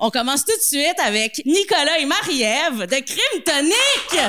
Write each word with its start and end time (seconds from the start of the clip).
On 0.00 0.10
commence 0.10 0.44
tout 0.44 0.56
de 0.56 0.62
suite 0.62 0.98
avec 1.04 1.42
Nicolas 1.44 1.98
et 1.98 2.06
Marie-Ève 2.06 2.86
de 2.86 3.00
Crime 3.04 3.42
Tonique. 3.44 4.22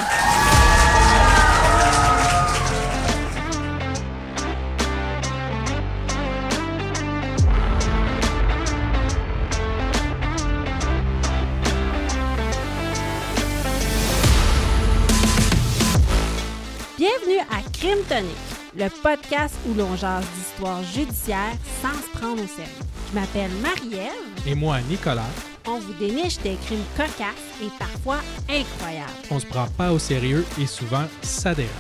Bienvenue 16.98 17.40
à 17.50 17.62
Crime 17.72 18.04
Tonique, 18.10 18.36
le 18.76 18.90
podcast 19.02 19.56
où 19.68 19.74
l'on 19.74 19.96
jase 19.96 20.26
d'histoires 20.36 20.84
judiciaires 20.84 21.56
sans 21.82 21.94
se 21.94 22.18
prendre 22.18 22.44
au 22.44 22.48
sérieux. 22.48 22.99
Je 23.10 23.20
m'appelle 23.20 23.52
Marie-Ève. 23.62 24.48
Et 24.48 24.56
moi, 24.56 24.80
Nicolas. 24.82 25.26
On 25.68 25.80
vous 25.80 25.94
déniche 25.94 26.38
des 26.40 26.56
crimes 26.66 26.84
cocasses 26.96 27.62
et 27.62 27.70
parfois 27.78 28.18
incroyables. 28.48 29.12
On 29.32 29.40
se 29.40 29.46
prend 29.46 29.68
pas 29.78 29.92
au 29.92 30.00
sérieux 30.00 30.46
et 30.60 30.68
souvent 30.68 31.06
ça 31.22 31.54
dérape. 31.54 31.72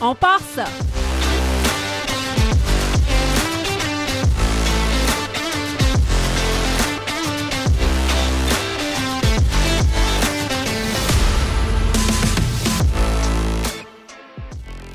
On 0.00 0.14
part 0.14 0.40
ça! 0.54 0.66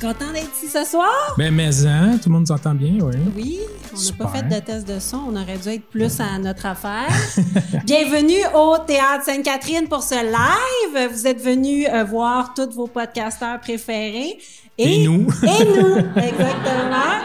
Content 0.05 0.31
d'être 0.33 0.51
ici 0.55 0.67
ce 0.67 0.85
soir? 0.85 1.33
Ben, 1.35 1.51
mais 1.51 1.83
hein, 1.87 2.19
tout 2.21 2.29
le 2.29 2.33
monde 2.33 2.45
nous 2.47 2.51
entend 2.51 2.75
bien, 2.75 2.93
oui. 3.01 3.15
Oui, 3.35 3.59
on 3.91 3.97
n'a 3.97 4.11
pas 4.11 4.37
fait 4.37 4.43
de 4.43 4.63
test 4.63 4.87
de 4.87 4.99
son. 4.99 5.17
On 5.29 5.35
aurait 5.35 5.57
dû 5.57 5.69
être 5.69 5.89
plus 5.89 6.19
à 6.19 6.37
notre 6.37 6.67
affaire. 6.67 7.07
Bienvenue 7.85 8.45
au 8.53 8.77
Théâtre 8.85 9.25
Sainte-Catherine 9.25 9.87
pour 9.87 10.03
ce 10.03 10.13
live. 10.13 11.11
Vous 11.11 11.25
êtes 11.25 11.41
venus 11.41 11.87
euh, 11.91 12.03
voir 12.03 12.53
tous 12.53 12.69
vos 12.75 12.85
podcasteurs 12.85 13.59
préférés. 13.59 14.37
Et 14.77 15.07
nous. 15.07 15.21
Et 15.41 15.65
nous, 15.75 15.97
exactement. 16.17 17.23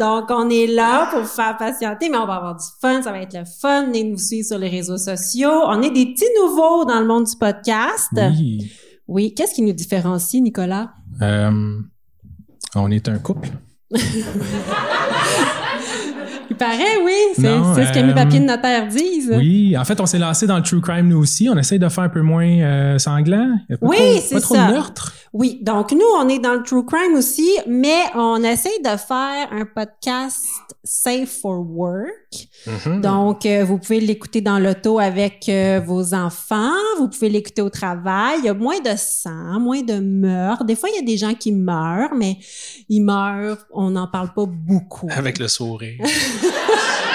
Donc, 0.00 0.24
on 0.30 0.50
est 0.50 0.66
là 0.66 1.08
pour 1.08 1.20
vous 1.20 1.26
faire 1.28 1.56
patienter, 1.56 2.08
mais 2.08 2.16
on 2.16 2.26
va 2.26 2.34
avoir 2.34 2.56
du 2.56 2.66
fun. 2.80 3.00
Ça 3.00 3.12
va 3.12 3.20
être 3.20 3.38
le 3.38 3.44
fun. 3.44 3.84
Venez 3.84 4.02
nous 4.02 4.18
suivre 4.18 4.48
sur 4.48 4.58
les 4.58 4.68
réseaux 4.68 4.98
sociaux. 4.98 5.52
On 5.66 5.80
est 5.80 5.90
des 5.90 6.06
petits 6.06 6.24
nouveaux 6.42 6.84
dans 6.84 6.98
le 6.98 7.06
monde 7.06 7.26
du 7.26 7.36
podcast. 7.36 8.10
Oui. 8.12 8.72
Oui. 9.06 9.34
Qu'est-ce 9.34 9.54
qui 9.54 9.62
nous 9.62 9.72
différencie, 9.72 10.42
Nicolas? 10.42 10.90
Euh, 11.20 11.80
on 12.74 12.90
est 12.90 13.08
un 13.08 13.18
couple. 13.18 13.48
Il 16.50 16.56
paraît, 16.56 16.98
oui. 17.04 17.12
C'est 17.34 17.42
ce 17.42 17.92
que 17.92 17.98
mes 18.00 18.12
euh, 18.12 18.14
papiers 18.14 18.40
de 18.40 18.44
notaire 18.44 18.86
disent. 18.88 19.32
Oui, 19.34 19.76
en 19.76 19.84
fait, 19.84 20.00
on 20.00 20.06
s'est 20.06 20.18
lancé 20.18 20.46
dans 20.46 20.56
le 20.56 20.62
true 20.62 20.80
crime 20.80 21.08
nous 21.08 21.18
aussi. 21.18 21.48
On 21.48 21.56
essaye 21.56 21.78
de 21.78 21.88
faire 21.88 22.04
un 22.04 22.08
peu 22.08 22.20
moins 22.20 22.46
euh, 22.46 22.98
sanglant. 22.98 23.56
Y 23.70 23.74
a 23.74 23.76
pas 23.78 23.86
Oui, 23.86 24.20
c'est 24.22 24.34
Pas 24.36 24.40
trop 24.42 24.54
ça. 24.54 24.66
de 24.66 24.72
meurtre. 24.72 25.12
Oui, 25.32 25.58
donc 25.62 25.92
nous, 25.92 26.06
on 26.18 26.28
est 26.28 26.38
dans 26.38 26.54
le 26.54 26.62
true 26.62 26.84
crime 26.84 27.14
aussi, 27.14 27.48
mais 27.66 28.02
on 28.14 28.42
essaye 28.44 28.80
de 28.82 28.96
faire 28.98 29.48
un 29.50 29.64
podcast 29.64 30.44
safe 30.84 31.40
for 31.40 31.64
work. 31.66 32.48
Mhm. 32.66 33.00
Donc, 33.00 33.46
euh, 33.46 33.64
vous 33.64 33.78
pouvez 33.78 34.00
l'écouter 34.00 34.42
dans 34.42 34.58
l'auto 34.58 34.98
avec 34.98 35.48
euh, 35.48 35.80
vos 35.84 36.12
enfants, 36.12 36.74
vous 36.98 37.08
pouvez 37.08 37.30
l'écouter 37.30 37.62
au 37.62 37.70
travail. 37.70 38.40
Il 38.40 38.44
y 38.44 38.48
a 38.50 38.54
moins 38.54 38.80
de 38.80 38.92
sang, 38.96 39.58
moins 39.58 39.80
de 39.80 40.00
meurtres. 40.00 40.64
Des 40.64 40.76
fois, 40.76 40.90
il 40.90 40.96
y 40.96 40.98
a 40.98 41.06
des 41.06 41.16
gens 41.16 41.34
qui 41.34 41.52
meurent, 41.52 42.14
mais 42.14 42.36
ils 42.90 43.00
meurent, 43.00 43.66
on 43.72 43.90
n'en 43.90 44.08
parle 44.08 44.34
pas 44.34 44.44
beaucoup. 44.46 45.08
Avec 45.12 45.38
le 45.38 45.48
sourire. 45.48 45.98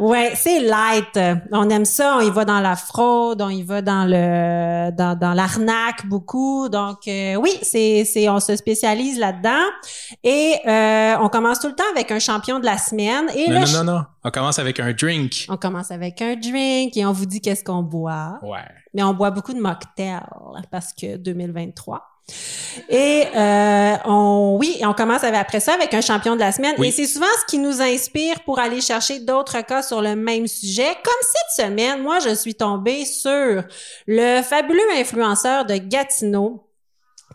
Ouais, 0.00 0.32
c'est 0.34 0.60
light. 0.60 1.18
On 1.52 1.68
aime 1.70 1.84
ça. 1.84 2.16
On 2.18 2.20
y 2.20 2.30
va 2.30 2.44
dans 2.44 2.60
la 2.60 2.76
fraude, 2.76 3.40
on 3.40 3.48
y 3.48 3.62
va 3.62 3.82
dans 3.82 4.04
le 4.08 4.90
dans, 4.90 5.18
dans 5.18 5.32
l'arnaque 5.34 6.06
beaucoup. 6.06 6.68
Donc 6.68 7.06
euh, 7.06 7.36
oui, 7.36 7.50
c'est 7.62 8.04
c'est 8.04 8.28
on 8.28 8.40
se 8.40 8.56
spécialise 8.56 9.18
là-dedans 9.18 9.64
et 10.22 10.56
euh, 10.66 11.16
on 11.20 11.28
commence 11.28 11.60
tout 11.60 11.68
le 11.68 11.74
temps 11.74 11.84
avec 11.94 12.10
un 12.10 12.18
champion 12.18 12.58
de 12.58 12.64
la 12.64 12.78
semaine 12.78 13.26
et 13.34 13.48
non, 13.48 13.60
non, 13.60 13.84
non, 13.84 13.92
non. 13.92 14.04
On 14.24 14.30
commence 14.30 14.58
avec 14.58 14.80
un 14.80 14.92
drink. 14.92 15.46
on 15.48 15.56
commence 15.56 15.90
avec 15.90 16.20
un 16.22 16.34
drink 16.36 16.96
et 16.96 17.04
on 17.06 17.12
vous 17.12 17.26
dit 17.26 17.40
qu'est-ce 17.40 17.62
qu'on 17.62 17.82
boit. 17.82 18.38
Ouais. 18.42 18.58
Mais 18.94 19.02
on 19.02 19.12
boit 19.14 19.30
beaucoup 19.30 19.52
de 19.52 19.60
mocktails 19.60 20.22
parce 20.70 20.92
que 20.92 21.16
2023. 21.16 22.13
Et 22.88 23.24
euh, 23.36 23.96
on, 24.06 24.56
oui, 24.58 24.80
on 24.82 24.92
commence 24.94 25.22
avec- 25.24 25.40
après 25.40 25.60
ça 25.60 25.74
avec 25.74 25.92
un 25.94 26.00
champion 26.00 26.34
de 26.34 26.40
la 26.40 26.52
semaine. 26.52 26.74
Oui. 26.78 26.88
Et 26.88 26.90
c'est 26.90 27.06
souvent 27.06 27.26
ce 27.40 27.44
qui 27.46 27.58
nous 27.58 27.80
inspire 27.82 28.40
pour 28.44 28.58
aller 28.58 28.80
chercher 28.80 29.20
d'autres 29.20 29.60
cas 29.60 29.82
sur 29.82 30.00
le 30.02 30.16
même 30.16 30.46
sujet. 30.46 30.88
Comme 31.04 31.14
cette 31.22 31.66
semaine, 31.66 32.02
moi, 32.02 32.18
je 32.20 32.34
suis 32.34 32.54
tombée 32.54 33.04
sur 33.04 33.62
le 34.06 34.42
fabuleux 34.42 34.80
influenceur 34.96 35.64
de 35.66 35.76
Gatineau 35.76 36.66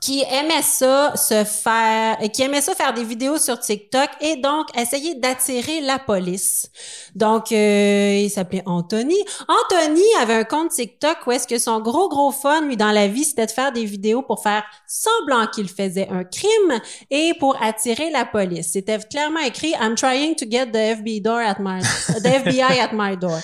qui 0.02 0.24
aimait 0.30 0.62
ça 0.62 1.16
se 1.16 1.44
faire, 1.44 2.18
qui 2.32 2.42
aimait 2.42 2.62
ça 2.62 2.74
faire 2.74 2.94
des 2.94 3.04
vidéos 3.04 3.38
sur 3.38 3.60
TikTok 3.60 4.10
et 4.22 4.38
donc 4.38 4.68
essayer 4.78 5.16
d'attirer 5.16 5.82
la 5.82 6.00
police. 6.00 6.70
Donc, 7.16 7.52
euh, 7.52 8.22
il 8.24 8.30
s'appelait 8.30 8.64
Anthony. 8.66 9.18
Anthony 9.48 10.04
avait 10.22 10.36
un 10.36 10.44
compte 10.44 10.72
TikTok 10.72 11.18
où 11.28 11.32
est-ce 11.32 11.48
que 11.48 11.58
son 11.58 11.80
gros 11.82 12.08
gros 12.08 12.32
fun, 12.32 12.62
lui, 12.62 12.78
dans 12.78 12.92
la 12.92 13.08
vie, 13.08 13.24
c'était 13.24 13.46
de 13.46 13.52
faire 13.52 13.72
des 13.72 13.86
vidéos 13.86 14.22
pour 14.22 14.42
faire 14.42 14.64
semblant 14.88 15.48
qu'il 15.48 15.70
faisait 15.70 16.08
un 16.10 16.24
crime 16.24 16.80
et 17.12 17.34
pour 17.40 17.62
attirer 17.62 18.10
la 18.10 18.26
police. 18.26 18.72
C'était 18.74 19.00
clairement 19.00 19.42
écrit 19.42 19.74
«I'm 19.82 19.96
trying 19.96 20.36
to 20.36 20.46
get 20.50 20.68
the 20.68 20.98
FBI 20.98 21.22
door 21.22 21.40
at 21.40 21.58
my, 21.60 21.82
the 22.24 22.28
FBI 22.28 22.80
at 22.80 22.92
my 22.94 23.18
door». 23.18 23.40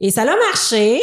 Et 0.00 0.10
ça 0.10 0.24
l'a 0.24 0.34
marché 0.34 1.02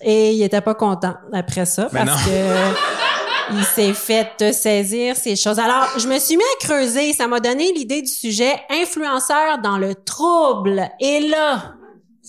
et 0.00 0.32
il 0.32 0.42
était 0.42 0.60
pas 0.60 0.74
content 0.74 1.14
après 1.32 1.64
ça 1.64 1.88
parce 1.92 2.10
non. 2.10 2.16
que 2.16 3.11
il 3.54 3.64
s'est 3.64 3.94
fait 3.94 4.52
saisir 4.52 5.16
ces 5.16 5.36
choses. 5.36 5.58
Alors, 5.58 5.86
je 5.98 6.08
me 6.08 6.18
suis 6.18 6.36
mis 6.36 6.42
à 6.42 6.66
creuser. 6.66 7.12
Ça 7.12 7.28
m'a 7.28 7.40
donné 7.40 7.72
l'idée 7.72 8.02
du 8.02 8.12
sujet 8.12 8.60
influenceur 8.70 9.58
dans 9.62 9.78
le 9.78 9.94
trouble. 9.94 10.88
Et 11.00 11.28
là, 11.28 11.74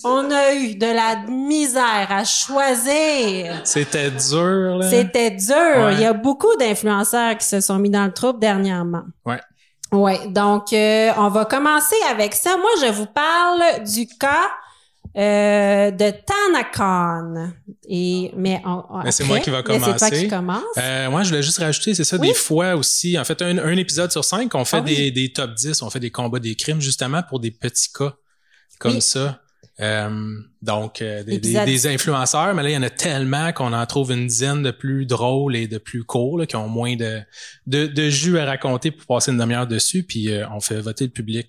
on 0.02 0.30
a 0.30 0.54
eu 0.54 0.74
de 0.74 0.86
la 0.86 1.16
misère 1.28 2.08
à 2.10 2.24
choisir. 2.24 3.60
C'était 3.64 4.10
dur, 4.10 4.78
là. 4.78 4.90
C'était 4.90 5.30
dur. 5.30 5.54
Ouais. 5.56 5.94
Il 5.94 6.00
y 6.00 6.04
a 6.04 6.12
beaucoup 6.12 6.54
d'influenceurs 6.56 7.38
qui 7.38 7.46
se 7.46 7.60
sont 7.60 7.78
mis 7.78 7.90
dans 7.90 8.04
le 8.04 8.12
trouble 8.12 8.40
dernièrement. 8.40 9.02
Ouais. 9.24 9.40
Ouais. 9.92 10.26
Donc, 10.28 10.72
euh, 10.72 11.12
on 11.16 11.28
va 11.28 11.44
commencer 11.44 11.96
avec 12.10 12.34
ça. 12.34 12.56
Moi, 12.56 12.70
je 12.80 12.92
vous 12.92 13.06
parle 13.06 13.84
du 13.84 14.06
cas 14.06 14.48
euh, 15.16 15.90
de 15.90 16.10
Tanacon. 16.10 17.52
Et 17.88 18.32
mais 18.36 18.60
on, 18.64 18.82
Mais 19.04 19.12
c'est 19.12 19.24
moi 19.24 19.40
qui 19.40 19.50
va 19.50 19.62
mais 19.66 19.74
C'est 19.74 19.80
toi 19.80 19.94
commencer. 19.98 20.22
qui 20.24 20.28
commence. 20.28 20.62
Euh, 20.78 21.10
moi, 21.10 21.22
je 21.22 21.28
voulais 21.30 21.42
juste 21.42 21.58
rajouter, 21.58 21.94
c'est 21.94 22.04
ça, 22.04 22.16
Oui. 22.16 22.28
des 22.28 22.34
fois 22.34 22.74
aussi, 22.74 23.18
en 23.18 23.24
fait, 23.24 23.40
un, 23.42 23.58
un 23.58 23.76
épisode 23.76 24.10
sur 24.10 24.24
cinq, 24.24 24.54
on 24.54 24.64
fait 24.64 24.78
Ah 24.78 24.82
oui. 24.84 24.96
des, 24.96 25.10
des 25.10 25.32
top 25.32 25.54
10, 25.54 25.82
on 25.82 25.90
fait 25.90 26.00
des 26.00 26.10
combats 26.10 26.38
des 26.40 26.54
crimes, 26.54 26.80
justement, 26.80 27.22
pour 27.22 27.40
des 27.40 27.50
petits 27.50 27.92
cas 27.92 28.14
comme 28.78 28.94
Oui. 28.94 29.02
ça. 29.02 29.40
Euh, 29.80 30.36
donc, 30.62 31.02
euh, 31.02 31.24
des, 31.24 31.38
des, 31.38 31.64
des 31.64 31.86
influenceurs, 31.88 32.54
mais 32.54 32.62
là, 32.62 32.68
il 32.70 32.74
y 32.74 32.76
en 32.76 32.82
a 32.84 32.90
tellement 32.90 33.52
qu'on 33.52 33.72
en 33.72 33.84
trouve 33.86 34.12
une 34.12 34.28
dizaine 34.28 34.62
de 34.62 34.70
plus 34.70 35.04
drôles 35.04 35.56
et 35.56 35.66
de 35.66 35.78
plus 35.78 36.04
courts, 36.04 36.38
là, 36.38 36.46
qui 36.46 36.54
ont 36.54 36.68
moins 36.68 36.94
de, 36.94 37.20
de, 37.66 37.86
de 37.88 38.08
jus 38.08 38.38
à 38.38 38.44
raconter 38.44 38.92
pour 38.92 39.04
passer 39.06 39.32
une 39.32 39.38
demi-heure 39.38 39.66
dessus, 39.66 40.04
puis 40.04 40.30
euh, 40.32 40.46
on 40.52 40.60
fait 40.60 40.80
voter 40.80 41.04
le 41.06 41.10
public. 41.10 41.48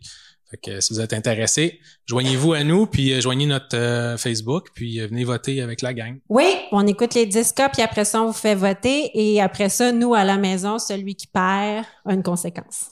Fait 0.56 0.72
que 0.72 0.80
si 0.80 0.94
vous 0.94 1.02
êtes 1.02 1.12
intéressés, 1.12 1.80
joignez-vous 2.06 2.54
à 2.54 2.64
nous, 2.64 2.86
puis 2.86 3.12
euh, 3.12 3.20
joignez 3.20 3.46
notre 3.46 3.76
euh, 3.76 4.16
Facebook, 4.16 4.68
puis 4.74 5.02
euh, 5.02 5.08
venez 5.08 5.26
voter 5.26 5.62
avec 5.62 5.82
la 5.82 5.94
gang. 5.94 6.20
Oui, 6.30 6.46
on 6.72 6.88
écoute 6.88 7.14
les 7.14 7.26
10 7.26 7.52
cas, 7.52 7.68
puis 7.68 7.82
après 7.82 8.06
ça, 8.06 8.22
on 8.22 8.28
vous 8.28 8.34
fait 8.34 8.56
voter. 8.56 9.12
Et 9.14 9.42
après 9.42 9.68
ça, 9.68 9.92
nous, 9.92 10.14
à 10.14 10.24
la 10.24 10.38
maison, 10.38 10.80
celui 10.80 11.16
qui 11.16 11.28
perd 11.28 11.84
a 12.06 12.14
une 12.14 12.24
conséquence. 12.24 12.92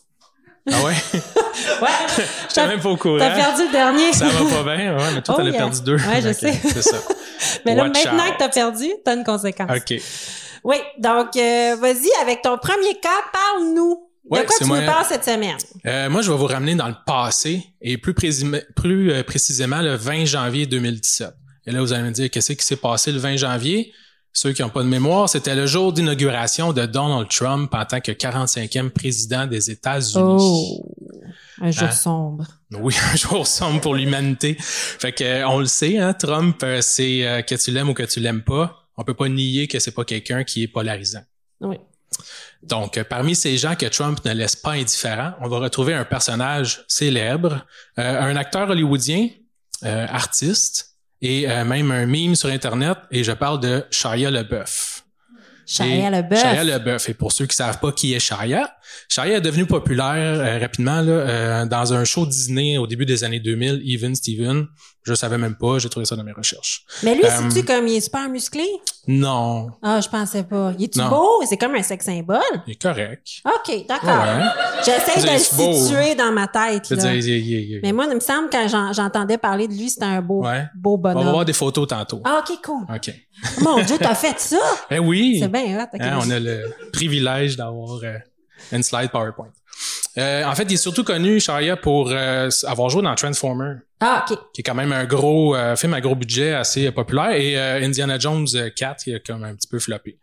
Ah 0.72 0.84
ouais? 0.84 0.94
Ouais. 1.82 1.90
J'étais 2.50 2.68
même 2.68 2.82
pas 2.82 2.90
au 2.90 2.98
courant. 2.98 3.20
T'as 3.20 3.36
perdu 3.36 3.66
le 3.68 3.72
dernier. 3.72 4.12
Ça 4.12 4.28
va 4.28 4.64
pas 4.64 4.76
bien, 4.76 4.98
ouais, 4.98 5.14
mais 5.14 5.22
toi, 5.22 5.36
Oh, 5.38 5.42
t'en 5.42 5.46
as 5.46 5.52
yeah. 5.52 5.58
perdu 5.60 5.82
deux. 5.84 5.98
Ouais, 5.98 6.22
je 6.22 6.34
sais. 6.34 6.52
C'est 6.52 6.82
ça. 6.82 6.98
Mais 7.66 7.76
là, 7.76 7.84
Watch 7.84 8.04
maintenant 8.04 8.26
out. 8.26 8.34
que 8.34 8.38
t'as 8.40 8.50
perdu, 8.50 8.88
t'as 9.06 9.16
une 9.16 9.24
conséquence. 9.24 9.70
OK. 9.70 10.02
Oui, 10.64 10.78
donc, 10.98 11.36
euh, 11.36 11.76
vas-y, 11.80 12.10
avec 12.22 12.42
ton 12.42 12.58
premier 12.58 12.96
cas, 13.00 13.10
parle-nous. 13.32 14.10
De 14.24 14.46
quoi 14.46 14.56
tu 14.58 14.66
moi. 14.66 14.80
nous 14.80 14.86
parles 14.86 15.06
cette 15.08 15.26
semaine? 15.26 15.58
Euh, 15.86 16.10
moi, 16.10 16.22
je 16.22 16.32
vais 16.32 16.38
vous 16.38 16.46
ramener 16.46 16.76
dans 16.76 16.88
le 16.88 16.96
passé 17.06 17.64
et 17.82 17.98
plus, 17.98 18.14
euh, 19.12 19.24
précisément 19.24 19.82
le 19.82 19.96
20 19.96 20.26
janvier 20.26 20.66
2017. 20.66 21.30
Et 21.66 21.72
là, 21.72 21.82
vous 21.82 21.94
allez 21.94 22.04
me 22.04 22.12
dire, 22.12 22.30
qu'est-ce 22.30 22.54
qui 22.54 22.66
s'est 22.66 22.76
passé 22.78 23.12
le 23.12 23.20
20 23.20 23.36
janvier? 23.38 23.92
Ceux 24.36 24.52
qui 24.52 24.62
n'ont 24.64 24.70
pas 24.70 24.82
de 24.82 24.88
mémoire, 24.88 25.30
c'était 25.30 25.56
le 25.56 25.68
jour 25.68 25.94
d'inauguration 25.94 26.74
de 26.74 26.86
Donald 26.88 27.28
Trump 27.30 27.72
en 27.76 27.86
tant 27.86 28.00
que 28.02 28.12
45e 28.12 28.90
président 28.90 29.46
des 29.46 29.70
États-Unis. 29.70 30.80
Oh, 30.80 30.92
un 31.62 31.70
jour 31.70 31.84
Hein? 31.88 31.92
sombre. 31.92 32.48
Oui, 32.72 32.96
un 33.14 33.16
jour 33.16 33.46
sombre 33.46 33.80
pour 33.82 33.94
l'humanité. 33.94 34.58
Fait 34.60 35.12
que 35.12 35.24
euh, 35.24 35.48
on 35.48 35.60
le 35.60 35.68
sait, 35.68 36.00
hein, 36.00 36.14
Trump, 36.14 36.66
c'est 36.82 37.28
euh, 37.28 37.42
que 37.44 37.54
tu 37.56 37.70
l'aimes 37.72 37.90
ou 37.90 37.94
que 37.94 38.04
tu 38.04 38.20
l'aimes 38.22 38.42
pas. 38.42 38.88
On 38.98 39.04
peut 39.04 39.14
pas 39.14 39.30
nier 39.30 39.68
que 39.68 39.78
c'est 39.80 39.92
pas 39.92 40.04
quelqu'un 40.06 40.44
qui 40.44 40.64
est 40.64 40.68
polarisant. 40.68 41.24
Oui. 41.62 41.78
Donc, 42.62 43.02
parmi 43.04 43.36
ces 43.36 43.58
gens 43.58 43.76
que 43.76 43.86
Trump 43.88 44.24
ne 44.26 44.32
laisse 44.32 44.56
pas 44.56 44.72
indifférents, 44.72 45.34
on 45.42 45.48
va 45.48 45.60
retrouver 45.60 45.94
un 45.94 46.06
personnage 46.06 46.86
célèbre, 46.88 47.66
euh, 48.00 48.22
un 48.22 48.36
acteur 48.36 48.70
hollywoodien, 48.70 49.28
euh, 49.84 50.08
artiste 50.10 50.96
et 51.22 51.50
euh, 51.50 51.66
même 51.66 51.92
un 51.92 52.06
meme 52.06 52.36
sur 52.36 52.50
Internet. 52.50 52.98
Et 53.12 53.24
je 53.24 53.32
parle 53.34 53.60
de 53.60 53.86
Shia 53.92 54.32
LeBeouf. 54.32 55.04
Shia 55.66 56.10
LaBeouf. 56.10 56.40
Shia 56.40 56.64
LaBeouf. 56.64 57.10
Et 57.10 57.14
pour 57.14 57.32
ceux 57.32 57.46
qui 57.46 57.56
savent 57.56 57.80
pas 57.80 57.92
qui 57.92 58.14
est 58.14 58.20
Shia, 58.20 58.76
Shia 59.10 59.28
est 59.38 59.42
devenu 59.42 59.66
populaire 59.66 60.40
euh, 60.40 60.60
rapidement 60.60 61.02
là, 61.02 61.12
euh, 61.12 61.66
dans 61.66 61.94
un 61.94 62.04
show 62.04 62.26
Disney 62.26 62.78
au 62.78 62.88
début 62.88 63.06
des 63.06 63.24
années 63.24 63.40
2000, 63.40 63.82
Even 63.86 64.16
Steven. 64.16 64.68
Je 65.06 65.14
savais 65.16 65.38
même 65.38 65.56
pas, 65.56 65.80
j'ai 65.80 65.90
trouvé 65.90 66.06
ça 66.06 66.16
dans 66.16 66.24
mes 66.24 66.32
recherches. 66.32 66.86
Mais 67.04 67.14
lui, 67.14 67.26
Euh, 67.26 67.30
c'est-tu 67.50 67.66
comme 67.66 67.86
il 67.90 67.96
est 67.98 68.02
super 68.02 68.30
musclé? 68.30 68.64
Non, 69.06 69.68
Ah, 69.82 70.00
je 70.00 70.08
pensais 70.08 70.44
pas. 70.44 70.72
Il 70.80 70.86
est-tu 70.86 71.02
beau? 71.02 71.42
C'est 71.50 71.58
comme 71.58 71.76
un 71.76 71.84
sex 71.84 72.06
symbole? 72.06 72.40
il 72.68 72.72
est 72.74 72.82
correct. 72.82 73.28
OK, 73.46 73.86
d'accord. 73.86 74.10
Ouais. 74.24 74.46
J'essaie 74.86 75.20
de 75.20 75.26
le 75.28 75.58
beau. 75.58 75.74
situer 75.74 76.16
dans 76.16 76.32
ma 76.32 76.48
tête. 76.48 76.86
Je 76.90 76.96
veux 76.96 77.02
Là. 77.04 77.18
dire, 77.18 77.36
il- 77.36 77.46
il- 77.52 77.72
il- 77.72 77.80
Mais 77.84 77.92
moi, 77.92 78.06
il 78.10 78.16
me 78.16 78.22
semble 78.22 78.50
que 78.50 78.66
j'en- 78.70 78.94
j'entendais 78.94 79.38
parler 79.38 79.68
de 79.68 79.74
lui, 79.74 79.90
c'était 79.90 80.06
un 80.06 80.22
beau, 80.22 80.42
Ouais. 80.46 80.64
beau 80.74 80.98
on 80.98 81.02
va 81.02 81.14
bonhomme. 81.16 81.32
voir 81.34 81.44
des 81.44 81.52
photos 81.52 81.86
tantôt. 81.86 82.22
Ah, 82.24 82.42
OK, 82.42 82.58
cool. 82.64 82.84
OK. 82.96 83.14
Mon 83.62 83.82
Dieu, 83.84 83.98
t'as 84.00 84.16
fait 84.16 84.40
ça? 84.40 84.58
Eh 84.90 85.00
oui. 85.00 85.40
C'est 85.42 85.50
bien 85.52 85.80
hot. 85.82 85.88
OK. 85.94 86.00
Hein, 86.02 86.20
on 86.22 86.30
a 86.30 86.40
le 86.40 86.74
privilège 86.94 87.58
d'avoir 87.58 88.00
euh, 88.04 88.14
une 88.72 88.84
slide 88.84 89.12
PowerPoint. 89.12 89.52
Euh, 90.18 90.44
en 90.46 90.54
fait, 90.54 90.64
il 90.64 90.74
est 90.74 90.78
surtout 90.78 91.04
connu, 91.04 91.40
Shia, 91.40 91.76
pour 91.76 92.12
euh, 92.12 92.48
avoir 92.68 92.90
joué 92.90 93.02
dans 93.02 93.16
Transformer, 93.16 93.78
Ah, 94.00 94.24
OK. 94.30 94.38
qui 94.54 94.62
est 94.62 94.64
quand 94.64 94.76
même 94.76 94.92
un 94.92 95.06
gros 95.06 95.56
euh, 95.56 95.76
film 95.76 95.94
à 95.96 96.02
gros 96.02 96.14
budget 96.16 96.54
assez 96.54 96.92
populaire, 96.92 97.32
et 97.32 97.58
Indiana 97.84 98.20
Jones 98.20 98.46
euh, 98.54 98.70
4, 98.70 99.04
qui 99.04 99.16
a 99.16 99.20
comme 99.20 99.44
un 99.44 99.56
petit 99.56 99.68
peu 99.68 99.80
floppé. 99.80 100.20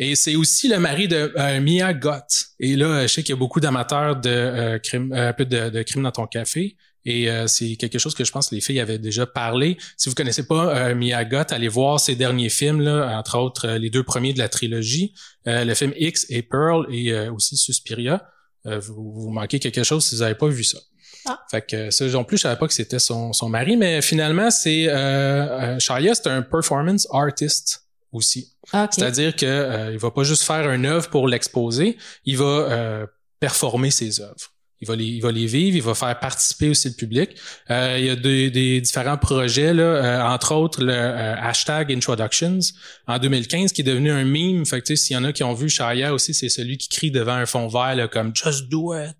Et 0.00 0.14
c'est 0.14 0.36
aussi 0.36 0.68
le 0.68 0.78
mari 0.78 1.08
de 1.08 1.58
Mia 1.58 1.92
Gott. 1.92 2.30
Et 2.60 2.76
là, 2.76 3.02
je 3.02 3.08
sais 3.08 3.22
qu'il 3.24 3.34
y 3.34 3.36
a 3.36 3.38
beaucoup 3.38 3.58
d'amateurs 3.58 4.14
de 4.14 4.78
crime, 4.78 5.12
un 5.12 5.32
peu 5.32 5.44
de, 5.44 5.70
de 5.70 5.82
crime 5.82 6.04
dans 6.04 6.12
ton 6.12 6.26
café. 6.28 6.76
Et 7.04 7.30
euh, 7.30 7.46
c'est 7.46 7.76
quelque 7.76 7.98
chose 7.98 8.14
que 8.14 8.24
je 8.24 8.32
pense 8.32 8.50
que 8.50 8.54
les 8.54 8.60
filles 8.60 8.80
avaient 8.80 8.98
déjà 8.98 9.26
parlé. 9.26 9.78
Si 9.96 10.08
vous 10.08 10.14
connaissez 10.14 10.46
pas 10.46 10.76
euh, 10.76 10.94
Mia 10.94 11.24
Gott, 11.24 11.52
allez 11.52 11.68
voir 11.68 12.00
ses 12.00 12.16
derniers 12.16 12.50
films, 12.50 12.80
là, 12.80 13.16
entre 13.18 13.38
autres 13.38 13.66
euh, 13.66 13.78
les 13.78 13.90
deux 13.90 14.02
premiers 14.02 14.32
de 14.32 14.38
la 14.38 14.48
trilogie, 14.48 15.14
euh, 15.46 15.64
le 15.64 15.74
film 15.74 15.92
X 15.96 16.26
et 16.28 16.42
Pearl 16.42 16.86
et 16.90 17.12
euh, 17.12 17.32
aussi 17.32 17.56
Suspiria. 17.56 18.28
Euh, 18.66 18.78
vous, 18.80 19.12
vous 19.12 19.30
manquez 19.30 19.58
quelque 19.58 19.84
chose 19.84 20.04
si 20.04 20.16
vous 20.16 20.20
n'avez 20.22 20.34
pas 20.34 20.48
vu 20.48 20.64
ça. 20.64 20.78
Ah. 21.26 21.40
Fait 21.50 21.62
que 21.62 21.90
ça 21.90 22.06
non 22.06 22.24
plus, 22.24 22.36
je 22.38 22.42
savais 22.42 22.58
pas 22.58 22.66
que 22.66 22.74
c'était 22.74 22.98
son, 22.98 23.32
son 23.32 23.48
mari, 23.48 23.76
mais 23.76 24.02
finalement, 24.02 24.50
c'est 24.50 24.88
euh, 24.88 25.78
Shia, 25.78 26.14
c'est 26.14 26.28
un 26.28 26.42
performance 26.42 27.06
artist 27.12 27.84
aussi. 28.12 28.54
OK. 28.72 28.88
C'est-à-dire 28.92 29.36
que 29.36 29.46
euh, 29.46 29.92
il 29.92 29.98
va 29.98 30.10
pas 30.10 30.22
juste 30.24 30.42
faire 30.42 30.70
une 30.70 30.86
œuvre 30.86 31.08
pour 31.10 31.28
l'exposer, 31.28 31.96
il 32.24 32.38
va 32.38 32.44
euh, 32.44 33.06
performer 33.40 33.90
ses 33.90 34.20
œuvres. 34.20 34.52
Il 34.80 34.86
va 34.86 34.94
les, 34.94 35.04
il 35.06 35.20
va 35.20 35.32
les 35.32 35.46
vivre, 35.46 35.76
il 35.76 35.82
va 35.82 35.92
faire 35.94 36.16
participer 36.20 36.68
aussi 36.68 36.88
le 36.88 36.94
public. 36.94 37.30
Euh, 37.70 37.96
il 37.98 38.04
y 38.06 38.10
a 38.10 38.14
des, 38.16 38.48
des 38.50 38.80
différents 38.80 39.16
projets 39.16 39.74
là, 39.74 39.82
euh, 39.82 40.22
entre 40.22 40.54
autres 40.54 40.84
le 40.84 40.92
euh, 40.92 41.34
hashtag 41.36 41.92
Introductions 41.92 42.60
en 43.08 43.18
2015 43.18 43.72
qui 43.72 43.80
est 43.80 43.84
devenu 43.84 44.12
un 44.12 44.24
meme. 44.24 44.64
Fait 44.64 44.80
que 44.80 44.86
tu 44.86 44.96
sais, 44.96 45.04
s'il 45.04 45.14
y 45.14 45.18
en 45.18 45.24
a 45.24 45.32
qui 45.32 45.42
ont 45.42 45.52
vu 45.54 45.68
Shia 45.68 46.14
aussi, 46.14 46.32
c'est 46.32 46.48
celui 46.48 46.78
qui 46.78 46.88
crie 46.88 47.10
devant 47.10 47.32
un 47.32 47.46
fond 47.46 47.66
vert 47.66 47.96
là, 47.96 48.06
comme 48.06 48.30
Just 48.36 48.68
Do 48.68 48.94
It. 48.94 49.16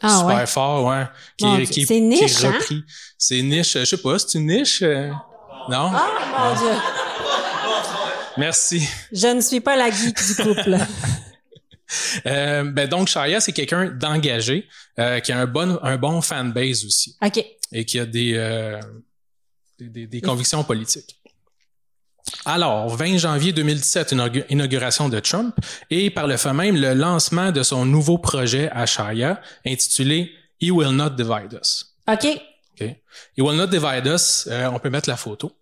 Ah, 0.00 0.18
Super 0.20 0.36
ouais. 0.36 0.46
fort, 0.46 0.84
ouais. 0.86 1.04
Qui, 1.36 1.64
qui- 1.66 1.70
qui 1.72 1.86
c'est 1.86 1.96
est 1.98 2.00
niche, 2.00 2.44
hein? 2.44 2.52
repris. 2.52 2.82
C'est 3.18 3.42
niche. 3.42 3.74
Je 3.78 3.84
sais 3.84 3.96
pas, 3.98 4.18
c'est 4.18 4.38
une 4.38 4.46
niche. 4.46 4.80
euh, 4.82 5.08
Non? 5.68 5.90
Ah, 5.94 6.54
mon 6.54 6.58
Dieu. 6.60 6.78
Merci. 8.38 8.88
Je 9.12 9.26
ne 9.26 9.40
suis 9.42 9.60
pas 9.60 9.76
la 9.76 9.90
geek 9.90 10.16
du 10.26 10.34
couple. 10.42 10.78
Euh, 12.26 12.64
ben 12.64 12.88
donc 12.88 13.08
Shia, 13.08 13.40
c'est 13.40 13.52
quelqu'un 13.52 13.86
d'engagé, 13.90 14.66
euh, 14.98 15.20
qui 15.20 15.32
a 15.32 15.38
un 15.38 15.46
bon 15.46 15.78
un 15.82 15.96
bon 15.96 16.20
fanbase 16.20 16.84
aussi 16.84 17.16
OK. 17.24 17.44
et 17.72 17.84
qui 17.84 17.98
a 17.98 18.06
des 18.06 18.34
euh, 18.36 18.80
des, 19.78 19.88
des- 19.88 20.06
des 20.06 20.20
convictions 20.20 20.62
politiques. 20.64 21.16
Alors, 22.44 22.88
20 22.96 23.18
janvier 23.18 23.52
2017, 23.52 24.12
inaugu- 24.12 24.44
inauguration 24.48 25.08
de 25.08 25.18
Trump 25.20 25.54
et 25.90 26.08
par 26.10 26.26
le 26.26 26.36
fait 26.36 26.52
même 26.52 26.76
le 26.76 26.94
lancement 26.94 27.50
de 27.52 27.62
son 27.62 27.84
nouveau 27.84 28.18
projet 28.18 28.70
à 28.70 28.86
Shia 28.86 29.40
intitulé 29.66 30.30
He 30.60 30.70
Will 30.70 30.90
Not 30.90 31.10
Divide 31.10 31.58
Us. 31.60 31.94
OK. 32.08 32.26
OK. 32.80 32.86
He 33.36 33.42
Will 33.42 33.56
Not 33.56 33.66
Divide 33.66 34.06
Us, 34.06 34.48
euh, 34.50 34.66
on 34.66 34.78
peut 34.78 34.90
mettre 34.90 35.08
la 35.08 35.16
photo. 35.16 35.52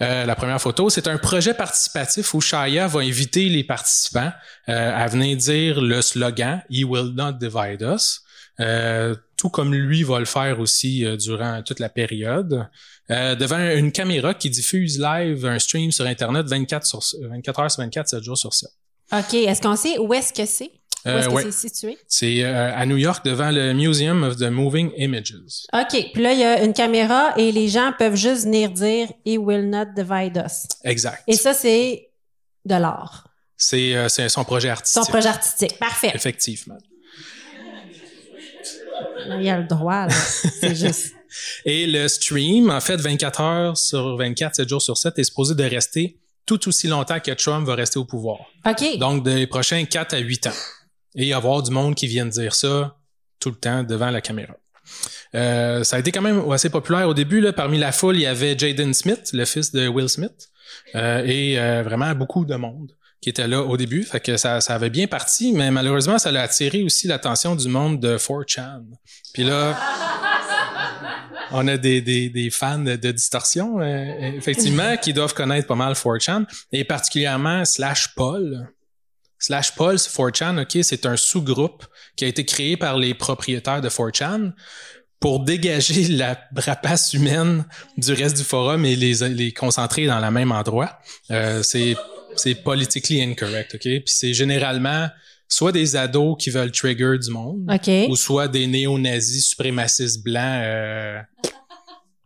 Euh, 0.00 0.24
la 0.26 0.34
première 0.34 0.60
photo, 0.60 0.90
c'est 0.90 1.08
un 1.08 1.18
projet 1.18 1.54
participatif 1.54 2.34
où 2.34 2.40
Shia 2.40 2.86
va 2.86 3.00
inviter 3.00 3.48
les 3.48 3.64
participants 3.64 4.32
euh, 4.68 4.92
à 4.94 5.06
venir 5.06 5.36
dire 5.36 5.80
le 5.80 6.02
slogan 6.02 6.62
He 6.70 6.84
Will 6.84 7.14
Not 7.14 7.32
Divide 7.32 7.82
Us, 7.82 8.22
euh, 8.60 9.14
tout 9.36 9.50
comme 9.50 9.72
lui 9.72 10.02
va 10.02 10.18
le 10.18 10.24
faire 10.24 10.58
aussi 10.58 11.04
euh, 11.04 11.16
durant 11.16 11.62
toute 11.62 11.78
la 11.78 11.88
période, 11.88 12.68
euh, 13.10 13.36
devant 13.36 13.58
une 13.70 13.92
caméra 13.92 14.34
qui 14.34 14.50
diffuse 14.50 14.98
live 14.98 15.46
un 15.46 15.58
stream 15.58 15.92
sur 15.92 16.06
Internet 16.06 16.46
24, 16.46 16.84
sur, 16.84 17.00
24 17.20 17.60
heures 17.60 17.70
sur 17.70 17.82
24, 17.82 18.08
7 18.08 18.22
jours 18.22 18.36
sur 18.36 18.52
7. 18.52 18.68
OK. 19.12 19.34
Est-ce 19.34 19.62
qu'on 19.62 19.76
sait 19.76 19.98
où 19.98 20.12
est-ce 20.12 20.32
que 20.32 20.44
c'est? 20.44 20.72
Où 21.08 21.10
Euh, 21.10 21.18
est-ce 21.20 21.28
que 21.28 21.32
ouais. 21.34 21.42
c'est 21.50 21.68
situé? 21.68 21.98
C'est 22.06 22.44
euh, 22.44 22.74
à 22.74 22.86
New 22.86 22.96
York 22.96 23.24
devant 23.24 23.50
le 23.50 23.72
Museum 23.72 24.22
of 24.22 24.36
the 24.36 24.50
Moving 24.50 24.90
Images. 24.96 25.34
OK. 25.72 26.10
Puis 26.12 26.22
là, 26.22 26.32
il 26.32 26.38
y 26.38 26.44
a 26.44 26.62
une 26.62 26.72
caméra 26.72 27.32
et 27.36 27.50
les 27.52 27.68
gens 27.68 27.92
peuvent 27.98 28.16
juste 28.16 28.44
venir 28.44 28.70
dire 28.70 29.08
He 29.24 29.38
will 29.38 29.68
not 29.68 29.86
divide 29.96 30.42
us. 30.44 30.66
Exact. 30.84 31.22
Et 31.26 31.34
ça, 31.36 31.54
c'est 31.54 32.08
de 32.64 32.74
l'art. 32.74 33.24
C'est 33.56 33.94
euh, 33.96 34.08
c'est 34.08 34.28
son 34.28 34.44
projet 34.44 34.68
artistique. 34.68 35.02
Son 35.04 35.10
projet 35.10 35.28
artistique. 35.28 35.78
Parfait. 35.78 36.12
Effectivement. 36.14 36.78
Il 39.38 39.42
y 39.42 39.50
a 39.50 39.58
le 39.58 39.64
droit, 39.66 40.06
là. 40.06 40.14
C'est 40.14 40.74
juste. 40.86 41.14
Et 41.64 41.86
le 41.86 42.08
stream, 42.08 42.70
en 42.70 42.80
fait, 42.80 42.96
24 42.96 43.40
heures 43.40 43.76
sur 43.76 44.16
24, 44.16 44.54
7 44.56 44.68
jours 44.68 44.80
sur 44.82 44.96
7, 44.96 45.18
est 45.18 45.24
supposé 45.24 45.54
de 45.54 45.64
rester 45.64 46.16
tout 46.46 46.66
aussi 46.68 46.88
longtemps 46.88 47.20
que 47.20 47.30
Trump 47.32 47.66
va 47.66 47.74
rester 47.74 47.98
au 47.98 48.04
pouvoir. 48.06 48.38
OK. 48.66 48.96
Donc, 48.98 49.22
des 49.24 49.46
prochains 49.46 49.84
4 49.84 50.14
à 50.14 50.18
8 50.18 50.46
ans. 50.46 50.52
Et 51.14 51.32
avoir 51.32 51.62
du 51.62 51.70
monde 51.70 51.94
qui 51.94 52.06
vienne 52.06 52.28
dire 52.28 52.54
ça 52.54 52.96
tout 53.40 53.50
le 53.50 53.56
temps 53.56 53.82
devant 53.82 54.10
la 54.10 54.20
caméra. 54.20 54.54
Euh, 55.34 55.84
ça 55.84 55.96
a 55.96 55.98
été 55.98 56.12
quand 56.12 56.22
même 56.22 56.50
assez 56.50 56.70
populaire 56.70 57.08
au 57.08 57.14
début. 57.14 57.40
Là, 57.40 57.52
parmi 57.52 57.78
la 57.78 57.92
foule, 57.92 58.16
il 58.16 58.22
y 58.22 58.26
avait 58.26 58.56
Jaden 58.58 58.94
Smith, 58.94 59.30
le 59.32 59.44
fils 59.44 59.72
de 59.72 59.88
Will 59.88 60.08
Smith, 60.08 60.48
euh, 60.94 61.22
et 61.24 61.58
euh, 61.58 61.82
vraiment 61.82 62.14
beaucoup 62.14 62.44
de 62.44 62.54
monde 62.56 62.92
qui 63.20 63.28
était 63.28 63.48
là 63.48 63.62
au 63.62 63.76
début. 63.76 64.04
Fait 64.04 64.20
que 64.20 64.36
ça, 64.36 64.60
ça 64.60 64.74
avait 64.74 64.90
bien 64.90 65.06
parti, 65.06 65.52
mais 65.52 65.70
malheureusement, 65.70 66.18
ça 66.18 66.30
a 66.30 66.40
attiré 66.40 66.82
aussi 66.82 67.08
l'attention 67.08 67.56
du 67.56 67.68
monde 67.68 68.00
de 68.00 68.16
4chan. 68.16 68.84
Puis 69.34 69.44
là, 69.44 69.76
on 71.50 71.66
a 71.66 71.76
des, 71.76 72.00
des, 72.00 72.30
des 72.30 72.50
fans 72.50 72.78
de, 72.78 72.96
de 72.96 73.10
distorsion, 73.10 73.80
euh, 73.80 74.04
effectivement, 74.36 74.96
qui 74.96 75.12
doivent 75.12 75.34
connaître 75.34 75.66
pas 75.66 75.74
mal 75.74 75.94
4chan, 75.94 76.44
et 76.72 76.84
particulièrement 76.84 77.64
Slash 77.64 78.14
Paul. 78.14 78.68
Slash 79.38 79.74
Paul, 79.74 79.98
sur 79.98 80.12
4chan, 80.12 80.62
OK, 80.62 80.78
c'est 80.82 81.06
un 81.06 81.16
sous-groupe 81.16 81.84
qui 82.16 82.24
a 82.24 82.28
été 82.28 82.44
créé 82.44 82.76
par 82.76 82.96
les 82.96 83.14
propriétaires 83.14 83.80
de 83.80 83.88
4chan 83.88 84.52
pour 85.20 85.40
dégager 85.40 86.08
la 86.08 86.38
rapace 86.56 87.14
humaine 87.14 87.64
du 87.96 88.12
reste 88.12 88.36
du 88.36 88.44
forum 88.44 88.84
et 88.84 88.96
les, 88.96 89.28
les 89.28 89.52
concentrer 89.52 90.06
dans 90.06 90.20
le 90.20 90.30
même 90.30 90.52
endroit. 90.52 90.98
Euh, 91.30 91.62
c'est 91.62 91.96
c'est 92.36 92.54
politically 92.54 93.20
incorrect, 93.22 93.74
OK? 93.74 93.80
Puis 93.80 94.02
c'est 94.06 94.32
généralement 94.32 95.08
soit 95.48 95.72
des 95.72 95.96
ados 95.96 96.36
qui 96.38 96.50
veulent 96.50 96.70
trigger 96.70 97.16
du 97.18 97.30
monde, 97.30 97.68
OK. 97.72 97.90
ou 98.08 98.16
soit 98.16 98.48
des 98.48 98.66
néo-nazis 98.66 99.48
suprémacistes 99.48 100.22
blancs 100.22 100.62
euh, 100.62 101.20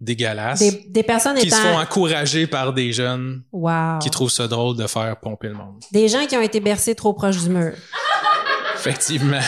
dégueulasses 0.02 0.58
Des, 0.58 0.84
des 0.88 1.02
personnes 1.02 1.36
qui 1.36 1.48
se 1.50 1.54
font 1.56 1.70
étant. 1.70 1.80
encourager 1.80 2.46
par 2.46 2.72
des 2.72 2.92
jeunes 2.92 3.42
Wow. 3.52 3.98
qui 4.00 4.10
trouvent 4.10 4.30
ça 4.30 4.46
drôle 4.48 4.76
de 4.76 4.86
faire 4.86 5.16
pomper 5.20 5.48
le 5.48 5.54
monde. 5.54 5.82
Des 5.92 6.08
gens 6.08 6.26
qui 6.26 6.36
ont 6.36 6.42
été 6.42 6.60
bercés 6.60 6.94
trop 6.94 7.12
proche 7.14 7.38
du 7.38 7.48
mur. 7.48 7.72
Effectivement. 8.74 9.40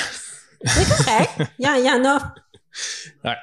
C'est 0.65 0.89
correct. 0.89 1.31
Il 1.59 1.67
y, 1.67 1.69
en- 1.69 1.75
il 1.75 1.85
y 1.85 1.91
en 1.91 2.05
a. 2.05 2.35
Ouais. 3.25 3.37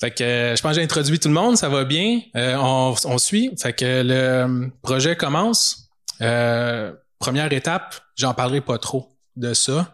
Fait 0.00 0.10
que 0.10 0.22
euh, 0.24 0.56
je 0.56 0.60
pense 0.62 0.72
que 0.72 0.76
j'ai 0.76 0.82
introduit 0.84 1.18
tout 1.18 1.28
le 1.28 1.34
monde, 1.34 1.56
ça 1.56 1.68
va 1.68 1.84
bien. 1.84 2.20
Euh, 2.36 2.56
on, 2.58 2.94
on 3.04 3.18
suit. 3.18 3.50
Fait 3.60 3.72
que 3.72 4.02
le 4.02 4.12
euh, 4.14 4.66
projet 4.82 5.16
commence. 5.16 5.88
Euh, 6.20 6.92
première 7.18 7.52
étape, 7.52 7.94
j'en 8.16 8.34
parlerai 8.34 8.60
pas 8.60 8.78
trop 8.78 9.08
de 9.36 9.54
ça. 9.54 9.92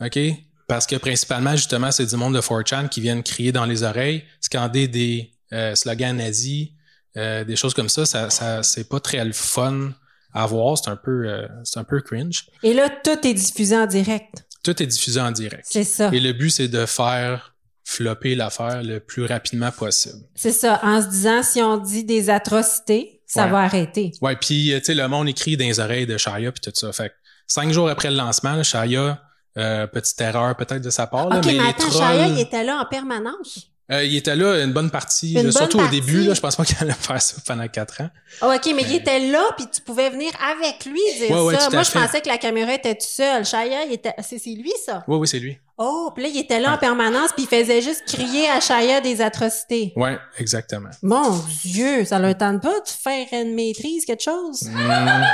OK? 0.00 0.18
Parce 0.66 0.86
que 0.86 0.96
principalement, 0.96 1.56
justement, 1.56 1.90
c'est 1.90 2.06
du 2.06 2.16
monde 2.16 2.34
de 2.34 2.40
4chan 2.40 2.88
qui 2.88 3.00
viennent 3.00 3.22
crier 3.24 3.50
dans 3.52 3.64
les 3.66 3.82
oreilles, 3.82 4.24
scander 4.40 4.86
des 4.88 5.32
euh, 5.52 5.74
slogans 5.74 6.16
nazis, 6.16 6.68
euh, 7.16 7.44
des 7.44 7.56
choses 7.56 7.74
comme 7.74 7.88
ça. 7.88 8.06
Ça, 8.06 8.30
ça 8.30 8.62
c'est 8.62 8.88
pas 8.88 9.00
très 9.00 9.24
le 9.24 9.32
fun 9.32 9.90
à 10.32 10.46
voir. 10.46 10.78
C'est 10.78 10.90
un 10.90 10.96
peu, 10.96 11.28
euh, 11.28 11.46
c'est 11.64 11.78
un 11.80 11.84
peu 11.84 12.00
cringe. 12.00 12.46
Et 12.62 12.72
là, 12.74 12.88
tout 12.88 13.26
est 13.26 13.34
diffusé 13.34 13.76
en 13.76 13.86
direct. 13.86 14.44
Tout 14.62 14.80
est 14.82 14.86
diffusé 14.86 15.20
en 15.20 15.30
direct. 15.32 15.64
C'est 15.68 15.84
ça. 15.84 16.10
Et 16.12 16.20
le 16.20 16.32
but, 16.32 16.50
c'est 16.50 16.68
de 16.68 16.86
faire 16.86 17.54
flopper 17.84 18.34
l'affaire 18.36 18.82
le 18.84 19.00
plus 19.00 19.24
rapidement 19.24 19.72
possible. 19.72 20.18
C'est 20.36 20.52
ça. 20.52 20.78
En 20.84 21.02
se 21.02 21.08
disant, 21.08 21.42
si 21.42 21.60
on 21.62 21.78
dit 21.78 22.04
des 22.04 22.30
atrocités, 22.30 23.22
ça 23.26 23.44
Ouais. 23.46 23.50
va 23.50 23.58
arrêter. 23.60 24.12
Ouais, 24.20 24.36
puis 24.36 24.72
euh, 24.72 24.78
tu 24.78 24.86
sais, 24.86 24.94
le 24.94 25.08
monde 25.08 25.28
écrit 25.28 25.56
dans 25.56 25.64
les 25.64 25.80
oreilles 25.80 26.06
de 26.06 26.16
Shia 26.16 26.52
puis 26.52 26.60
tout 26.62 26.70
ça. 26.74 26.92
Fait 26.92 27.08
que 27.08 27.14
cinq 27.46 27.72
jours 27.72 27.88
après 27.88 28.10
le 28.10 28.16
lancement, 28.16 28.54
là, 28.54 28.62
Shia, 28.62 29.20
euh, 29.58 29.86
petite 29.88 30.20
erreur 30.20 30.54
peut-être 30.56 30.82
de 30.82 30.90
sa 30.90 31.06
part, 31.08 31.28
là, 31.28 31.38
OK, 31.38 31.46
mais 31.46 31.52
mais 31.54 31.58
les 31.62 31.68
attends, 31.68 31.88
trolls, 31.88 32.16
Shia, 32.16 32.26
il 32.28 32.38
était 32.40 32.62
là 32.64 32.80
en 32.80 32.86
permanence. 32.88 33.66
Euh, 33.90 34.04
il 34.04 34.16
était 34.16 34.36
là 34.36 34.62
une 34.62 34.72
bonne 34.72 34.90
partie, 34.90 35.34
Une 35.34 35.46
là, 35.46 35.52
surtout 35.52 35.80
au 35.80 35.88
début. 35.88 36.22
Là, 36.22 36.34
je 36.34 36.40
pense 36.40 36.54
pas 36.54 36.64
qu'il 36.64 36.76
allait 36.80 36.92
faire 36.98 37.20
ça 37.20 37.36
pendant 37.44 37.66
quatre 37.66 38.00
ans. 38.02 38.10
Ah, 38.40 38.54
OK, 38.54 38.72
mais 38.74 38.82
il 38.82 38.94
était 38.94 39.18
là, 39.18 39.42
puis 39.56 39.66
tu 39.72 39.80
pouvais 39.80 40.10
venir 40.10 40.30
avec 40.52 40.84
lui 40.84 41.00
dire 41.18 41.30
Ouais, 41.30 41.42
ouais, 41.42 41.58
ça. 41.58 41.70
Moi, 41.70 41.82
je 41.82 41.90
pensais 41.90 42.20
que 42.20 42.28
la 42.28 42.38
caméra 42.38 42.72
était 42.72 42.94
tout 42.94 43.06
seul. 43.08 43.42
Il 43.88 43.92
était... 43.92 44.14
c'est 44.22 44.38
lui, 44.50 44.72
ça? 44.84 45.04
Oui, 45.08 45.16
oui, 45.18 45.26
c'est 45.26 45.40
lui. 45.40 45.58
Oh, 45.76 46.12
puis 46.14 46.24
là, 46.24 46.30
il 46.32 46.38
était 46.38 46.60
là 46.60 46.74
en 46.74 46.78
permanence, 46.78 47.32
puis 47.32 47.48
il 47.50 47.58
faisait 47.58 47.80
juste 47.80 48.02
crier 48.06 48.48
à 48.50 48.60
Shia 48.60 49.00
des 49.00 49.20
atrocités. 49.22 49.92
Ouais, 49.96 50.18
exactement. 50.38 50.90
Mon 51.02 51.42
Dieu, 51.64 52.04
ça 52.04 52.18
leur 52.18 52.36
tente 52.36 52.62
pas 52.62 52.80
de 52.80 52.88
faire 52.88 53.26
une 53.32 53.54
maîtrise, 53.54 54.04
quelque 54.04 54.22
chose? 54.22 54.62
Hmm, 54.64 55.24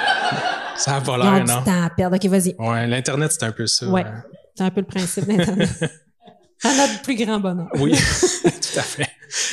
ça 0.77 0.97
a 0.97 1.01
pas 1.01 1.19
l'air, 1.19 1.45
du 1.45 1.51
non? 1.51 1.63
temps 1.63 1.85
à 1.85 1.91
perdre. 1.91 2.17
OK, 2.17 2.25
vas-y. 2.27 2.55
Ouais, 2.59 2.87
l'Internet, 2.87 3.33
c'est 3.33 3.45
un 3.45 3.53
peu 3.53 3.67
ça. 3.67 3.87
Hein. 3.87 4.23
C'est 4.55 4.65
un 4.65 4.71
peu 4.71 4.81
le 4.81 4.87
principe 4.87 5.27
d'Internet. 5.27 5.69
à 6.67 6.75
notre 6.75 7.03
plus 7.03 7.15
grand 7.17 7.41
bonheur. 7.41 7.69
Oui, 7.75 7.93
tout 8.43 8.79
à 8.79 8.83
fait. 8.83 9.09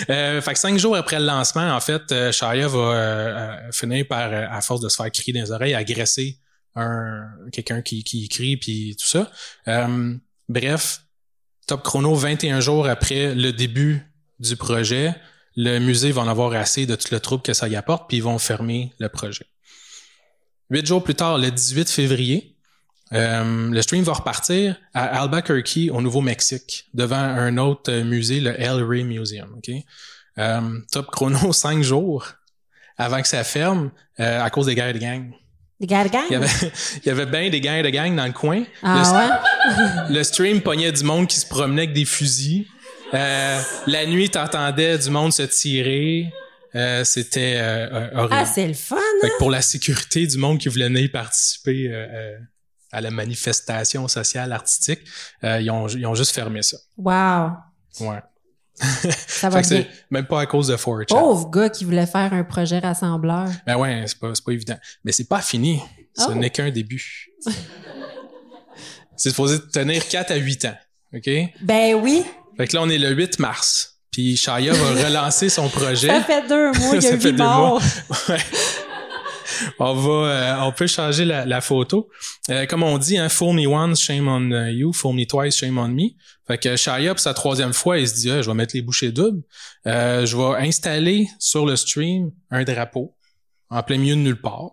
Euh, 0.10 0.42
fait 0.42 0.54
que 0.54 0.60
cinq 0.60 0.78
jours 0.78 0.96
après 0.96 1.20
le 1.20 1.26
lancement, 1.26 1.76
en 1.76 1.80
fait, 1.80 2.12
euh, 2.12 2.32
Shia 2.32 2.68
va 2.68 2.78
euh, 2.78 2.94
euh, 2.96 3.72
finir 3.72 4.06
par, 4.08 4.32
euh, 4.32 4.46
à 4.50 4.62
force 4.62 4.82
de 4.82 4.90
se 4.90 4.96
faire 4.96 5.12
crier 5.12 5.34
dans 5.34 5.42
les 5.42 5.52
oreilles, 5.52 5.74
agresser 5.74 6.40
un 6.76 7.26
quelqu'un 7.52 7.82
qui, 7.82 8.04
qui 8.04 8.28
crie 8.30 8.58
puis 8.58 8.96
tout 9.00 9.08
ça. 9.08 9.32
Euh, 9.68 10.16
bref, 10.50 11.02
top 11.68 11.84
chrono 11.84 12.16
21 12.16 12.60
jours 12.62 12.88
après 12.88 13.36
le 13.36 13.54
début 13.54 14.02
du 14.40 14.56
projet, 14.56 15.14
le 15.56 15.80
musée 15.80 16.12
va 16.12 16.22
en 16.22 16.28
avoir 16.28 16.54
assez 16.54 16.86
de 16.86 16.96
tout 16.96 17.08
le 17.12 17.20
trouble 17.20 17.44
que 17.44 17.54
ça 17.54 17.68
y 17.68 17.76
apporte, 17.76 18.08
puis 18.08 18.18
ils 18.18 18.24
vont 18.24 18.40
fermer 18.40 18.92
le 19.00 19.10
projet. 19.10 19.46
Huit 20.70 20.86
jours 20.86 21.04
plus 21.04 21.16
tard, 21.16 21.38
le 21.38 21.52
18 21.52 21.90
février, 21.90 22.53
euh, 23.14 23.70
le 23.70 23.82
stream 23.82 24.04
va 24.04 24.14
repartir 24.14 24.76
à 24.94 25.22
Albuquerque, 25.22 25.90
au 25.92 26.02
Nouveau-Mexique, 26.02 26.86
devant 26.94 27.16
un 27.18 27.58
autre 27.58 27.92
euh, 27.92 28.04
musée, 28.04 28.40
le 28.40 28.60
El 28.60 28.84
Rey 28.84 29.04
Museum. 29.04 29.54
ok? 29.58 29.76
Euh, 30.40 30.62
top 30.92 31.08
chrono, 31.12 31.54
cinq 31.54 31.84
jours 31.84 32.28
avant 32.98 33.22
que 33.22 33.28
ça 33.28 33.44
ferme, 33.44 33.92
euh, 34.20 34.42
à 34.42 34.50
cause 34.50 34.66
des 34.68 34.76
guerres 34.76 34.94
de 34.94 35.00
gang. 35.00 35.32
Des 35.80 35.88
gars 35.88 36.04
de 36.04 36.10
gang? 36.10 36.24
Il 36.30 36.34
y 36.34 36.36
avait, 36.36 36.48
il 37.04 37.08
y 37.08 37.10
avait 37.10 37.26
bien 37.26 37.50
des 37.50 37.60
guerres 37.62 37.84
de 37.84 37.90
gang 37.90 38.16
dans 38.16 38.26
le 38.26 38.32
coin. 38.34 38.64
Ah 38.84 39.42
le, 40.10 40.14
le 40.16 40.24
stream 40.24 40.62
pognait 40.62 40.92
du 40.92 41.04
monde 41.04 41.28
qui 41.28 41.40
se 41.40 41.46
promenait 41.48 41.84
avec 41.84 41.94
des 41.94 42.06
fusils. 42.06 42.66
La 43.12 44.06
nuit, 44.08 44.30
t'entendais 44.30 44.98
du 44.98 45.10
monde 45.10 45.32
se 45.34 45.44
tirer. 45.44 46.32
Euh, 46.76 47.04
C'était 47.04 47.56
euh, 47.58 48.10
horrible. 48.16 48.34
Ah, 48.36 48.46
c'est 48.46 48.68
le 48.68 48.74
fun, 48.74 48.96
Fait 49.22 49.28
hein? 49.28 49.30
que 49.30 49.38
pour 49.38 49.52
la 49.52 49.62
sécurité 49.62 50.26
du 50.26 50.38
monde 50.38 50.58
qui 50.58 50.70
voulait 50.70 50.88
venir 50.90 51.10
participer 51.12 51.88
euh, 51.92 52.36
à 52.94 53.02
la 53.02 53.12
manifestation 53.12 54.08
sociale 54.08 54.52
artistique, 54.54 55.02
euh, 55.44 55.60
ils, 55.60 55.70
ont, 55.72 55.88
ils 55.88 56.06
ont 56.06 56.16
juste 56.16 56.32
fermé 56.32 56.62
ça. 56.62 56.78
Wow. 56.98 57.52
Ouais. 58.00 58.22
Ça 59.28 59.50
va 59.50 59.62
bien. 59.62 59.86
même 60.10 60.26
pas 60.26 60.42
à 60.42 60.46
cause 60.46 60.68
de 60.68 60.76
4chan. 60.76 61.08
Pauvre 61.10 61.50
gars 61.52 61.70
qui 61.70 61.86
voulait 61.86 62.08
faire 62.08 62.34
un 62.34 62.44
projet 62.44 62.80
rassembleur. 62.80 63.48
Ben 63.68 63.76
ouais, 63.78 64.04
c'est 64.08 64.18
pas, 64.20 64.32
pas 64.46 64.52
évident. 64.52 64.78
Mais 65.04 65.12
c'est 65.12 65.28
pas 65.28 65.42
fini. 65.42 65.80
Ce 66.16 66.26
Oh. 66.30 66.34
n'est 66.36 66.50
qu'un 66.50 66.70
début. 66.72 67.28
c'est 69.16 69.30
supposé 69.30 69.60
tenir 69.72 70.08
4 70.08 70.32
à 70.32 70.36
8 70.36 70.66
ans. 70.66 70.76
OK? 71.16 71.30
Ben 71.62 71.96
oui, 71.96 72.24
Fait 72.58 72.68
que 72.68 72.76
là, 72.76 72.82
on 72.84 72.90
est 72.90 72.98
le 72.98 73.12
8 73.12 73.40
mars. 73.40 74.00
Puis 74.12 74.38
Shia 74.38 74.60
va 74.74 74.90
relancer 75.08 75.50
son 75.50 75.70
projet. 75.70 76.08
ça 76.08 76.22
fait 76.22 76.48
deux 76.48 76.72
mois, 76.72 76.96
il 76.96 77.04
y 77.04 77.28
a 77.28 77.32
morts. 77.34 77.82
Ouais. 78.30 78.38
On 79.80 79.94
va, 79.94 80.12
euh, 80.12 80.56
on 80.62 80.72
peut 80.72 80.88
changer 80.88 81.26
la, 81.26 81.46
la 81.46 81.62
photo. 81.62 82.10
Euh, 82.50 82.66
comme 82.66 82.84
on 82.84 82.98
dit, 82.98 83.18
hein, 83.18 83.30
fool 83.30 83.56
me 83.56 83.68
once, 83.68 84.02
shame 84.02 84.28
on 84.28 84.52
uh, 84.52 84.72
you, 84.72 84.94
fool 84.94 85.14
me 85.14 85.26
twice, 85.26 85.56
shame 85.56 85.78
on 85.78 85.90
me. 85.90 86.10
Fait 86.48 86.58
que 86.58 86.76
Shia, 86.76 87.14
pour 87.14 87.20
sa 87.20 87.34
troisième 87.34 87.74
fois, 87.74 88.00
il 88.00 88.08
se 88.08 88.16
dit, 88.16 88.32
ah, 88.32 88.42
je 88.42 88.50
vais 88.50 88.56
mettre 88.56 88.76
les 88.76 88.82
bouchées 88.82 89.12
doubles. 89.12 89.44
Euh, 89.88 90.26
je 90.26 90.36
vais 90.36 90.68
installer 90.68 91.28
sur 91.40 91.66
le 91.66 91.76
stream 91.76 92.32
un 92.52 92.64
drapeau 92.64 93.16
en 93.70 93.82
plein 93.84 93.98
milieu 93.98 94.16
de 94.16 94.22
nulle 94.22 94.42
part. 94.42 94.72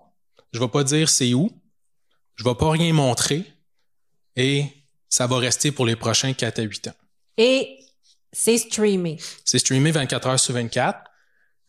Je 0.53 0.59
vais 0.59 0.69
pas 0.69 0.85
dire 0.85 1.09
c'est 1.09 1.33
où. 1.35 1.51
Je 2.37 2.45
vais 2.45 2.55
pas 2.55 2.71
rien 2.71 2.93
montrer. 2.93 3.45
Et 4.37 4.67
ça 5.09 5.27
va 5.27 5.39
rester 5.39 5.73
pour 5.73 5.87
les 5.87 5.97
prochains 5.97 6.33
4 6.33 6.59
à 6.59 6.63
8 6.63 6.89
ans. 6.89 6.95
Et 7.37 7.79
c'est 8.33 8.59
streamé. 8.59 9.19
C'est 9.45 9.59
streamé 9.59 9.91
24 9.91 10.27
heures 10.29 10.41
sur 10.41 10.55
24. 10.55 11.10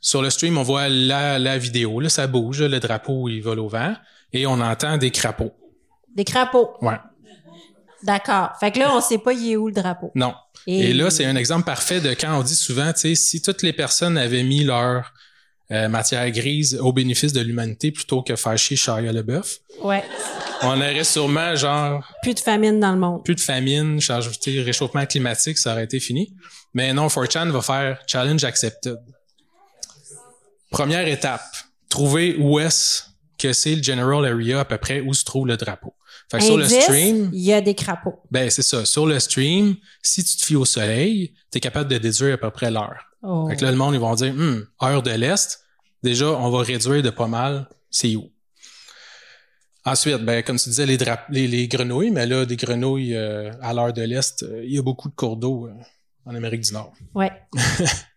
Sur 0.02 0.22
le 0.24 0.30
stream, 0.32 0.58
on 0.58 0.64
voit 0.64 0.90
la, 0.90 1.38
la 1.38 1.58
vidéo, 1.60 2.00
là, 2.00 2.10
ça 2.10 2.26
bouge, 2.28 2.62
le 2.64 2.80
drapeau, 2.80 3.30
il 3.30 3.40
vole 3.42 3.60
au 3.60 3.68
vent, 3.68 3.94
et 4.34 4.48
on 4.48 4.60
entend 4.60 4.98
des 4.98 5.12
crapauds. 5.12 5.54
Des 6.16 6.26
crapauds? 6.26 6.72
Ouais. 6.82 6.98
D'accord. 8.04 8.50
Fait 8.60 8.72
que 8.72 8.80
là, 8.80 8.92
on 8.96 9.00
sait 9.02 9.20
pas 9.20 9.32
il 9.34 9.52
est 9.52 9.56
où 9.58 9.68
le 9.68 9.74
drapeau? 9.74 10.12
Non. 10.16 10.34
Et, 10.68 10.94
là, 10.94 11.10
c'est 11.12 11.26
un 11.26 11.36
exemple 11.36 11.66
parfait 11.66 12.02
de 12.02 12.10
quand 12.12 12.38
on 12.38 12.44
dit 12.44 12.56
souvent, 12.56 12.92
tu 12.94 13.00
sais, 13.02 13.16
si 13.16 13.42
toutes 13.42 13.62
les 13.62 13.74
personnes 13.74 14.18
avaient 14.18 14.44
mis 14.44 14.64
leur 14.64 15.14
euh, 15.72 15.88
matière 15.88 16.30
grise 16.32 16.78
au 16.82 16.92
bénéfice 16.94 17.32
de 17.34 17.42
l'humanité 17.42 17.92
plutôt 17.92 18.22
que 18.24 18.36
faire 18.36 18.58
chier 18.58 18.76
Shia 18.78 19.02
LeBeouf, 19.02 19.58
Ouais. 19.84 20.04
on 20.64 20.78
aurait 20.78 21.04
sûrement, 21.04 21.56
genre, 21.56 22.04
Plus 22.24 22.34
de 22.34 22.40
famine 22.40 22.80
dans 22.80 22.92
le 22.92 23.00
monde. 23.00 23.24
plus 23.24 23.36
de 23.36 23.40
famine, 23.40 24.00
sais, 24.02 24.62
réchauffement 24.62 25.06
climatique, 25.06 25.58
ça 25.58 25.74
aurait 25.74 25.86
été 25.86 26.00
fini. 26.00 26.34
Mais 26.74 26.94
non, 26.94 27.08
4chan 27.08 27.50
va 27.50 27.62
faire 27.62 28.00
challenge 28.08 28.44
accepted. 28.44 28.98
Première 30.72 31.08
étape, 31.08 31.44
trouver 31.90 32.36
où 32.40 32.60
est-ce 32.60 33.04
que 33.38 33.54
c'est 33.54 33.76
le 33.76 33.84
general 33.84 34.26
area 34.26 34.62
à 34.62 34.66
peu 34.66 34.78
près 34.78 35.02
où 35.02 35.14
se 35.14 35.24
trouve 35.24 35.46
le 35.48 35.58
drapeau. 35.58 35.94
Fait 36.32 36.38
que 36.38 36.44
sur 36.46 36.58
le 36.58 36.68
stream, 36.68 37.30
il 37.34 37.42
y 37.42 37.52
a 37.54 37.60
des 37.60 37.76
crapauds. 37.76 38.20
ben 38.32 38.50
c'est 38.50 38.62
ça. 38.62 38.86
Sur 38.86 39.06
le 39.06 39.20
stream, 39.20 39.76
si 40.02 40.24
tu 40.24 40.38
te 40.38 40.46
fies 40.46 40.56
au 40.56 40.64
soleil, 40.66 41.34
tu 41.52 41.58
es 41.58 41.62
capable 41.62 41.90
de 41.90 41.98
déduire 41.98 42.36
à 42.36 42.38
peu 42.38 42.50
près 42.52 42.72
l'heure. 42.72 43.06
Oh. 43.22 43.48
Fait 43.50 43.58
que 43.58 43.66
là, 43.66 43.72
le 43.72 43.78
monde, 43.78 43.94
ils 43.94 44.00
vont 44.00 44.16
dire, 44.16 44.34
Hum, 44.34 44.66
heure 44.82 45.04
de 45.04 45.12
l'Est, 45.12 45.62
déjà, 46.04 46.28
on 46.28 46.50
va 46.50 46.64
réduire 46.64 47.04
de 47.04 47.10
pas 47.10 47.28
mal, 47.28 47.68
c'est 47.90 48.16
où? 48.16 48.32
Ensuite, 49.84 50.18
ben, 50.24 50.44
comme 50.44 50.58
tu 50.58 50.70
disais, 50.70 50.86
les, 50.86 51.48
les 51.48 51.68
grenouilles, 51.68 52.12
mais 52.12 52.26
là, 52.28 52.46
des 52.46 52.56
grenouilles 52.56 53.16
euh, 53.16 53.52
à 53.62 53.74
l'heure 53.74 53.92
de 53.92 54.04
l'Est, 54.04 54.44
euh, 54.44 54.64
il 54.64 54.74
y 54.76 54.78
a 54.78 54.82
beaucoup 54.82 55.10
de 55.10 55.16
cours 55.16 55.36
d'eau 55.38 55.68
euh, 55.68 55.74
en 56.26 56.36
Amérique 56.36 56.62
du 56.62 56.72
Nord. 56.72 56.94
Ouais. 57.16 57.32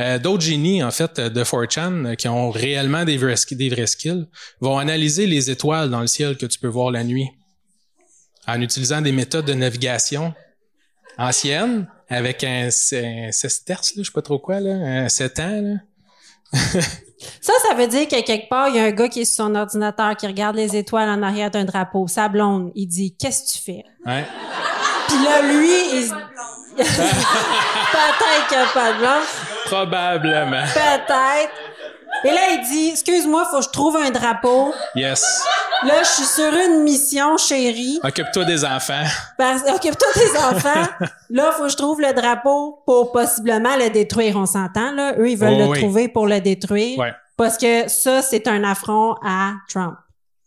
Euh, 0.00 0.18
D'autres 0.18 0.42
génies, 0.44 0.82
en 0.82 0.90
fait, 0.90 1.18
de 1.20 1.42
4chan, 1.44 2.06
euh, 2.06 2.14
qui 2.14 2.28
ont 2.28 2.50
réellement 2.50 3.04
des 3.04 3.16
vrais, 3.16 3.34
sk- 3.34 3.56
des 3.56 3.68
vrais 3.68 3.86
skills, 3.86 4.26
vont 4.60 4.78
analyser 4.78 5.26
les 5.26 5.50
étoiles 5.50 5.90
dans 5.90 6.00
le 6.00 6.06
ciel 6.06 6.36
que 6.36 6.46
tu 6.46 6.58
peux 6.58 6.68
voir 6.68 6.90
la 6.90 7.04
nuit 7.04 7.28
en 8.46 8.60
utilisant 8.60 9.00
des 9.00 9.12
méthodes 9.12 9.44
de 9.46 9.54
navigation 9.54 10.32
anciennes 11.18 11.88
avec 12.08 12.44
un, 12.44 12.68
un 12.68 13.32
sesterce, 13.32 13.96
là, 13.96 14.02
je 14.02 14.08
sais 14.08 14.12
pas 14.12 14.22
trop 14.22 14.38
quoi, 14.38 14.60
là, 14.60 14.70
un 15.04 15.08
7 15.08 15.40
ans. 15.40 15.60
Là. 15.62 15.74
Ça, 17.40 17.52
ça 17.66 17.74
veut 17.74 17.86
dire 17.88 18.06
que 18.06 18.22
quelque 18.22 18.48
part, 18.48 18.68
il 18.68 18.76
y 18.76 18.78
a 18.78 18.84
un 18.84 18.90
gars 18.90 19.08
qui 19.08 19.22
est 19.22 19.24
sur 19.24 19.46
son 19.46 19.54
ordinateur, 19.54 20.14
qui 20.16 20.26
regarde 20.26 20.54
les 20.54 20.76
étoiles 20.76 21.08
en 21.08 21.22
arrière 21.22 21.50
d'un 21.50 21.64
drapeau. 21.64 22.06
Sa 22.06 22.28
blonde, 22.28 22.70
il 22.74 22.86
dit, 22.86 23.16
qu'est-ce 23.16 23.42
que 23.42 23.56
tu 23.56 23.62
fais? 23.64 23.84
Ouais. 24.04 24.24
Puis 25.08 25.16
là, 25.24 25.40
lui, 25.42 25.96
il 25.98 26.06
se... 26.08 26.12
Peut-être 26.84 28.48
qu'il 28.48 28.58
n'y 28.58 28.62
a 28.64 28.66
pas 28.72 28.92
de 28.92 28.98
blonde. 28.98 29.24
Probablement. 29.66 30.64
Peut-être. 30.74 31.52
Et 32.24 32.28
là, 32.30 32.40
il 32.52 32.60
dit, 32.70 32.90
excuse-moi, 32.92 33.46
faut 33.50 33.58
que 33.58 33.64
je 33.64 33.68
trouve 33.70 33.96
un 33.96 34.10
drapeau. 34.10 34.72
Yes. 34.94 35.44
Là, 35.84 36.02
je 36.02 36.08
suis 36.08 36.24
sur 36.24 36.50
une 36.52 36.82
mission, 36.82 37.36
chérie. 37.36 38.00
Occupe-toi 38.02 38.44
des 38.44 38.64
enfants. 38.64 39.04
Parce, 39.36 39.62
occupe-toi 39.62 40.08
des 40.16 40.36
enfants. 40.38 40.86
Là, 41.30 41.52
faut 41.52 41.64
que 41.64 41.68
je 41.68 41.76
trouve 41.76 42.00
le 42.00 42.12
drapeau 42.14 42.82
pour 42.86 43.12
possiblement 43.12 43.76
le 43.76 43.90
détruire. 43.90 44.36
On 44.36 44.46
s'entend, 44.46 44.92
là. 44.92 45.12
Eux, 45.18 45.28
ils 45.30 45.36
veulent 45.36 45.54
Oh, 45.56 45.58
le 45.58 45.66
oui. 45.66 45.78
trouver 45.80 46.08
pour 46.08 46.26
le 46.26 46.40
détruire. 46.40 46.98
Ouais. 46.98 47.12
Parce 47.36 47.58
que 47.58 47.86
ça, 47.88 48.22
c'est 48.22 48.48
un 48.48 48.64
affront 48.64 49.14
à 49.22 49.52
Trump. 49.68 49.94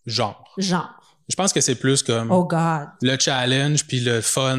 Genre. 0.07 0.43
Genre. 0.57 0.89
Je 1.29 1.36
pense 1.36 1.53
que 1.53 1.62
c'est 1.62 1.75
plus 1.75 2.01
comme 2.01 2.31
Oh 2.31 2.43
God. 2.45 2.88
le 3.03 3.15
challenge 3.19 3.86
puis 3.86 4.00
le 4.00 4.21
fun 4.21 4.57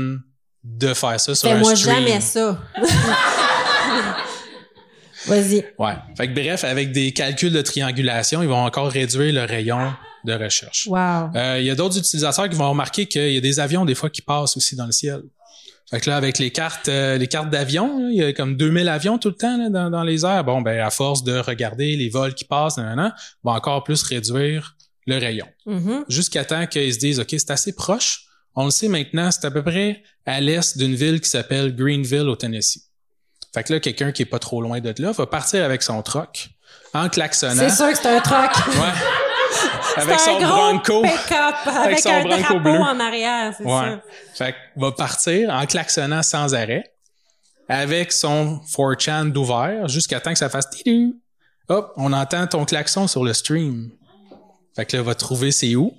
de 0.65 0.93
faire 0.95 1.19
ça 1.19 1.35
sur 1.35 1.49
un 1.49 1.55
Fais-moi 1.55 1.75
stream. 1.77 1.97
jamais 1.97 2.21
ça. 2.21 2.59
Vas-y. 5.27 5.65
Ouais. 5.79 5.95
Fait 6.17 6.29
que 6.29 6.35
bref, 6.35 6.65
avec 6.65 6.93
des 6.93 7.13
calculs 7.13 7.53
de 7.53 7.61
triangulation, 7.63 8.43
ils 8.43 8.49
vont 8.49 8.65
encore 8.65 8.91
réduire 8.91 9.33
le 9.35 9.45
rayon 9.45 9.93
de 10.25 10.33
recherche. 10.33 10.87
Wow. 10.87 11.31
Euh, 11.35 11.59
Il 11.61 11.67
y 11.67 11.71
a 11.71 11.75
d'autres 11.75 11.99
utilisateurs 11.99 12.49
qui 12.49 12.57
vont 12.57 12.71
remarquer 12.71 13.07
qu'il 13.07 13.33
y 13.33 13.37
a 13.37 13.41
des 13.41 13.61
avions 13.61 13.85
des 13.85 13.95
fois 13.95 14.09
qui 14.11 14.23
passent 14.23 14.57
aussi 14.57 14.77
dans 14.77 14.87
le 14.87 14.93
ciel. 14.93 15.21
Fait 15.91 16.01
que 16.01 16.09
là, 16.09 16.17
avec 16.17 16.39
les 16.39 16.51
cartes, 16.51 16.89
euh, 16.89 17.19
les 17.19 17.27
cartes 17.27 17.51
d'avion, 17.51 17.99
là, 17.99 18.09
il 18.11 18.17
y 18.17 18.23
a 18.23 18.33
comme 18.33 18.57
2000 18.57 18.89
avions 18.89 19.19
tout 19.19 19.29
le 19.29 19.35
temps 19.35 19.57
là, 19.59 19.69
dans, 19.69 19.91
dans 19.91 20.05
les 20.05 20.25
airs. 20.25 20.45
Bon, 20.45 20.61
ben 20.63 20.81
à 20.81 20.91
force 20.91 21.25
de 21.25 21.37
regarder 21.39 21.97
les 21.97 22.09
vols 22.09 22.35
qui 22.35 22.45
passent, 22.45 22.77
nan, 22.79 22.97
nan, 22.97 23.13
va 23.43 23.53
encore 23.53 23.83
plus 23.83 24.03
réduire 24.05 24.77
le 25.07 25.19
rayon. 25.19 25.47
Mhm. 25.67 26.05
Jusqu'à 26.09 26.45
temps 26.45 26.67
qu'ils 26.67 26.95
se 26.95 26.99
disent, 26.99 27.19
OK, 27.21 27.29
c'est 27.31 27.51
assez 27.51 27.75
proche. 27.75 28.23
On 28.57 28.65
le 28.65 28.71
sait 28.71 28.89
maintenant, 28.89 29.31
c'est 29.31 29.45
à 29.45 29.51
peu 29.51 29.63
près 29.63 30.03
à 30.27 30.41
l'est 30.41 30.77
d'une 30.77 30.95
ville 30.95 31.21
qui 31.21 31.29
s'appelle 31.31 31.75
Greenville 31.75 32.29
au 32.29 32.37
Tennessee. 32.37 32.89
Fait 33.55 33.65
que 33.65 33.73
là, 33.75 33.81
quelqu'un 33.81 34.13
qui 34.13 34.23
est 34.23 34.27
pas 34.27 34.39
trop 34.39 34.61
loin 34.63 34.81
de 34.81 34.95
là 34.99 35.13
va 35.13 35.27
partir 35.27 35.65
avec 35.65 35.83
son 35.83 36.03
truck 36.03 36.49
en 36.95 37.09
klaxonnant. 37.09 37.55
C'est 37.69 37.75
sûr 37.75 37.91
que 37.91 37.97
c'est 37.97 38.09
un 38.09 38.21
truck. 38.21 38.51
Ouais. 38.77 38.93
avec 39.97 40.21
son 40.21 40.37
un 40.37 40.49
Bronco. 40.49 41.03
pick-up 41.03 41.55
avec, 41.67 41.99
son 41.99 42.11
un 42.11 42.23
Bronco 42.23 42.39
drapeau 42.39 42.61
bleu. 42.61 42.79
en 42.79 43.01
arrière, 43.01 43.55
c'est 43.57 43.65
Ouais. 43.65 43.71
ça. 43.73 44.03
Fait 44.35 44.53
que 44.53 44.81
va 44.81 44.93
partir 44.93 45.51
en 45.51 45.67
klaxonnant 45.67 46.23
sans 46.23 46.55
arrêt 46.55 46.93
avec 47.69 48.13
son 48.13 48.61
4chan 48.77 49.31
d'ouvert 49.31 49.89
jusqu'à 49.89 50.21
temps 50.21 50.33
que 50.33 50.39
ça 50.39 50.49
fasse 50.49 50.71
tidou. 50.71 51.21
Hop, 51.69 51.93
on 51.97 52.13
entend 52.13 52.47
ton 52.49 52.65
klaxon 52.65 53.07
sur 53.07 53.25
le 53.25 53.33
stream. 53.33 53.91
Fait 54.75 54.85
que 54.87 54.97
là, 54.97 55.03
va 55.05 55.15
trouver 55.15 55.51
c'est 55.53 55.75
où. 55.77 55.93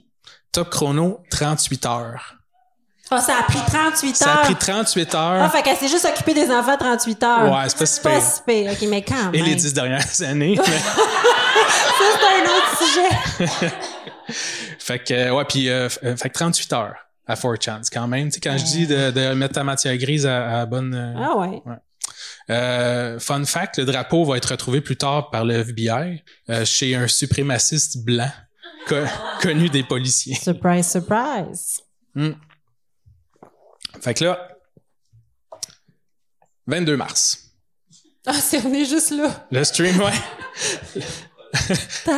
Top 0.51 0.69
chrono, 0.69 1.21
38 1.31 1.85
heures. 1.85 2.35
Ça 3.19 3.37
a 3.39 3.43
pris 3.43 3.59
38 3.67 4.09
heures. 4.09 4.15
Ça 4.15 4.33
a 4.35 4.37
pris 4.43 4.55
38 4.55 5.15
heures. 5.15 5.41
Ah, 5.43 5.49
fait 5.49 5.61
qu'elle 5.63 5.75
s'est 5.77 5.87
juste 5.89 6.05
occupée 6.05 6.33
des 6.33 6.49
enfants 6.49 6.77
38 6.77 7.23
heures. 7.23 7.51
Ouais, 7.51 7.67
c'est 7.67 7.77
pas 7.77 7.85
si 7.85 7.99
Pas 8.01 8.09
pire. 8.11 8.21
si 8.21 8.41
pire. 8.47 8.71
OK, 8.71 8.87
mais 8.89 9.01
quand 9.01 9.31
Et 9.33 9.37
même. 9.41 9.45
les 9.47 9.55
10 9.55 9.73
dernières 9.73 10.05
années. 10.21 10.55
Ça, 10.61 10.63
c'est 12.19 12.41
un 12.41 12.45
autre 12.45 13.47
sujet. 13.47 13.71
fait 14.79 14.99
que, 14.99 15.31
ouais, 15.31 15.45
puis, 15.45 15.69
euh, 15.69 15.89
euh, 16.03 16.15
fait 16.15 16.29
que 16.29 16.33
38 16.33 16.73
heures 16.73 16.95
à 17.27 17.35
4chan. 17.35 17.79
C'est 17.83 17.93
quand 17.93 18.07
même, 18.07 18.29
tu 18.29 18.35
sais, 18.35 18.39
quand 18.39 18.57
je 18.57 18.63
dis 18.63 18.87
de, 18.87 19.11
de 19.11 19.33
mettre 19.33 19.55
ta 19.55 19.63
matière 19.63 19.95
grise 19.97 20.25
à, 20.25 20.65
bonne, 20.65 20.93
euh, 20.95 21.13
Ah 21.21 21.37
ouais. 21.37 21.61
Euh, 22.49 23.19
fun 23.19 23.43
fact, 23.45 23.77
le 23.77 23.85
drapeau 23.85 24.25
va 24.25 24.37
être 24.37 24.51
retrouvé 24.51 24.81
plus 24.81 24.97
tard 24.97 25.29
par 25.29 25.45
le 25.45 25.53
FBI 25.59 26.23
chez 26.65 26.95
un 26.95 27.07
suprémaciste 27.07 28.03
blanc 28.03 28.31
co- 28.87 28.95
connu 29.41 29.69
des 29.69 29.83
policiers. 29.83 30.35
Surprise, 30.35 30.89
surprise. 30.89 31.79
Fait 34.01 34.13
que 34.13 34.23
là, 34.23 34.47
22 36.67 36.97
mars, 36.97 37.51
Ah, 38.25 38.33
c'est 38.33 38.63
on 38.65 38.73
est 38.73 38.85
juste 38.85 39.11
là. 39.11 39.47
le 39.51 39.63
stream, 39.63 39.99
ouais, 39.99 40.13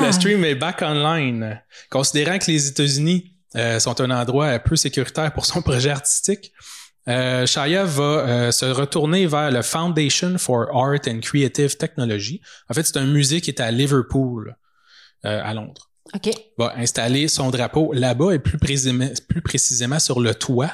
le 0.01 0.11
stream 0.11 0.43
est 0.45 0.55
back 0.55 0.81
online. 0.81 1.61
Considérant 1.89 2.37
que 2.39 2.49
les 2.51 2.67
États-Unis 2.67 3.35
euh, 3.55 3.79
sont 3.79 3.99
un 4.01 4.11
endroit 4.11 4.59
peu 4.59 4.75
sécuritaire 4.75 5.33
pour 5.33 5.45
son 5.45 5.61
projet 5.69 5.89
artistique, 5.89 6.51
euh, 7.09 7.45
Shaya 7.45 7.83
va 7.83 8.03
euh, 8.03 8.51
se 8.51 8.65
retourner 8.65 9.25
vers 9.27 9.51
le 9.51 9.61
Foundation 9.61 10.37
for 10.37 10.67
Art 10.73 11.01
and 11.07 11.19
Creative 11.21 11.75
Technology. 11.77 12.41
En 12.69 12.73
fait, 12.73 12.83
c'est 12.83 12.97
un 12.97 13.05
musée 13.05 13.41
qui 13.41 13.49
est 13.49 13.59
à 13.59 13.71
Liverpool, 13.71 14.55
euh, 15.25 15.41
à 15.43 15.53
Londres. 15.53 15.89
OK. 16.13 16.29
va 16.57 16.73
installer 16.77 17.27
son 17.29 17.49
drapeau 17.49 17.91
là-bas 17.93 18.33
et 18.33 18.39
plus 18.39 18.57
précisément, 18.57 19.07
plus 19.29 19.41
précisément 19.41 19.99
sur 19.99 20.19
le 20.19 20.35
toit 20.35 20.71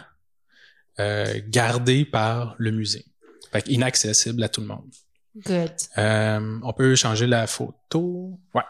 euh, 1.00 1.40
gardé 1.48 2.06
par 2.06 2.56
le 2.58 2.72
musée. 2.72 3.06
Fait 3.52 3.68
inaccessible 3.68 4.44
à 4.44 4.50
tout 4.50 4.62
le 4.62 4.68
monde. 4.68 4.90
Good. 5.46 5.72
Euh, 5.98 6.60
on 6.64 6.74
peut 6.74 6.96
changer 6.96 7.28
la 7.28 7.48
photo. 7.48 8.40
Ouais. 8.54 8.62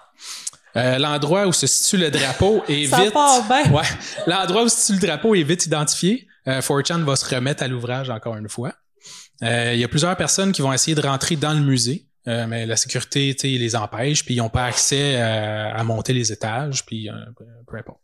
Euh, 0.75 0.99
l'endroit 0.99 1.47
où 1.47 1.53
se 1.53 1.67
situe 1.67 1.97
le 1.97 2.11
drapeau 2.11 2.63
est 2.69 2.85
Ça 2.87 3.01
vite. 3.03 3.13
bien. 3.13 3.71
Ouais. 3.73 3.83
L'endroit 4.27 4.63
où 4.63 4.69
se 4.69 4.77
situe 4.77 4.99
le 5.01 5.07
drapeau 5.07 5.35
est 5.35 5.43
vite 5.43 5.65
identifié. 5.65 6.27
Euh, 6.47 6.61
4chan 6.61 7.03
va 7.03 7.15
se 7.15 7.33
remettre 7.33 7.63
à 7.63 7.67
l'ouvrage 7.67 8.09
encore 8.09 8.35
une 8.37 8.49
fois. 8.49 8.73
Il 9.41 9.77
y 9.77 9.83
a 9.83 9.87
plusieurs 9.87 10.15
personnes 10.17 10.51
qui 10.51 10.61
vont 10.61 10.73
essayer 10.73 10.95
de 10.95 11.01
rentrer 11.01 11.37
dans 11.37 11.53
le 11.53 11.61
musée, 11.61 12.07
mais 12.25 12.65
la 12.65 12.75
sécurité, 12.75 13.33
tu 13.33 13.47
sais, 13.49 13.57
les 13.57 13.73
empêche, 13.73 14.25
puis 14.25 14.33
ils 14.33 14.39
n'ont 14.39 14.49
pas 14.49 14.65
accès 14.65 15.15
à 15.21 15.81
monter 15.85 16.11
les 16.11 16.33
étages, 16.33 16.85
puis 16.85 17.07
peu 17.65 17.77
importe. 17.77 18.01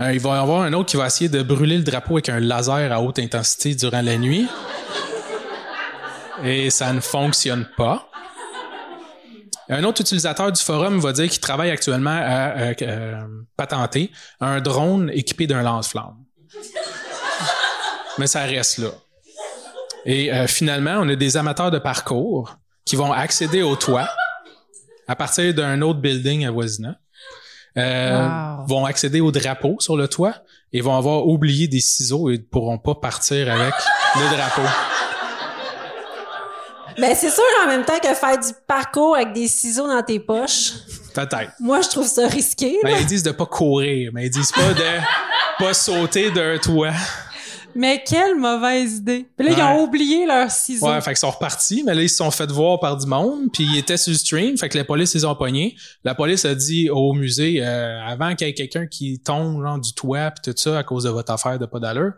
Euh, 0.00 0.12
il 0.12 0.20
va 0.20 0.36
y 0.36 0.38
avoir 0.38 0.62
un 0.62 0.72
autre 0.74 0.90
qui 0.90 0.96
va 0.96 1.06
essayer 1.06 1.28
de 1.28 1.42
brûler 1.42 1.76
le 1.76 1.82
drapeau 1.82 2.14
avec 2.14 2.28
un 2.28 2.38
laser 2.38 2.92
à 2.92 3.02
haute 3.02 3.18
intensité 3.18 3.74
durant 3.74 4.00
la 4.00 4.16
nuit. 4.16 4.46
Et 6.44 6.70
ça 6.70 6.92
ne 6.92 7.00
fonctionne 7.00 7.66
pas. 7.76 8.08
Un 9.68 9.82
autre 9.82 10.00
utilisateur 10.00 10.52
du 10.52 10.62
forum 10.62 11.00
va 11.00 11.12
dire 11.12 11.28
qu'il 11.28 11.40
travaille 11.40 11.70
actuellement 11.70 12.16
à 12.16 12.58
euh, 12.58 12.74
euh, 12.82 13.20
patenter 13.56 14.12
un 14.40 14.60
drone 14.60 15.10
équipé 15.12 15.48
d'un 15.48 15.62
lance-flamme. 15.62 16.16
Mais 18.18 18.28
ça 18.28 18.42
reste 18.42 18.78
là. 18.78 18.90
Et 20.06 20.30
finalement, 20.46 20.94
on 21.00 21.08
a 21.08 21.16
des 21.16 21.36
amateurs 21.36 21.70
de 21.70 21.78
parcours 21.78 22.56
qui 22.84 22.96
vont 22.96 23.12
accéder 23.12 23.62
au 23.62 23.76
toit 23.76 24.08
à 25.06 25.14
partir 25.16 25.52
d'un 25.52 25.82
autre 25.82 26.00
building 26.00 26.46
avoisinant. 26.46 26.94
Euh, 27.76 28.56
Wow. 28.58 28.66
vont 28.66 28.84
accéder 28.86 29.20
au 29.20 29.30
drapeau 29.30 29.76
sur 29.78 29.96
le 29.96 30.08
toit 30.08 30.34
et 30.72 30.80
vont 30.80 30.96
avoir 30.96 31.26
oublié 31.26 31.68
des 31.68 31.80
ciseaux 31.80 32.28
et 32.30 32.38
ne 32.38 32.42
pourront 32.42 32.78
pas 32.78 32.94
partir 32.96 33.50
avec 33.52 33.72
le 34.16 34.36
drapeau. 34.36 34.62
Ben, 36.98 37.14
c'est 37.14 37.30
sûr 37.30 37.44
en 37.64 37.68
même 37.68 37.84
temps 37.84 37.98
que 38.02 38.12
faire 38.12 38.38
du 38.38 38.48
parcours 38.66 39.14
avec 39.14 39.32
des 39.32 39.46
ciseaux 39.46 39.86
dans 39.86 40.02
tes 40.02 40.18
poches. 40.18 40.72
Peut-être. 41.14 41.52
Moi, 41.60 41.80
je 41.82 41.88
trouve 41.88 42.06
ça 42.06 42.26
risqué. 42.26 42.72
là. 42.82 42.90
Ben, 42.90 42.96
ils 43.00 43.06
disent 43.06 43.22
de 43.22 43.30
pas 43.30 43.46
courir, 43.46 44.10
mais 44.12 44.26
ils 44.26 44.30
disent 44.30 44.50
pas 44.52 44.72
de 44.74 45.62
pas 45.64 45.74
sauter 45.74 46.30
d'un 46.32 46.58
toit. 46.58 46.90
Mais 47.74 48.02
quelle 48.04 48.34
mauvaise 48.36 48.96
idée. 48.96 49.26
Puis 49.36 49.46
là, 49.48 49.54
ils 49.56 49.62
ont 49.62 49.84
oublié 49.84 50.26
leurs 50.26 50.50
ciseaux. 50.50 50.86
Ouais, 50.86 51.00
fait 51.00 51.10
qu'ils 51.10 51.18
sont 51.18 51.30
repartis, 51.30 51.82
mais 51.84 51.94
là, 51.94 52.02
ils 52.02 52.08
se 52.08 52.16
sont 52.16 52.30
fait 52.30 52.50
voir 52.50 52.80
par 52.80 52.96
du 52.96 53.06
monde, 53.06 53.44
puis 53.52 53.64
ils 53.64 53.78
étaient 53.78 53.96
sur 53.96 54.12
le 54.12 54.18
stream, 54.18 54.56
fait 54.56 54.68
que 54.68 54.78
la 54.78 54.84
police 54.84 55.14
les 55.14 55.24
ont 55.24 55.34
pognés. 55.34 55.76
La 56.04 56.14
police 56.14 56.44
a 56.44 56.54
dit 56.54 56.90
au 56.90 57.12
musée, 57.12 57.64
euh, 57.64 58.04
avant 58.04 58.34
qu'il 58.34 58.46
y 58.46 58.50
ait 58.50 58.54
quelqu'un 58.54 58.86
qui 58.86 59.20
tombe 59.20 59.62
genre, 59.62 59.78
du 59.78 59.92
toit 59.92 60.30
puis 60.30 60.52
tout 60.52 60.58
ça 60.60 60.78
à 60.78 60.82
cause 60.82 61.04
de 61.04 61.10
votre 61.10 61.32
affaire 61.32 61.58
de 61.58 61.66
pas 61.66 61.78
d'allure, 61.78 62.12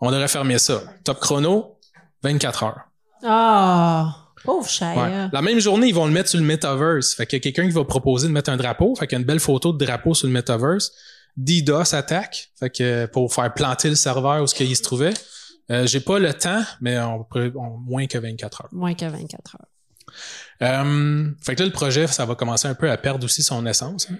on 0.00 0.10
devrait 0.10 0.28
fermer 0.28 0.58
ça. 0.58 0.82
Top 1.04 1.20
chrono, 1.20 1.78
24 2.22 2.64
heures. 2.64 2.80
Ah, 3.24 4.14
pauvre 4.44 4.62
Ouais. 4.62 4.68
Shaya. 4.68 5.30
La 5.32 5.42
même 5.42 5.60
journée, 5.60 5.88
ils 5.88 5.94
vont 5.94 6.06
le 6.06 6.12
mettre 6.12 6.30
sur 6.30 6.38
le 6.38 6.44
metaverse. 6.46 7.14
Fait 7.14 7.26
qu'il 7.26 7.38
y 7.38 7.40
a 7.40 7.42
quelqu'un 7.42 7.66
qui 7.66 7.74
va 7.74 7.84
proposer 7.84 8.26
de 8.28 8.32
mettre 8.32 8.50
un 8.50 8.56
drapeau. 8.56 8.94
Fait 8.94 9.06
qu'il 9.06 9.16
y 9.16 9.18
a 9.18 9.20
une 9.20 9.26
belle 9.26 9.40
photo 9.40 9.72
de 9.72 9.84
drapeau 9.84 10.14
sur 10.14 10.26
le 10.26 10.32
metaverse. 10.32 10.92
DDoS 11.36 11.94
attaque. 11.94 12.50
Fait 12.58 12.70
que 12.70 13.06
pour 13.06 13.32
faire 13.34 13.52
planter 13.54 13.88
le 13.88 13.94
serveur 13.94 14.42
où 14.42 14.46
ce 14.46 14.54
qu'il 14.54 14.74
se 14.76 14.82
trouvait. 14.82 15.14
Euh, 15.70 15.86
J'ai 15.86 16.00
pas 16.00 16.18
le 16.18 16.34
temps, 16.34 16.62
mais 16.80 16.98
on 16.98 17.26
on- 17.54 17.78
moins 17.78 18.06
que 18.06 18.18
24 18.18 18.62
heures. 18.62 18.68
Moins 18.72 18.94
que 18.94 19.04
24 19.04 19.56
heures. 19.56 19.66
Euh, 20.62 21.30
fait 21.44 21.54
que 21.54 21.60
là, 21.60 21.66
le 21.66 21.72
projet, 21.72 22.06
ça 22.08 22.24
va 22.26 22.34
commencer 22.34 22.66
un 22.66 22.74
peu 22.74 22.90
à 22.90 22.96
perdre 22.96 23.24
aussi 23.24 23.42
son 23.44 23.64
essence. 23.66 24.08
hein. 24.10 24.16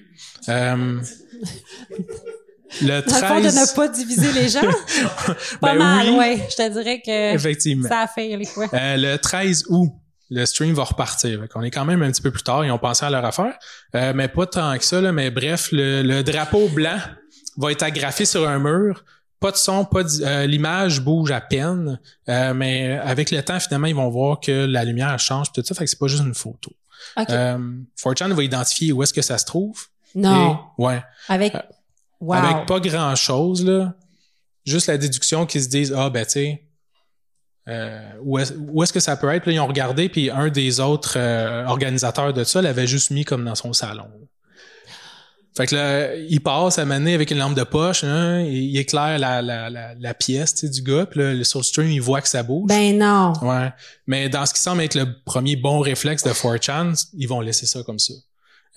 Euh, 0.49 1.01
le 2.83 3.01
Dans 3.01 3.15
le 3.17 3.21
fond, 3.21 3.41
13... 3.41 3.55
de 3.55 3.61
ne 3.61 3.75
pas 3.75 3.89
diviser 3.89 4.33
les 4.33 4.49
gens? 4.49 4.61
pas 5.61 5.73
Ben 5.73 5.79
mal, 5.79 6.09
oui. 6.11 6.17
ouais. 6.19 6.47
Je 6.51 6.55
te 6.57 6.69
dirais 6.73 7.03
que 7.05 7.35
Effectivement. 7.35 7.89
ça 7.89 8.01
a 8.03 8.07
fait 8.07 8.37
les 8.37 8.45
fois. 8.47 8.69
Euh, 8.73 8.97
le 8.97 9.17
13 9.19 9.65
août, 9.69 9.91
le 10.31 10.47
stream 10.47 10.73
va 10.75 10.85
repartir. 10.85 11.45
On 11.55 11.63
est 11.63 11.71
quand 11.71 11.85
même 11.85 12.03
un 12.03 12.11
petit 12.11 12.23
peu 12.23 12.31
plus 12.31 12.43
tard. 12.43 12.65
Ils 12.65 12.71
ont 12.71 12.79
pensé 12.79 13.05
à 13.05 13.11
leur 13.11 13.25
affaire. 13.25 13.55
Euh, 13.95 14.13
mais 14.15 14.29
pas 14.29 14.47
tant 14.47 14.77
que 14.79 14.85
ça. 14.85 15.01
Là, 15.01 15.13
mais 15.13 15.31
bref, 15.31 15.71
le, 15.73 16.03
le 16.03 16.23
drapeau 16.23 16.69
blanc 16.69 16.99
va 17.57 17.73
être 17.73 17.83
agrafé 17.83 18.25
sur 18.25 18.49
un 18.49 18.59
mur. 18.59 19.05
Pas 19.41 19.51
de 19.51 19.57
son, 19.57 19.85
pas 19.85 20.03
de, 20.05 20.11
euh, 20.23 20.47
l'image 20.47 21.01
bouge 21.01 21.31
à 21.31 21.41
peine. 21.41 21.99
Euh, 22.29 22.55
mais 22.55 22.99
avec 22.99 23.31
le 23.31 23.43
temps, 23.43 23.59
finalement, 23.59 23.87
ils 23.87 23.95
vont 23.95 24.09
voir 24.11 24.39
que 24.41 24.67
la 24.67 24.85
lumière 24.85 25.19
change 25.19 25.51
tout 25.53 25.63
ça. 25.65 25.75
Fait 25.75 25.85
que 25.85 25.91
c'est 25.91 25.99
pas 25.99 26.07
juste 26.09 26.23
une 26.23 26.35
photo. 26.35 26.71
OK. 27.17 27.31
Euh, 27.31 27.59
4chan 27.99 28.31
va 28.33 28.43
identifier 28.43 28.93
où 28.93 29.03
est-ce 29.03 29.15
que 29.15 29.23
ça 29.23 29.39
se 29.39 29.47
trouve. 29.47 29.87
non. 30.15 30.59
Et- 30.79 30.83
ouais. 30.83 31.03
Avec. 31.29 31.55
Euh, 31.55 31.61
Wow. 32.23 32.35
Avec 32.35 32.67
pas 32.67 32.81
grand 32.81 33.17
chose, 33.17 33.65
là. 33.65 33.95
Juste 34.67 34.89
la 34.89 34.99
déduction 34.99 35.47
qu'ils 35.47 35.63
se 35.63 35.69
disent, 35.71 35.95
ah, 35.97 36.11
ben, 36.11 36.27
tu 36.27 36.33
sais, 36.33 36.65
euh, 37.69 38.01
où 38.23 38.39
est- 38.39 38.55
où 38.59 38.83
est-ce 38.83 38.93
que 38.93 39.01
ça 39.01 39.17
peut 39.17 39.29
être? 39.33 39.43
Puis 39.43 39.53
là, 39.53 39.57
ils 39.57 39.61
ont 39.61 39.67
regardé, 39.67 40.09
puis 40.09 40.31
un 40.31 40.49
des 40.49 40.81
autres 40.81 41.15
euh, 41.17 41.65
organisateurs 41.67 42.33
de 42.33 42.43
ça 42.45 42.63
l'avait 42.63 42.87
juste 42.87 43.11
mis 43.11 43.25
comme 43.25 43.45
dans 43.45 43.55
son 43.55 43.73
salon. 43.73 44.07
Fait 45.57 45.67
que 45.67 45.75
là, 45.75 46.15
il 46.15 46.41
passe 46.41 46.79
à 46.79 46.85
maner 46.85 47.13
avec 47.13 47.33
une 47.33 47.39
lampe 47.39 47.57
de 47.57 47.65
poche, 47.65 48.05
hein, 48.05 48.41
il 48.41 48.71
il 48.71 48.79
éclaire 48.79 49.19
la, 49.19 49.43
la, 49.43 49.69
la, 49.69 49.95
la 49.99 50.15
pièce 50.15 50.65
du 50.65 50.81
gars, 50.83 51.07
puis 51.07 51.21
là, 51.21 51.45
sur 51.45 51.59
le 51.59 51.65
stream, 51.65 51.91
il 51.91 52.01
voit 52.01 52.21
que 52.23 52.29
ça 52.29 52.43
bouge. 52.45 52.69
Ben 52.69 52.97
non. 52.97 53.33
Ouais. 53.43 53.71
Mais 54.07 54.29
dans 54.29 54.47
ce 54.47 54.55
qui 54.55 54.61
semble 54.61 54.83
être 54.83 54.95
le 54.95 55.07
premier 55.25 55.57
bon 55.57 55.81
réflexe 55.81 56.23
de 56.23 56.31
4chan, 56.31 56.95
ils 57.15 57.27
vont 57.27 57.41
laisser 57.41 57.67
ça 57.67 57.83
comme 57.83 57.99
ça. 57.99 58.15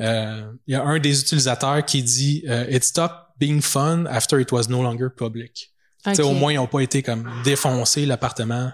Euh, 0.01 0.41
Il 0.65 0.73
y 0.73 0.75
a 0.75 0.83
un 0.83 0.97
des 0.99 1.21
utilisateurs 1.21 1.85
qui 1.85 2.01
dit 2.01 2.43
euh, 2.49 2.65
It 2.69 2.83
stopped 2.83 3.17
being 3.39 3.61
fun 3.61 4.05
after 4.09 4.39
it 4.41 4.51
was 4.51 4.63
no 4.67 4.81
longer 4.81 5.09
public. 5.15 5.72
Tu 6.03 6.15
sais, 6.15 6.21
Ok. 6.23 6.29
Au 6.29 6.33
moins, 6.33 6.51
ils 6.51 6.57
n'ont 6.57 6.67
pas 6.67 6.81
été 6.81 7.01
comme 7.03 7.29
défoncer 7.43 8.05
l'appartement, 8.05 8.71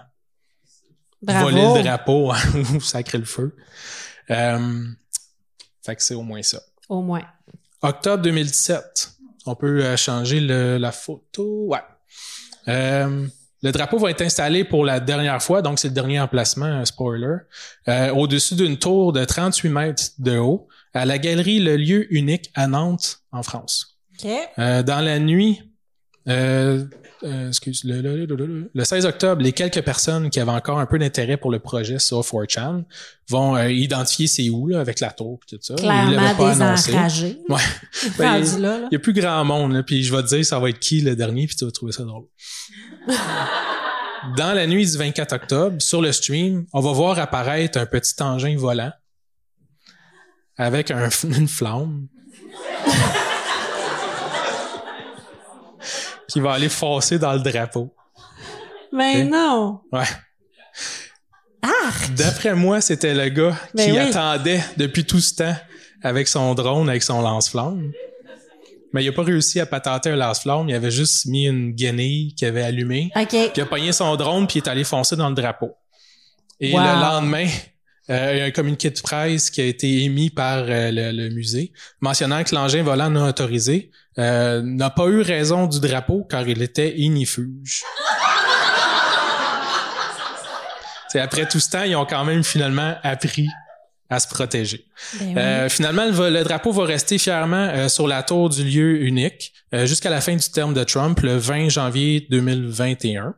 voler 1.22 1.62
le 1.62 1.82
drapeau 1.82 2.32
ou 2.74 2.80
sacrer 2.80 3.18
le 3.18 3.24
feu. 3.24 3.56
Euh, 4.30 4.84
fait 5.84 5.96
que 5.96 6.02
c'est 6.02 6.14
au 6.14 6.22
moins 6.22 6.42
ça. 6.42 6.60
Au 6.88 7.02
moins. 7.02 7.22
Octobre 7.82 8.22
2017. 8.22 9.12
On 9.46 9.54
peut 9.54 9.82
euh, 9.84 9.96
changer 9.96 10.40
le- 10.40 10.76
la 10.78 10.92
photo. 10.92 11.66
Ouais. 11.68 11.80
Euh, 12.68 13.26
le 13.62 13.72
drapeau 13.72 13.98
va 13.98 14.10
être 14.10 14.22
installé 14.22 14.64
pour 14.64 14.84
la 14.84 15.00
dernière 15.00 15.42
fois, 15.42 15.62
donc 15.62 15.78
c'est 15.78 15.88
le 15.88 15.94
dernier 15.94 16.20
emplacement, 16.20 16.66
un 16.66 16.84
spoiler, 16.84 17.36
euh, 17.88 18.10
au-dessus 18.14 18.54
d'une 18.54 18.78
tour 18.78 19.12
de 19.12 19.24
38 19.24 19.68
mètres 19.68 20.02
de 20.18 20.36
haut, 20.38 20.66
à 20.94 21.04
la 21.04 21.18
galerie 21.18 21.58
Le 21.60 21.76
Lieu 21.76 22.12
Unique 22.14 22.50
à 22.54 22.66
Nantes, 22.66 23.20
en 23.32 23.42
France. 23.42 23.98
Euh, 24.58 24.82
dans 24.82 25.00
la 25.00 25.18
nuit, 25.18 25.62
euh, 26.28 26.84
euh, 27.22 27.48
excuse, 27.48 27.82
le, 27.84 28.00
le, 28.02 28.24
le- 28.26 28.36
le- 28.46 28.70
le 28.72 28.84
16 28.84 29.06
octobre, 29.06 29.42
les 29.42 29.52
quelques 29.52 29.82
personnes 29.82 30.30
qui 30.30 30.38
avaient 30.40 30.50
encore 30.50 30.78
un 30.78 30.86
peu 30.86 30.98
d'intérêt 30.98 31.36
pour 31.36 31.50
le 31.50 31.58
projet 31.58 31.98
sur 31.98 32.20
4chan 32.20 32.84
vont 33.28 33.56
euh, 33.56 33.70
identifier 33.70 34.26
c'est 34.26 34.48
où 34.50 34.68
là, 34.68 34.80
avec 34.80 35.00
la 35.00 35.10
tour 35.10 35.38
et 35.52 35.56
tout 35.56 35.62
ça. 35.62 35.74
Ils 35.78 35.82
Clairement 35.82 36.34
pas 36.34 36.62
annoncé. 36.62 36.92
Ouais. 37.48 37.56
Ben, 38.18 38.38
il 38.42 38.88
y 38.92 38.96
a 38.96 38.98
plus 38.98 39.12
grand 39.12 39.44
monde, 39.44 39.72
là, 39.72 39.82
puis 39.82 40.02
je 40.02 40.14
vais 40.14 40.22
te 40.22 40.28
dire 40.28 40.44
ça 40.44 40.58
va 40.58 40.68
être 40.70 40.78
qui 40.78 41.00
le 41.00 41.16
dernier, 41.16 41.46
puis 41.46 41.56
tu 41.56 41.64
vas 41.64 41.70
trouver 41.70 41.92
ça 41.92 42.04
drôle. 42.04 42.26
dans 44.36 44.52
la 44.52 44.66
nuit 44.66 44.84
du 44.90 44.96
24 44.98 45.32
octobre, 45.34 45.76
sur 45.80 46.02
le 46.02 46.12
stream, 46.12 46.66
on 46.72 46.80
va 46.80 46.92
voir 46.92 47.18
apparaître 47.18 47.78
un 47.78 47.86
petit 47.86 48.22
engin 48.22 48.56
volant 48.56 48.92
avec 50.56 50.90
un, 50.90 51.08
une 51.24 51.48
flamme 51.48 52.06
qui 56.30 56.40
va 56.40 56.52
aller 56.52 56.68
foncer 56.68 57.18
dans 57.18 57.32
le 57.32 57.40
drapeau. 57.40 57.94
Mais 58.92 59.24
non. 59.24 59.80
Ouais. 59.92 60.04
Arc! 61.62 62.14
D'après 62.14 62.54
moi, 62.54 62.80
c'était 62.80 63.14
le 63.14 63.28
gars 63.28 63.56
Ben 63.74 63.84
qui 63.86 63.92
oui. 63.92 63.98
attendait 63.98 64.62
depuis 64.76 65.04
tout 65.04 65.20
ce 65.20 65.34
temps 65.34 65.56
avec 66.02 66.26
son 66.28 66.54
drone, 66.54 66.88
avec 66.88 67.02
son 67.02 67.20
lance-flamme. 67.20 67.92
Mais 68.92 69.04
il 69.04 69.08
a 69.08 69.12
pas 69.12 69.22
réussi 69.22 69.60
à 69.60 69.66
patenter 69.66 70.10
un 70.10 70.16
lance-flamme. 70.16 70.68
Il 70.68 70.74
avait 70.74 70.90
juste 70.90 71.26
mis 71.26 71.46
une 71.46 71.72
guenille 71.72 72.34
qu'il 72.34 72.48
avait 72.48 72.62
allumée. 72.62 73.10
OK. 73.14 73.28
Puis 73.28 73.50
il 73.56 73.60
a 73.60 73.66
pogné 73.66 73.92
son 73.92 74.16
drone 74.16 74.46
puis 74.46 74.58
il 74.58 74.62
est 74.64 74.68
allé 74.68 74.82
foncer 74.84 75.14
dans 75.16 75.28
le 75.28 75.34
drapeau. 75.34 75.72
Et 76.58 76.72
Wow. 76.72 76.80
le 76.80 76.86
lendemain, 77.00 77.46
euh, 78.10 78.30
il 78.32 78.38
y 78.38 78.40
a 78.40 78.44
un 78.46 78.50
communiqué 78.50 78.90
de 78.90 79.00
presse 79.00 79.50
qui 79.50 79.60
a 79.60 79.64
été 79.64 80.02
émis 80.02 80.30
par 80.30 80.58
euh, 80.66 80.90
le, 80.90 81.12
le 81.12 81.28
musée 81.30 81.72
mentionnant 82.00 82.42
que 82.42 82.54
l'engin 82.54 82.82
volant 82.82 83.08
non 83.10 83.28
autorisé 83.28 83.90
euh, 84.20 84.62
n'a 84.62 84.90
pas 84.90 85.06
eu 85.06 85.22
raison 85.22 85.66
du 85.66 85.80
drapeau 85.80 86.24
car 86.28 86.46
il 86.48 86.62
était 86.62 86.96
ignifuge. 86.96 87.82
C'est 91.08 91.20
après 91.20 91.48
tout 91.48 91.58
ce 91.58 91.70
temps, 91.70 91.82
ils 91.82 91.96
ont 91.96 92.06
quand 92.06 92.24
même 92.24 92.44
finalement 92.44 92.94
appris 93.02 93.48
à 94.08 94.20
se 94.20 94.28
protéger. 94.28 94.86
Ben 95.18 95.26
oui. 95.26 95.34
Euh, 95.38 95.68
finalement, 95.68 96.04
le, 96.04 96.42
drapeau 96.42 96.72
va 96.72 96.84
rester 96.84 97.18
fièrement 97.18 97.56
euh, 97.56 97.88
sur 97.88 98.06
la 98.06 98.22
tour 98.22 98.48
du 98.48 98.64
lieu 98.64 99.02
unique 99.02 99.52
euh, 99.72 99.86
jusqu'à 99.86 100.10
la 100.10 100.20
fin 100.20 100.34
du 100.34 100.50
terme 100.50 100.74
de 100.74 100.84
Trump, 100.84 101.18
le 101.20 101.36
20 101.36 101.68
janvier 101.68 102.26
2021. 102.30 103.34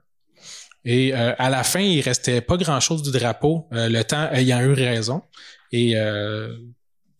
Et 0.85 1.14
euh, 1.14 1.35
à 1.38 1.49
la 1.49 1.62
fin, 1.62 1.81
il 1.81 2.01
restait 2.01 2.40
pas 2.40 2.57
grand-chose 2.57 3.03
du 3.03 3.11
drapeau, 3.11 3.68
le 3.71 4.03
temps 4.03 4.29
ayant 4.33 4.61
eu 4.61 4.73
raison. 4.73 5.23
Et 5.73 5.97
euh, 5.97 6.55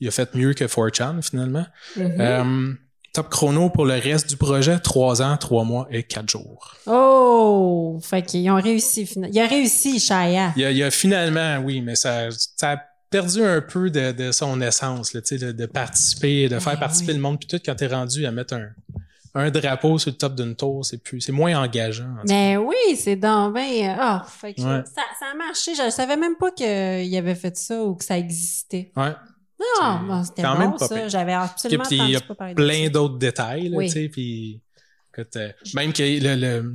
il 0.01 0.09
a 0.09 0.11
fait 0.11 0.35
mieux 0.35 0.53
que 0.53 0.65
4chan, 0.65 1.23
finalement. 1.23 1.67
Mhm. 1.97 2.21
Euh, 2.21 2.73
top 3.13 3.29
chrono 3.29 3.69
pour 3.71 3.85
le 3.85 3.95
reste 3.95 4.29
du 4.31 4.37
projet, 4.37 4.79
trois 4.79 5.21
ans, 5.23 5.37
trois 5.37 5.65
mois 5.65 5.87
et 5.91 6.03
quatre 6.03 6.31
jours. 6.31 6.75
Oh! 6.87 7.99
Fait 8.03 8.23
qu'ils 8.23 8.51
ont 8.51 8.61
réussi. 8.61 9.09
Il 9.31 9.39
a 9.41 9.47
réussi, 9.47 9.99
Shia. 10.01 10.53
Il 10.57 10.65
a, 10.65 10.71
il 10.71 10.77
y 10.77 10.83
a 10.83 10.91
finalement, 10.91 11.59
oui, 11.59 11.81
mais 11.83 11.95
ça, 11.95 12.29
ça 12.57 12.73
a 12.73 12.77
perdu 13.11 13.45
un 13.45 13.61
peu 13.61 13.91
de, 13.91 14.13
de 14.13 14.33
son 14.33 14.61
essence, 14.63 15.13
là, 15.13 15.21
de, 15.21 15.53
de 15.53 15.67
participer, 15.67 16.49
de 16.49 16.59
faire 16.59 16.79
participer 16.79 17.13
oui. 17.13 17.19
le 17.19 17.23
monde. 17.23 17.39
Puis 17.39 17.49
tout, 17.49 17.61
quand 17.65 17.75
t'es 17.75 17.87
rendu 17.87 18.25
à 18.25 18.31
mettre 18.33 18.55
un, 18.55 18.69
un 19.35 19.51
drapeau 19.51 19.99
sur 19.99 20.11
le 20.11 20.17
top 20.17 20.35
d'une 20.35 20.57
tour, 20.57 20.83
c'est 20.85 20.97
plus, 20.97 21.21
c'est 21.21 21.33
moins 21.33 21.55
engageant. 21.63 22.05
en. 22.05 22.23
Mais 22.27 22.57
oui, 22.57 22.97
c'est 22.97 23.17
donc 23.17 23.55
ben 23.55 23.95
ah, 23.99 24.25
fait 24.27 24.55
que 24.55 24.63
Ouais. 24.63 24.83
ça, 24.87 25.03
ça 25.19 25.27
a 25.33 25.35
marché. 25.37 25.75
Je 25.75 25.91
savais 25.91 26.17
même 26.17 26.37
pas 26.37 26.51
qu'il 26.51 27.15
avait 27.17 27.35
fait 27.35 27.57
ça 27.57 27.83
ou 27.83 27.95
que 27.95 28.05
ça 28.05 28.17
existait. 28.19 28.91
Ouais. 28.97 29.13
Non, 29.81 30.01
bon, 30.07 30.25
c'était 30.25 30.43
quand 30.43 30.55
bon 30.55 30.59
même 30.61 30.77
pas 30.77 30.89
ça. 30.89 31.09
J'avais 31.09 31.33
absolument 31.33 31.85
il 31.91 32.11
y 32.11 32.17
a 32.17 32.21
plein 32.55 32.89
d'autres 32.89 33.19
détails, 33.19 33.69
là, 33.69 33.77
Oui. 33.77 33.87
tu 33.87 33.93
sais, 33.93 34.09
puis 34.09 34.61
écoute, 35.13 35.37
euh, 35.37 35.51
même 35.75 35.93
que 35.93 36.03
le, 36.03 36.35
le, 36.37 36.75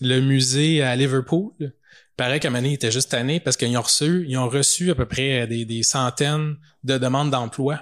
le 0.00 0.20
musée 0.20 0.82
à 0.82 0.96
Liverpool, 0.96 1.52
là, 1.58 1.68
paraît 2.16 2.40
qu'à 2.40 2.48
il 2.50 2.72
était 2.72 2.90
juste 2.90 3.10
tanné 3.10 3.40
parce 3.40 3.56
qu'ils 3.56 3.76
ont 3.76 3.82
reçu, 3.82 4.24
ils 4.28 4.36
ont 4.38 4.48
reçu 4.48 4.90
à 4.90 4.94
peu 4.94 5.06
près 5.06 5.46
des, 5.46 5.64
des 5.64 5.82
centaines 5.82 6.56
de 6.84 6.98
demandes 6.98 7.30
d'emploi. 7.30 7.80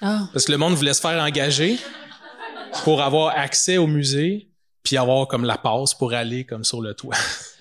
Ah, 0.00 0.28
Parce 0.32 0.46
que 0.46 0.52
le 0.52 0.58
monde 0.58 0.74
voulait 0.74 0.94
se 0.94 1.00
faire 1.00 1.22
engager 1.22 1.78
pour 2.84 3.02
avoir 3.02 3.36
accès 3.38 3.78
au 3.78 3.86
musée 3.86 4.48
puis 4.82 4.96
avoir 4.96 5.28
comme 5.28 5.44
la 5.44 5.58
passe 5.58 5.94
pour 5.94 6.12
aller 6.12 6.44
comme 6.44 6.64
sur 6.64 6.80
le 6.80 6.94
toit. 6.94 7.14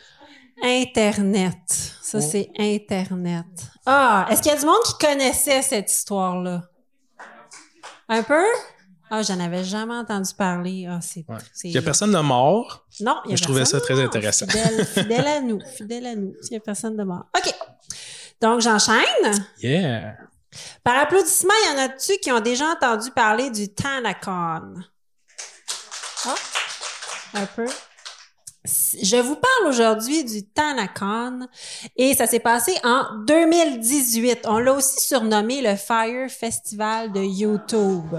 Internet. 0.63 1.58
Ça, 2.02 2.17
Oh. 2.17 2.21
c'est 2.21 2.50
Internet. 2.58 3.45
Ah, 3.86 4.28
est-ce 4.30 4.41
qu'il 4.41 4.52
y 4.52 4.56
a 4.56 4.60
du 4.60 4.65
monde 4.65 4.82
qui 4.86 5.06
connaissait 5.06 5.62
cette 5.62 5.91
histoire-là? 5.91 6.63
Un 8.10 8.24
peu? 8.24 8.43
Ah, 9.10 9.21
j'en 9.24 9.39
avais 9.39 9.63
jamais 9.63 9.93
entendu 9.95 10.34
parler. 10.38 10.88
Ah, 10.89 11.00
c'est. 11.02 11.26
Ouais. 11.28 11.38
c'est- 11.54 11.69
Il 11.69 11.74
y 11.74 11.78
a 11.78 11.82
personne 11.82 12.12
de 12.12 12.19
mort? 12.19 12.86
Non, 13.02 13.17
il 13.26 13.32
y 13.32 13.34
a 13.34 13.38
Je 13.38 13.43
trouvais 13.43 13.65
ça 13.65 13.80
très 13.82 13.95
mort. 13.95 14.04
intéressant. 14.06 14.45
Fidèle, 14.47 14.86
fidèle 14.86 15.28
à 15.28 15.41
nous. 15.41 15.60
Fidèle 15.76 16.06
à 16.08 16.15
nous. 16.15 16.34
Il 16.50 16.54
y 16.54 16.58
a 16.58 16.60
personne 16.60 16.95
de 16.97 17.04
mort. 17.04 17.26
OK. 17.38 17.54
Donc, 18.41 18.62
j'enchaîne. 18.62 19.45
Yeah. 19.62 20.15
Par 20.84 20.97
applaudissement, 20.97 21.54
il 21.65 21.71
y 21.71 21.80
en 21.80 21.84
a-tu 21.86 22.17
qui 22.19 22.32
ont 22.32 22.39
déjà 22.39 22.65
entendu 22.71 23.12
parler 23.12 23.50
du 23.52 23.74
Tanacon? 23.74 24.74
Ah, 26.26 26.36
un 27.36 27.45
peu. 27.45 27.65
Je 28.63 29.19
vous 29.19 29.36
parle 29.36 29.69
aujourd'hui 29.69 30.24
du 30.24 30.43
Tanacon 30.43 31.47
et 31.95 32.13
ça 32.13 32.28
s'est 32.28 32.39
passé 32.39 32.71
en 32.84 33.06
2018. 33.26 34.41
On 34.45 34.60
l'a 34.60 34.74
aussi 34.74 35.02
surnommé 35.02 35.63
le 35.63 35.76
Fire 35.76 36.30
Festival 36.30 37.12
de 37.12 37.21
YouTube. 37.21 38.15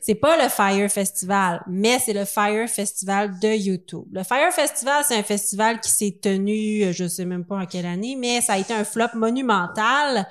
C'est 0.00 0.14
pas 0.14 0.40
le 0.40 0.48
Fire 0.48 0.88
Festival, 0.88 1.64
mais 1.66 1.98
c'est 1.98 2.12
le 2.12 2.24
Fire 2.24 2.68
Festival 2.68 3.40
de 3.40 3.48
YouTube. 3.48 4.04
Le 4.12 4.22
Fire 4.22 4.52
Festival, 4.52 5.02
c'est 5.04 5.16
un 5.16 5.24
festival 5.24 5.80
qui 5.80 5.90
s'est 5.90 6.16
tenu, 6.22 6.84
euh, 6.84 6.92
je 6.92 7.08
sais 7.08 7.24
même 7.24 7.44
pas 7.44 7.56
en 7.56 7.66
quelle 7.66 7.86
année, 7.86 8.14
mais 8.16 8.40
ça 8.40 8.52
a 8.52 8.58
été 8.58 8.72
un 8.72 8.84
flop 8.84 9.16
monumental 9.16 10.28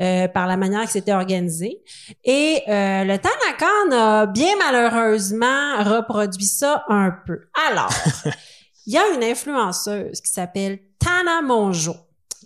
euh, 0.00 0.26
par 0.26 0.48
la 0.48 0.56
manière 0.56 0.84
que 0.86 0.90
c'était 0.90 1.12
organisé. 1.12 1.80
Et 2.24 2.62
euh, 2.66 3.04
le 3.04 3.16
Tanacon 3.16 3.96
a 3.96 4.26
bien 4.26 4.56
malheureusement 4.58 5.84
reproduit 5.84 6.46
ça 6.46 6.84
un 6.88 7.12
peu. 7.24 7.42
Alors, 7.70 7.94
il 8.86 8.94
y 8.94 8.98
a 8.98 9.08
une 9.14 9.22
influenceuse 9.22 10.20
qui 10.20 10.30
s'appelle 10.30 10.80
Tana 10.98 11.42
Monjo, 11.42 11.94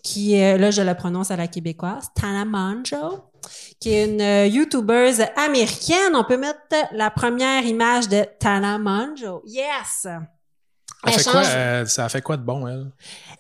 qui 0.03 0.35
est, 0.35 0.59
là 0.59 0.70
je 0.70 0.83
la 0.83 0.94
prononce 0.94 1.31
à 1.31 1.37
la 1.37 1.46
québécoise, 1.46 2.09
Tana 2.14 2.44
Monjo, 2.44 3.31
qui 3.81 3.94
est 3.94 4.07
une 4.07 4.20
euh, 4.20 4.46
YouTubeuse 4.46 5.22
américaine. 5.37 6.14
On 6.14 6.25
peut 6.25 6.37
mettre 6.37 6.61
la 6.92 7.11
première 7.11 7.64
image 7.64 8.09
de 8.09 8.25
Tana 8.38 8.79
Monjo. 8.79 9.42
Yes! 9.46 10.03
Ça 10.03 10.20
Elle 11.07 11.12
fait, 11.12 11.31
quoi, 11.31 11.87
ça 11.87 12.09
fait 12.09 12.22
quoi 12.22 12.37
de 12.37 12.42
bon, 12.42 12.66
elle? 12.66 12.90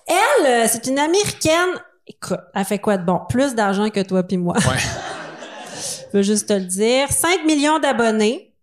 Elle, 0.06 0.46
euh, 0.46 0.66
c'est 0.70 0.86
une 0.86 0.98
américaine. 0.98 1.70
Écoute, 2.06 2.38
elle 2.54 2.64
fait 2.64 2.78
quoi 2.78 2.96
de 2.96 3.04
bon? 3.04 3.20
Plus 3.28 3.54
d'argent 3.54 3.90
que 3.90 4.00
toi 4.00 4.22
puis 4.22 4.36
moi. 4.36 4.56
Ouais. 4.58 4.76
Je 6.12 6.18
veux 6.18 6.22
juste 6.22 6.48
te 6.48 6.52
le 6.52 6.64
dire. 6.64 7.10
5 7.10 7.44
millions 7.44 7.78
d'abonnés 7.78 8.54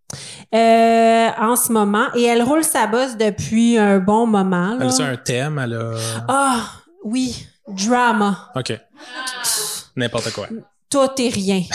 euh, 0.53 1.29
en 1.39 1.55
ce 1.55 1.71
moment. 1.71 2.07
Et 2.15 2.23
elle 2.23 2.43
roule 2.43 2.63
sa 2.63 2.87
bosse 2.87 3.17
depuis 3.17 3.77
un 3.77 3.99
bon 3.99 4.27
moment. 4.27 4.77
Elle 4.79 4.87
là. 4.87 4.93
a 4.99 5.09
un 5.09 5.17
thème, 5.17 5.59
elle 5.59 5.73
a... 5.73 5.93
Ah, 6.27 6.61
oui. 7.03 7.47
Drama. 7.67 8.51
OK. 8.55 8.77
N'importe 9.95 10.31
quoi. 10.33 10.47
Tout 10.93 11.21
et 11.21 11.29
rien. 11.29 11.61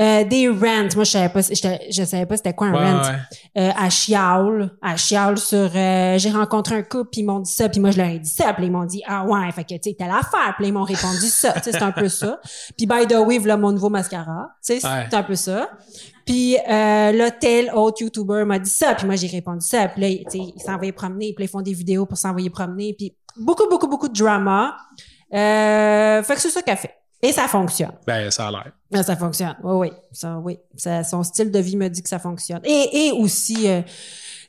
Euh, 0.00 0.24
des 0.24 0.48
rants. 0.48 0.88
Moi, 0.96 1.04
je 1.04 1.10
savais 1.10 1.28
pas, 1.28 1.40
je 1.42 2.04
savais 2.04 2.24
pas 2.26 2.36
c'était 2.38 2.54
quoi 2.54 2.68
un 2.68 2.72
Ouais, 2.72 2.92
rant. 2.92 3.02
ouais. 3.02 3.18
Euh, 3.62 3.70
à 3.76 3.90
chiale, 3.90 4.70
à 4.80 4.96
chiale 4.96 5.36
sur 5.36 5.70
euh, 5.74 6.16
j'ai 6.18 6.30
rencontré 6.30 6.76
un 6.76 6.82
couple 6.82 7.10
puis 7.12 7.20
ils 7.20 7.24
m'ont 7.24 7.40
dit 7.40 7.50
ça 7.52 7.68
puis 7.68 7.78
moi 7.78 7.90
je 7.90 7.98
leur 7.98 8.06
ai 8.06 8.18
dit 8.18 8.28
ça 8.30 8.54
puis 8.54 8.64
ils 8.64 8.72
m'ont 8.72 8.86
dit 8.86 9.02
ah 9.06 9.24
ouais 9.26 9.52
fait 9.52 9.64
que 9.64 9.74
tu 9.74 9.90
sais 9.90 9.96
telle 9.98 10.10
affaire 10.10 10.54
puis 10.56 10.68
ils 10.68 10.72
m'ont 10.72 10.82
répondu 10.82 11.26
ça 11.28 11.54
c'est 11.62 11.82
un 11.82 11.92
peu 11.92 12.08
ça 12.08 12.40
puis 12.76 12.86
by 12.86 13.06
the 13.06 13.16
way 13.26 13.36
voilà 13.36 13.58
mon 13.58 13.70
nouveau 13.70 13.90
mascara 13.90 14.48
tu 14.66 14.80
sais 14.80 14.86
Ouais. 14.86 15.06
c'est 15.10 15.16
un 15.16 15.22
peu 15.22 15.34
ça 15.34 15.68
puis 16.24 16.56
euh, 16.56 17.12
là 17.12 17.30
tel 17.30 17.70
autre 17.74 18.00
youtuber 18.02 18.44
m'a 18.46 18.58
dit 18.58 18.70
ça 18.70 18.94
puis 18.94 19.06
moi 19.06 19.16
j'ai 19.16 19.28
répondu 19.28 19.64
ça 19.66 19.88
puis 19.88 20.00
là 20.00 20.08
tu 20.30 20.38
sais 20.38 20.52
ils 20.56 20.62
s'envoyaient 20.64 20.92
promener 20.92 21.34
puis 21.36 21.44
ils 21.44 21.48
font 21.48 21.60
des 21.62 21.74
vidéos 21.74 22.06
pour 22.06 22.16
s'envoyer 22.16 22.48
promener 22.48 22.94
puis 22.96 23.14
beaucoup 23.36 23.68
beaucoup 23.68 23.88
beaucoup 23.88 24.08
de 24.08 24.18
drama 24.18 24.74
euh, 25.34 26.22
fait 26.22 26.34
que 26.34 26.40
c'est 26.40 26.50
ça 26.50 26.62
qu'elle 26.62 26.78
fait 26.78 26.94
et 27.22 27.32
ça 27.32 27.46
fonctionne 27.48 27.92
Ben, 28.06 28.30
ça 28.30 28.48
a 28.48 28.50
l'air. 28.50 28.72
ah, 28.92 29.02
ça 29.02 29.16
fonctionne. 29.16 29.56
Oui, 29.62 29.88
oui. 29.88 29.96
Ça, 30.12 30.38
oui. 30.38 30.58
Ça, 30.76 31.04
son 31.04 31.22
style 31.22 31.50
de 31.50 31.58
vie 31.58 31.76
me 31.76 31.88
dit 31.88 32.02
que 32.02 32.08
ça 32.08 32.18
fonctionne. 32.18 32.60
Et, 32.64 33.06
et 33.08 33.12
aussi 33.12 33.68
euh, 33.68 33.80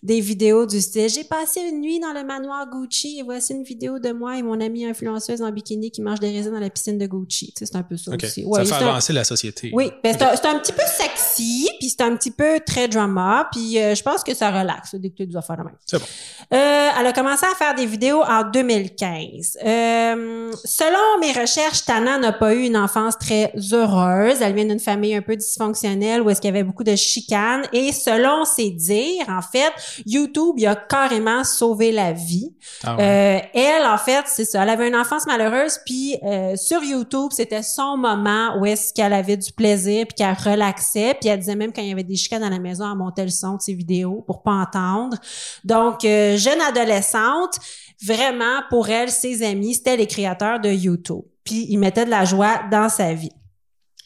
des 0.03 0.19
vidéos 0.19 0.65
du 0.65 0.81
style 0.81 1.09
J'ai 1.09 1.23
passé 1.23 1.61
une 1.61 1.79
nuit 1.79 1.99
dans 1.99 2.11
le 2.11 2.25
manoir 2.25 2.69
Gucci 2.69 3.19
et 3.19 3.23
voici 3.23 3.53
une 3.53 3.63
vidéo 3.63 3.99
de 3.99 4.11
moi 4.11 4.37
et 4.37 4.43
mon 4.43 4.59
amie 4.59 4.85
influenceuse 4.85 5.41
en 5.41 5.49
bikini 5.49 5.91
qui 5.91 6.01
mange 6.01 6.19
des 6.19 6.29
raisins 6.29 6.51
dans 6.51 6.59
la 6.59 6.69
piscine 6.69 6.97
de 6.97 7.07
Gucci. 7.07 7.53
Tu 7.55 7.59
sais, 7.59 7.71
c'est 7.71 7.77
un 7.77 7.83
peu 7.83 7.95
ça 7.95 8.11
OK. 8.11 8.21
aussi. 8.23 8.45
ça 8.53 8.65
fait 8.65 8.83
un- 8.83 8.89
avancer 8.89 9.13
la 9.13 9.23
société. 9.23 9.71
oui, 9.73 9.91
ben, 10.03 10.13
c'est 10.13 10.45
un, 10.45 10.59
petit 10.59 10.73
peu 10.73 10.83
sexy, 10.85 11.69
puis 11.79 11.89
c'est 11.89 12.01
un 12.01 12.15
petit 12.17 12.31
peu 12.31 12.59
très 12.65 12.89
drama, 12.89 13.47
puis 13.51 13.79
euh, 13.79 13.95
je 13.95 14.03
pense 14.03 14.23
que 14.23 14.33
ça 14.33 14.51
relaxe 14.51 14.95
dès 14.95 15.09
que 15.09 15.15
tu 15.15 15.27
dois 15.27 15.41
faire 15.41 15.57
la 15.57 15.63
même. 15.63 15.75
C'est 15.85 15.97
bon. 15.97 16.05
Euh, 16.53 16.89
elle 16.99 17.07
a 17.07 17.13
commencé 17.13 17.45
à 17.45 17.55
faire 17.55 17.73
des 17.73 17.85
vidéos 17.85 18.21
en 18.23 18.43
2015. 18.43 19.57
Euh, 19.65 20.51
selon 20.65 21.19
mes 21.21 21.31
recherches, 21.31 21.85
Tana 21.85 22.17
n'a 22.17 22.33
pas 22.33 22.53
eu 22.53 22.63
une 22.63 22.77
enfance 22.77 23.17
très 23.17 23.53
heureuse. 23.71 24.41
Elle 24.41 24.53
vient 24.53 24.65
d'une 24.65 24.79
famille 24.79 25.15
un 25.15 25.21
peu 25.21 25.37
dysfonctionnelle 25.37 26.21
où 26.21 26.29
est-ce 26.29 26.41
qu'il 26.41 26.49
y 26.49 26.53
avait 26.53 26.63
beaucoup 26.63 26.83
de 26.83 26.95
chicanes. 26.95 27.63
Et 27.71 27.91
selon 27.93 28.43
ses 28.43 28.69
dires, 28.69 29.29
en 29.29 29.41
fait, 29.41 29.71
YouTube, 30.05 30.55
il 30.57 30.67
a 30.67 30.75
carrément 30.75 31.43
sauvé 31.43 31.91
la 31.91 32.13
vie. 32.13 32.53
Ah 32.83 32.95
ouais. 32.95 33.03
Euh, 33.03 33.59
elle, 33.59 33.85
en 33.85 33.97
fait, 33.97 34.23
c'est 34.27 34.45
ça. 34.45 34.63
Elle 34.63 34.69
avait 34.69 34.87
une 34.87 34.95
enfance 34.95 35.25
malheureuse, 35.25 35.79
puis 35.85 36.17
euh, 36.23 36.55
sur 36.55 36.83
YouTube, 36.83 37.31
c'était 37.31 37.63
son 37.63 37.97
moment 37.97 38.57
où 38.59 38.65
est-ce 38.65 38.93
qu'elle 38.93 39.13
avait 39.13 39.37
du 39.37 39.51
plaisir, 39.51 40.05
puis 40.07 40.15
qu'elle 40.15 40.35
relaxait. 40.35 41.15
Puis 41.19 41.29
elle 41.29 41.39
disait 41.39 41.55
même 41.55 41.71
quand 41.73 41.81
il 41.81 41.89
y 41.89 41.91
avait 41.91 42.03
des 42.03 42.15
chicanes 42.15 42.43
à 42.43 42.49
la 42.49 42.59
maison, 42.59 42.89
elle 42.89 42.97
montait 42.97 43.25
le 43.25 43.29
son 43.29 43.55
de 43.55 43.61
ses 43.61 43.73
vidéos 43.73 44.23
pour 44.25 44.43
pas 44.43 44.51
entendre. 44.51 45.17
Donc, 45.63 46.05
euh, 46.05 46.37
jeune 46.37 46.61
adolescente, 46.61 47.57
vraiment, 48.05 48.61
pour 48.69 48.89
elle, 48.89 49.09
ses 49.09 49.43
amis, 49.43 49.75
c'était 49.75 49.97
les 49.97 50.07
créateurs 50.07 50.59
de 50.59 50.69
YouTube. 50.69 51.23
Puis 51.43 51.65
ils 51.69 51.77
mettaient 51.77 52.05
de 52.05 52.09
la 52.09 52.25
joie 52.25 52.61
dans 52.71 52.89
sa 52.89 53.13
vie. 53.13 53.31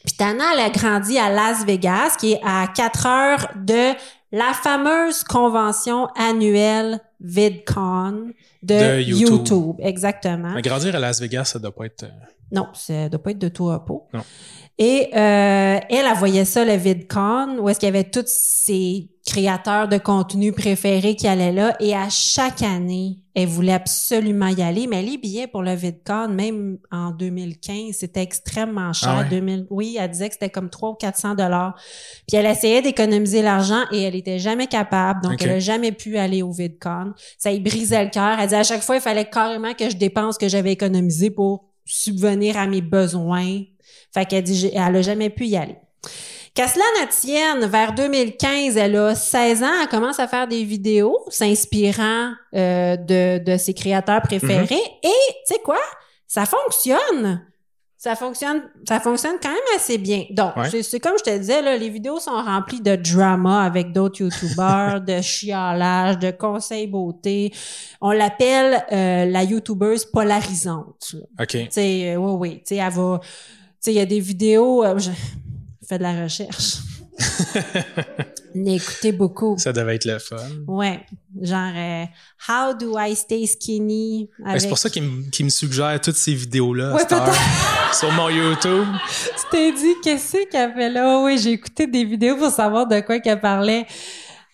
Puis 0.04 0.16
Tana, 0.16 0.44
elle 0.54 0.60
a 0.60 0.70
grandi 0.70 1.18
à 1.18 1.30
Las 1.30 1.64
Vegas, 1.64 2.16
qui 2.18 2.32
est 2.32 2.40
à 2.44 2.66
4 2.68 3.06
heures 3.06 3.48
de 3.56 3.92
la 4.32 4.52
fameuse 4.52 5.24
convention 5.24 6.06
annuelle 6.16 7.00
VidCon 7.20 8.32
de, 8.62 8.74
De 8.96 9.00
YouTube. 9.00 9.28
YouTube. 9.28 9.76
Exactement. 9.80 10.52
Mais 10.54 10.62
grandir 10.62 10.94
à 10.94 10.98
Las 10.98 11.20
Vegas, 11.20 11.44
ça 11.46 11.58
doit 11.58 11.74
pas 11.74 11.86
être. 11.86 12.04
euh, 12.04 12.08
Non, 12.52 12.66
ça 12.74 13.08
doit 13.08 13.22
pas 13.22 13.30
être 13.30 13.38
de 13.38 13.48
tout 13.48 13.70
à 13.70 13.84
peau. 13.84 14.06
Non. 14.12 14.22
Et 14.78 15.08
euh, 15.12 15.78
elle, 15.88 16.06
elle 16.06 16.16
voyait 16.16 16.44
ça, 16.44 16.64
le 16.64 16.74
VidCon, 16.74 17.56
où 17.60 17.68
est-ce 17.68 17.80
qu'il 17.80 17.88
y 17.88 17.90
avait 17.90 18.04
tous 18.10 18.24
ses 18.26 19.10
créateurs 19.28 19.88
de 19.88 19.98
contenu 19.98 20.52
préférés 20.52 21.14
qui 21.14 21.28
allaient 21.28 21.52
là. 21.52 21.76
Et 21.80 21.94
à 21.94 22.08
chaque 22.08 22.62
année, 22.62 23.18
elle 23.34 23.46
voulait 23.46 23.74
absolument 23.74 24.48
y 24.48 24.62
aller. 24.62 24.86
Mais 24.86 25.02
les 25.02 25.18
billets 25.18 25.46
pour 25.46 25.62
le 25.62 25.74
VidCon, 25.74 26.28
même 26.28 26.78
en 26.90 27.10
2015, 27.10 27.94
c'était 27.94 28.22
extrêmement 28.22 28.94
cher. 28.94 29.10
Ah 29.10 29.20
ouais? 29.20 29.28
2000, 29.28 29.66
oui, 29.68 29.98
elle 30.00 30.10
disait 30.10 30.28
que 30.28 30.34
c'était 30.34 30.48
comme 30.48 30.70
300 30.70 30.92
ou 30.92 30.96
400 30.96 31.34
dollars. 31.34 31.74
Puis 32.26 32.38
elle 32.38 32.46
essayait 32.46 32.80
d'économiser 32.80 33.42
l'argent 33.42 33.82
et 33.92 34.02
elle 34.02 34.16
était 34.16 34.38
jamais 34.38 34.66
capable. 34.66 35.20
Donc, 35.22 35.42
elle 35.42 35.50
a 35.50 35.60
jamais 35.60 35.92
pu 35.92 36.16
aller 36.16 36.42
au 36.42 36.50
VidCon. 36.50 37.12
Ça 37.36 37.52
lui 37.52 37.60
brisait 37.60 38.04
le 38.04 38.10
cœur. 38.10 38.38
Elle 38.38 38.46
disait 38.46 38.56
à 38.56 38.64
chaque 38.64 38.82
fois, 38.82 38.96
il 38.96 39.02
fallait 39.02 39.28
carrément 39.28 39.74
que 39.74 39.90
je 39.90 39.96
dépense 39.96 40.36
ce 40.36 40.38
que 40.38 40.48
j'avais 40.48 40.72
économisé 40.72 41.30
pour 41.30 41.66
subvenir 41.84 42.56
à 42.56 42.66
mes 42.66 42.80
besoins. 42.80 43.60
Fait 44.14 44.24
qu'elle 44.24 44.44
dit, 44.44 44.70
elle 44.72 44.96
a 44.96 45.02
jamais 45.02 45.28
pu 45.28 45.46
y 45.46 45.56
aller. 45.56 45.76
Qu'à 46.54 46.66
cela 46.68 46.84
ne 47.02 47.06
tienne, 47.08 47.66
vers 47.70 47.92
2015, 47.94 48.76
elle 48.76 48.96
a 48.96 49.14
16 49.14 49.62
ans, 49.62 49.66
elle 49.82 49.88
commence 49.88 50.18
à 50.18 50.26
faire 50.26 50.48
des 50.48 50.64
vidéos 50.64 51.18
s'inspirant 51.28 52.32
euh, 52.54 52.96
de, 52.96 53.38
de 53.44 53.56
ses 53.56 53.74
créateurs 53.74 54.22
préférés. 54.22 54.74
Et, 55.02 55.08
tu 55.46 55.54
sais 55.54 55.60
quoi? 55.64 55.78
Ça 56.26 56.44
fonctionne! 56.46 57.42
Ça 58.00 58.14
fonctionne, 58.14 58.62
ça 58.88 59.00
fonctionne 59.00 59.38
quand 59.42 59.48
même 59.48 59.58
assez 59.74 59.98
bien. 59.98 60.24
Donc, 60.30 60.56
Ouais. 60.56 60.70
c'est- 60.82 61.00
comme 61.00 61.14
je 61.18 61.24
te 61.24 61.36
disais, 61.36 61.60
là, 61.62 61.76
les 61.76 61.88
vidéos 61.88 62.20
sont 62.20 62.30
remplies 62.30 62.80
de 62.80 62.94
drama 62.94 63.64
avec 63.64 63.92
d'autres 63.92 64.20
youtubeurs, 64.20 65.00
de 65.04 65.20
chiolage, 65.20 66.16
de 66.20 66.30
conseils 66.30 66.86
beauté. 66.86 67.52
On 68.00 68.12
l'appelle 68.12 68.84
euh, 68.92 69.24
la 69.24 69.42
youtubeuse 69.42 70.04
polarisante. 70.04 71.12
là. 71.14 71.42
OK. 71.42 71.48
Tu 71.48 71.66
sais, 71.70 72.12
euh, 72.14 72.16
oui, 72.18 72.32
oui. 72.38 72.56
Tu 72.58 72.62
sais, 72.66 72.76
elle 72.76 72.92
va. 72.92 73.18
Tu 73.20 73.28
sais, 73.80 73.92
il 73.92 73.96
y 73.96 74.00
a 74.00 74.06
des 74.06 74.20
vidéos. 74.20 74.84
euh, 74.84 74.96
je 74.96 75.10
fais 75.88 75.98
de 75.98 76.02
la 76.02 76.22
recherche. 76.22 76.78
Écouté 78.54 79.12
beaucoup. 79.12 79.56
Ça 79.58 79.72
devait 79.72 79.96
être 79.96 80.04
le 80.04 80.18
fun. 80.18 80.36
Ouais. 80.66 81.00
Genre, 81.40 81.72
euh, 81.74 82.04
How 82.48 82.74
do 82.74 82.98
I 82.98 83.14
stay 83.14 83.46
skinny? 83.46 84.28
Ben, 84.38 84.50
Avec... 84.50 84.60
C'est 84.62 84.68
pour 84.68 84.78
ça 84.78 84.90
qu'il 84.90 85.02
me, 85.02 85.50
suggère 85.50 86.00
toutes 86.00 86.16
ces 86.16 86.34
vidéos-là 86.34 86.94
Ouais, 86.94 87.02
sur 87.92 88.12
mon 88.12 88.28
YouTube. 88.28 88.86
Tu 89.08 89.44
t'es 89.50 89.72
dit, 89.72 89.94
qu'est-ce 90.02 90.48
qu'elle 90.50 90.74
fait 90.74 90.90
là? 90.90 91.20
Oui, 91.22 91.38
j'ai 91.38 91.52
écouté 91.52 91.86
des 91.86 92.04
vidéos 92.04 92.36
pour 92.36 92.50
savoir 92.50 92.86
de 92.86 93.00
quoi 93.00 93.18
qu'elle 93.20 93.40
parlait. 93.40 93.86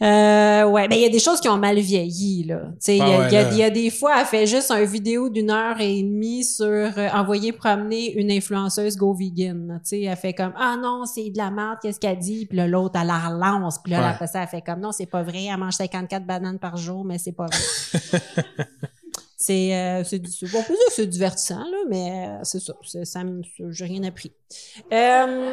Euh, 0.02 0.64
ouais, 0.64 0.88
ben 0.88 0.96
il 0.96 1.02
y 1.02 1.06
a 1.06 1.08
des 1.08 1.20
choses 1.20 1.40
qui 1.40 1.48
ont 1.48 1.56
mal 1.56 1.78
vieilli 1.78 2.44
là. 2.44 2.62
Tu 2.72 2.76
sais, 2.80 2.96
il 2.96 2.98
y, 2.98 3.00
a- 3.02 3.22
Ah 3.26 3.52
y 3.52 3.56
y 3.58 3.62
a 3.62 3.70
des 3.70 3.90
fois, 3.90 4.20
elle 4.20 4.26
fait 4.26 4.46
juste 4.46 4.70
une 4.72 4.84
vidéo 4.84 5.28
d'une 5.28 5.50
heure 5.50 5.80
et 5.80 6.02
demie 6.02 6.42
sur 6.44 6.64
euh, 6.66 7.08
envoyer 7.14 7.52
promener 7.52 8.12
une 8.14 8.30
influenceuse 8.32 8.96
go 8.96 9.14
vegan. 9.14 9.80
Tu 9.84 9.88
sais, 9.90 10.02
elle 10.02 10.16
fait 10.16 10.32
comme 10.32 10.52
ah 10.56 10.76
non 10.80 11.04
c'est 11.06 11.30
de 11.30 11.38
la 11.38 11.50
merde, 11.52 11.78
qu'est-ce 11.80 12.00
qu'elle 12.00 12.18
dit? 12.18 12.46
Puis 12.46 12.56
là 12.56 12.66
l'autre 12.66 12.98
elle 13.00 13.06
la 13.06 13.18
relance, 13.20 13.78
puis 13.82 13.92
là 13.92 14.00
Ouais. 14.00 14.06
après 14.06 14.26
ça 14.26 14.42
elle 14.42 14.48
fait 14.48 14.62
comme 14.62 14.80
non 14.80 14.90
c'est 14.90 15.06
pas 15.06 15.22
vrai, 15.22 15.44
elle 15.44 15.56
mange 15.58 15.74
54 15.74 16.26
bananes 16.26 16.58
par 16.58 16.76
jour, 16.76 17.04
mais 17.04 17.18
c'est 17.18 17.32
pas 17.32 17.46
vrai. 17.46 18.00
C'est 19.36 19.74
euh, 19.76 20.04
c'est 20.04 20.22
on 20.24 20.62
peut 20.62 20.72
dire 20.72 20.86
que 20.88 20.92
c'est 20.94 21.06
divertissant 21.06 21.58
là, 21.58 21.76
mais 21.90 22.28
euh, 22.28 22.38
c'est 22.44 22.60
ça, 22.60 22.72
ça 23.02 23.20
j'ai 23.70 23.84
rien 23.84 24.02
appris. 24.04 24.32
Euh, 24.90 25.52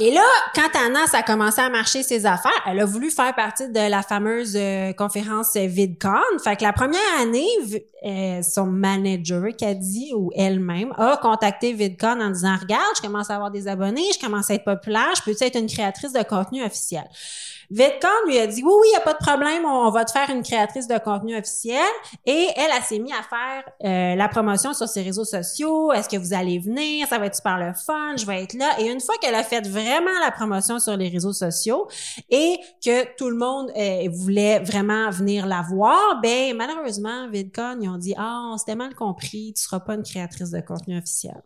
et 0.00 0.10
là, 0.10 0.24
quand 0.54 0.68
Anna, 0.82 1.06
ça 1.06 1.18
a 1.18 1.22
commencé 1.22 1.60
à 1.60 1.68
marcher 1.68 2.02
ses 2.02 2.24
affaires, 2.24 2.50
elle 2.66 2.80
a 2.80 2.86
voulu 2.86 3.10
faire 3.10 3.34
partie 3.34 3.68
de 3.68 3.90
la 3.90 4.02
fameuse 4.02 4.56
euh, 4.56 4.94
conférence 4.94 5.54
VidCon. 5.54 6.38
Fait 6.42 6.56
que 6.56 6.62
la 6.62 6.72
première 6.72 7.00
année, 7.20 7.46
euh, 8.06 8.42
son 8.42 8.64
manager, 8.66 9.52
dit 9.76 10.12
ou 10.16 10.30
elle-même, 10.34 10.94
a 10.96 11.18
contacté 11.18 11.74
VidCon 11.74 12.18
en 12.18 12.30
disant, 12.30 12.56
regarde, 12.58 12.96
je 12.96 13.02
commence 13.02 13.28
à 13.28 13.34
avoir 13.34 13.50
des 13.50 13.68
abonnés, 13.68 14.08
je 14.14 14.18
commence 14.24 14.50
à 14.50 14.54
être 14.54 14.64
populaire, 14.64 15.12
je 15.16 15.22
peux 15.22 15.36
être 15.38 15.58
une 15.58 15.68
créatrice 15.68 16.14
de 16.14 16.22
contenu 16.22 16.64
officiel. 16.64 17.04
VidCon 17.70 18.08
lui 18.26 18.38
a 18.38 18.46
dit, 18.46 18.62
oui, 18.64 18.72
oui, 18.80 18.86
il 18.88 18.90
n'y 18.90 18.96
a 18.96 19.00
pas 19.00 19.12
de 19.12 19.24
problème, 19.24 19.64
on, 19.64 19.90
va 19.90 20.04
te 20.04 20.10
faire 20.10 20.28
une 20.30 20.42
créatrice 20.42 20.88
de 20.88 20.98
contenu 20.98 21.36
officiel. 21.36 21.86
Et 22.26 22.48
elle, 22.56 22.70
elle 22.76 22.82
s'est 22.82 22.98
mise 22.98 23.12
à 23.12 23.22
faire 23.22 23.64
euh, 23.84 24.16
la 24.16 24.28
promotion 24.28 24.74
sur 24.74 24.88
ses 24.88 25.02
réseaux 25.02 25.24
sociaux. 25.24 25.92
Est-ce 25.92 26.08
que 26.08 26.16
vous 26.16 26.34
allez 26.34 26.58
venir? 26.58 27.06
Ça 27.06 27.18
va 27.18 27.26
être 27.26 27.36
super 27.36 27.58
le 27.58 27.72
fun. 27.72 28.16
Je 28.16 28.26
vais 28.26 28.42
être 28.42 28.54
là. 28.54 28.80
Et 28.80 28.90
une 28.90 29.00
fois 29.00 29.14
qu'elle 29.20 29.34
a 29.34 29.44
fait 29.44 29.66
vraiment 29.66 30.18
la 30.24 30.32
promotion 30.32 30.78
sur 30.80 30.96
les 30.96 31.08
réseaux 31.08 31.32
sociaux 31.32 31.86
et 32.28 32.58
que 32.84 33.16
tout 33.16 33.30
le 33.30 33.36
monde 33.36 33.70
euh, 33.76 34.08
voulait 34.12 34.58
vraiment 34.58 35.10
venir 35.10 35.46
la 35.46 35.62
voir, 35.62 36.20
ben 36.20 36.56
malheureusement, 36.56 37.28
VidCon, 37.30 37.78
ils 37.80 37.88
ont 37.88 37.98
dit 37.98 38.14
«Ah, 38.18 38.50
on 38.52 38.56
s'était 38.56 38.74
mal 38.74 38.94
compris. 38.94 39.52
Tu 39.56 39.62
seras 39.62 39.80
pas 39.80 39.94
une 39.94 40.02
créatrice 40.02 40.50
de 40.50 40.60
contenu 40.60 40.98
officiel.» 40.98 41.40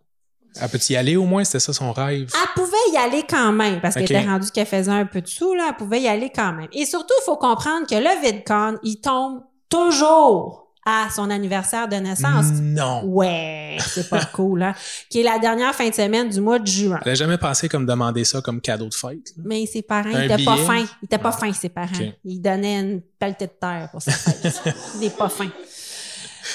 Elle 0.61 0.69
peut 0.69 0.79
y 0.89 0.97
aller 0.97 1.17
au 1.17 1.25
moins? 1.25 1.45
C'était 1.45 1.61
ça 1.61 1.73
son 1.73 1.93
rêve? 1.93 2.31
Elle 2.33 2.55
pouvait 2.55 2.77
y 2.93 2.97
aller 2.97 3.25
quand 3.29 3.53
même, 3.53 3.81
parce 3.81 3.95
qu'elle 3.95 4.05
était 4.05 4.21
rendue 4.21 4.51
qu'elle 4.51 4.67
faisait 4.67 4.91
un 4.91 5.07
peu 5.07 5.21
de 5.21 5.27
sous, 5.27 5.55
là, 5.55 5.67
elle 5.71 5.77
pouvait 5.77 6.01
y 6.01 6.09
aller 6.09 6.31
quand 6.35 6.53
même. 6.53 6.69
Et 6.73 6.87
surtout, 6.87 7.15
il 7.21 7.25
faut 7.25 7.37
comprendre 7.37 7.87
que 7.89 7.95
le 7.97 8.21
VidCon, 8.23 8.79
il 8.83 9.01
tombe 9.01 9.41
toujours 9.69 10.65
à 10.87 11.09
son 11.15 11.31
anniversaire 11.31 11.89
de 11.89 11.97
naissance. 11.97 12.47
Non. 12.61 13.05
Ouais, 13.05 13.79
c'est 13.81 14.09
pas 14.11 14.25
cool, 14.33 14.63
hein? 14.63 14.75
Qui 15.09 15.21
est 15.21 15.23
la 15.23 15.39
dernière 15.39 15.75
fin 15.75 15.89
de 15.89 15.95
semaine 15.95 16.29
du 16.29 16.41
mois 16.43 16.59
de 16.59 16.67
juin. 16.67 17.01
Elle 17.05 17.13
a 17.13 17.15
jamais 17.15 17.39
pensé 17.39 17.69
comme 17.71 17.87
demander 17.87 18.25
ça 18.25 18.43
comme 18.43 18.61
cadeau 18.61 18.89
de 18.89 18.95
fête. 18.95 19.33
là. 19.37 19.45
Mais 19.47 19.65
ses 19.65 19.81
parents, 19.83 20.11
ils 20.11 20.25
étaient 20.31 20.45
pas 20.45 20.57
fins. 20.59 20.85
Ils 21.03 21.05
étaient 21.07 21.19
pas 21.19 21.33
fins, 21.33 21.53
ses 21.55 21.71
parents. 21.71 21.89
Ok. 21.99 22.13
Ils 22.25 22.41
donnaient 22.41 22.81
une 22.81 23.01
pelletée 23.19 23.47
de 23.47 23.53
terre 23.59 23.89
pour 23.91 24.03
sa 24.03 24.13
fête. 24.13 24.63
Des 25.01 25.11
pas 25.11 25.31
fins. 25.31 25.51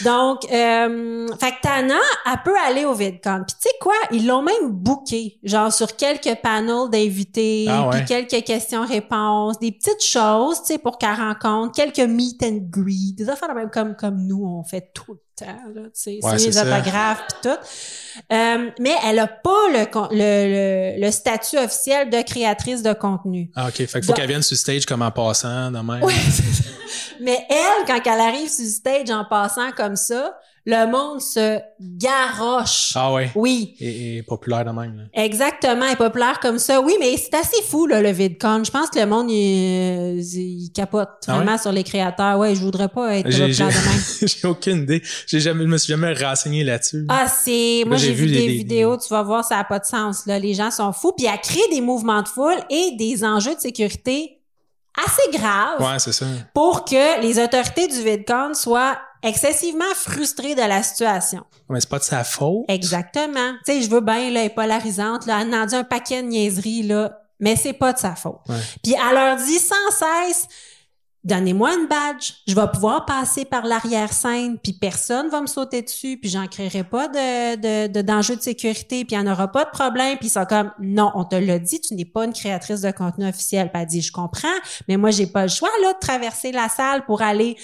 Donc, 0.04 0.45
euh, 0.52 1.28
fait 1.39 1.52
que 1.52 1.62
Tana, 1.62 1.95
elle 2.25 2.43
peut 2.43 2.56
aller 2.67 2.86
au 2.86 2.93
VidCon. 2.93 3.43
Puis 3.47 3.56
tu 3.62 3.69
sais 3.69 3.75
quoi? 3.82 3.93
Ils 4.12 4.28
l'ont 4.28 4.41
même 4.41 4.69
booké, 4.71 5.39
genre 5.43 5.71
sur 5.71 5.95
quelques 5.95 6.36
panels 6.41 6.89
d'invités, 6.91 7.65
Ah 7.69 7.89
ouais. 7.89 7.97
puis 7.97 8.06
quelques 8.06 8.45
questions-réponses, 8.45 9.60
des 9.60 9.71
petites 9.71 10.04
choses, 10.04 10.62
tu 10.62 10.73
sais, 10.73 10.78
pour 10.78 10.97
qu'elle 10.97 11.15
rencontre, 11.15 11.73
quelques 11.73 11.99
meet 11.99 12.41
and 12.43 12.60
greet, 12.69 13.13
des 13.17 13.30
affaires 13.30 13.54
même 13.54 13.69
comme, 13.69 13.95
comme 13.95 14.25
nous, 14.25 14.43
on 14.45 14.63
fait 14.63 14.91
tout 14.93 15.13
le 15.13 15.19
temps, 15.39 15.45
là, 15.73 15.82
tu 15.86 15.89
sais, 15.93 16.19
Ouais, 16.21 16.38
signer 16.38 16.52
les 16.52 16.58
autographes 16.60 17.23
puis 17.28 17.38
tout. 17.52 17.58
Euh, 18.34 18.69
mais 18.80 18.93
elle 19.06 19.19
a 19.19 19.28
pas 19.28 19.67
le, 19.71 19.86
le, 20.12 20.95
le, 20.97 21.06
le 21.06 21.12
statut 21.12 21.58
officiel 21.58 22.10
de 22.10 22.21
créatrice 22.21 22.84
de 22.84 22.93
contenu. 22.93 23.49
Ah, 23.56 23.67
OK. 23.67 23.75
Fait 23.75 23.86
qu'il 23.88 24.04
faut 24.04 24.13
qu'elle 24.13 24.28
vienne 24.28 24.41
sur 24.41 24.58
stage 24.58 24.86
comme 24.86 25.02
en 25.02 25.12
passant, 25.12 25.71
de 25.71 25.78
même. 25.80 26.04
Ouais. 26.04 26.13
Mais 27.21 27.45
elle, 27.49 27.86
quand 27.86 27.99
elle 28.06 28.19
arrive 28.21 28.49
sur 28.49 28.65
stage 28.65 29.10
en 29.12 29.25
passant 29.25 29.71
comme 29.71 29.95
ça, 29.95 30.38
le 30.65 30.91
monde 30.91 31.22
se 31.22 31.60
garoche. 31.82 32.91
Ah 32.95 33.13
ouais. 33.13 33.32
Oui. 33.36 33.76
Et, 33.80 34.17
et 34.17 34.24
populaire 34.24 34.65
de 34.65 34.72
même. 34.72 34.98
là. 34.98 35.24
Exactement, 35.24 35.86
est 35.86 35.95
populaire 35.95 36.39
comme 36.39 36.60
ça. 36.60 36.82
Oui, 36.82 36.95
mais 37.00 37.15
c'est 37.17 37.34
assez 37.34 37.62
fou, 37.63 37.88
là, 37.88 38.02
le 38.02 38.12
VidCon. 38.12 38.63
Je 38.63 38.72
pense 38.72 38.89
que 38.89 39.00
le 39.00 39.06
monde, 39.06 39.30
il, 39.32 40.19
il 40.19 40.72
capote 40.74 41.10
Ah 41.28 41.36
vraiment 41.36 41.58
sur 41.58 41.72
les 41.72 41.84
créateurs. 41.84 42.38
Ouais, 42.38 42.56
je 42.56 42.62
voudrais 42.62 42.89
pas 42.89 43.15
être 43.17 43.30
J'ai 43.32 43.48
populaire 43.48 43.67
de 43.69 43.74
même. 43.74 44.28
j'ai 44.28 44.48
aucune 44.48 44.78
idée. 44.84 45.02
J'ai 45.28 45.39
jamais, 45.39 45.63
je 45.63 45.69
me 45.69 45.78
suis 45.78 45.91
jamais 45.91 46.13
renseigné 46.13 46.63
là-dessus. 46.63 47.06
Ah, 47.10 47.28
c'est. 47.28 47.84
Moi, 47.86 47.98
j'ai 47.98 48.12
vu, 48.13 48.26
vu 48.26 48.32
des, 48.36 48.48
vidéos, 48.48 48.98
tu 48.98 49.10
vas 49.10 49.24
voir, 49.24 49.43
ça 49.43 49.56
n'a 49.58 49.63
pas 49.63 49.80
de 49.80 49.86
sens. 49.86 50.26
Là. 50.26 50.39
Les 50.39 50.54
gens 50.54 50.72
sont 50.72 50.91
fous. 50.93 51.13
Puis 51.17 51.26
elle 51.26 51.39
crée 51.39 51.60
des 51.72 51.82
mouvements 51.82 52.22
de 52.22 52.28
foule 52.28 52.58
et 52.69 52.91
des 52.98 53.24
enjeux 53.24 53.56
de 53.56 53.60
sécurité 53.60 54.36
assez 54.98 55.32
graves 55.38 55.80
Ouais, 55.80 55.98
c'est 56.00 56.12
ça. 56.12 56.26
pour 56.54 56.84
que 56.84 57.22
les 57.22 57.41
autorités 57.41 57.88
du 57.88 58.02
VidCon 58.04 58.54
soient 58.54 58.98
excessivement 59.23 59.93
frustrées 59.95 60.55
de 60.55 60.62
la 60.62 60.84
situation. 60.84 61.43
Mais 61.69 61.79
c'est 61.79 61.89
pas 61.89 61.99
de 61.99 62.03
sa 62.03 62.23
faute. 62.23 62.65
Exactement. 62.67 63.53
Tu 63.65 63.73
sais, 63.73 63.82
je 63.82 63.89
veux 63.89 64.01
bien, 64.01 64.29
là, 64.32 64.41
elle 64.41 64.45
est 64.47 64.49
polarisante, 64.49 65.25
là, 65.25 65.41
elle 65.41 65.53
en 65.53 65.65
dit 65.65 65.75
un 65.75 65.84
paquet 65.84 66.21
de 66.21 66.27
niaiseries, 66.27 66.84
là, 66.84 67.19
mais 67.39 67.55
c'est 67.55 67.73
pas 67.73 67.93
de 67.93 67.99
sa 67.99 68.15
faute. 68.15 68.39
Ouais. 68.47 68.55
Puis 68.84 68.93
elle 68.93 69.15
leur 69.15 69.38
dit 69.38 69.60
sans 69.60 69.75
cesse, 69.91 70.47
Donnez-moi 71.25 71.75
une 71.75 71.88
badge. 71.88 72.32
Je 72.47 72.55
vais 72.55 72.67
pouvoir 72.71 73.05
passer 73.05 73.43
par 73.43 73.65
l'arrière-scène, 73.65 74.58
puis 74.58 74.71
personne 74.71 75.27
va 75.29 75.41
me 75.41 75.47
sauter 75.47 75.82
dessus, 75.82 76.17
puis 76.17 76.29
j'en 76.29 76.47
créerai 76.47 76.86
pas 76.86 77.10
de, 77.10 77.88
de, 77.88 78.01
de 78.01 78.41
sécurité, 78.41 79.03
puis 79.03 79.17
il 79.17 79.21
n'y 79.21 79.27
en 79.27 79.32
aura 79.34 79.49
pas 79.51 79.65
de 79.65 79.69
problème. 79.69 80.17
Puis 80.17 80.29
sont 80.29 80.45
comme, 80.45 80.71
non, 80.79 81.12
on 81.15 81.25
te 81.25 81.36
l'a 81.36 81.60
dit, 81.60 81.82
tu 81.82 81.93
n'es 81.95 82.05
pas 82.05 82.23
une 82.23 82.32
créatrice 82.32 82.82
de 82.82 82.91
contenu 82.91 83.27
officiel. 83.27 83.69
Puis 83.69 83.82
elle 83.82 83.88
dit, 83.88 84.01
je 84.01 84.13
comprends, 84.13 84.47
mais 84.88 84.95
moi, 84.95 85.12
j'ai 85.12 85.27
pas 85.27 85.43
le 85.43 85.49
choix 85.49 85.69
là 85.82 85.93
de 85.93 85.99
traverser 85.99 86.53
la 86.53 86.69
salle 86.69 87.05
pour 87.05 87.21
aller 87.21 87.58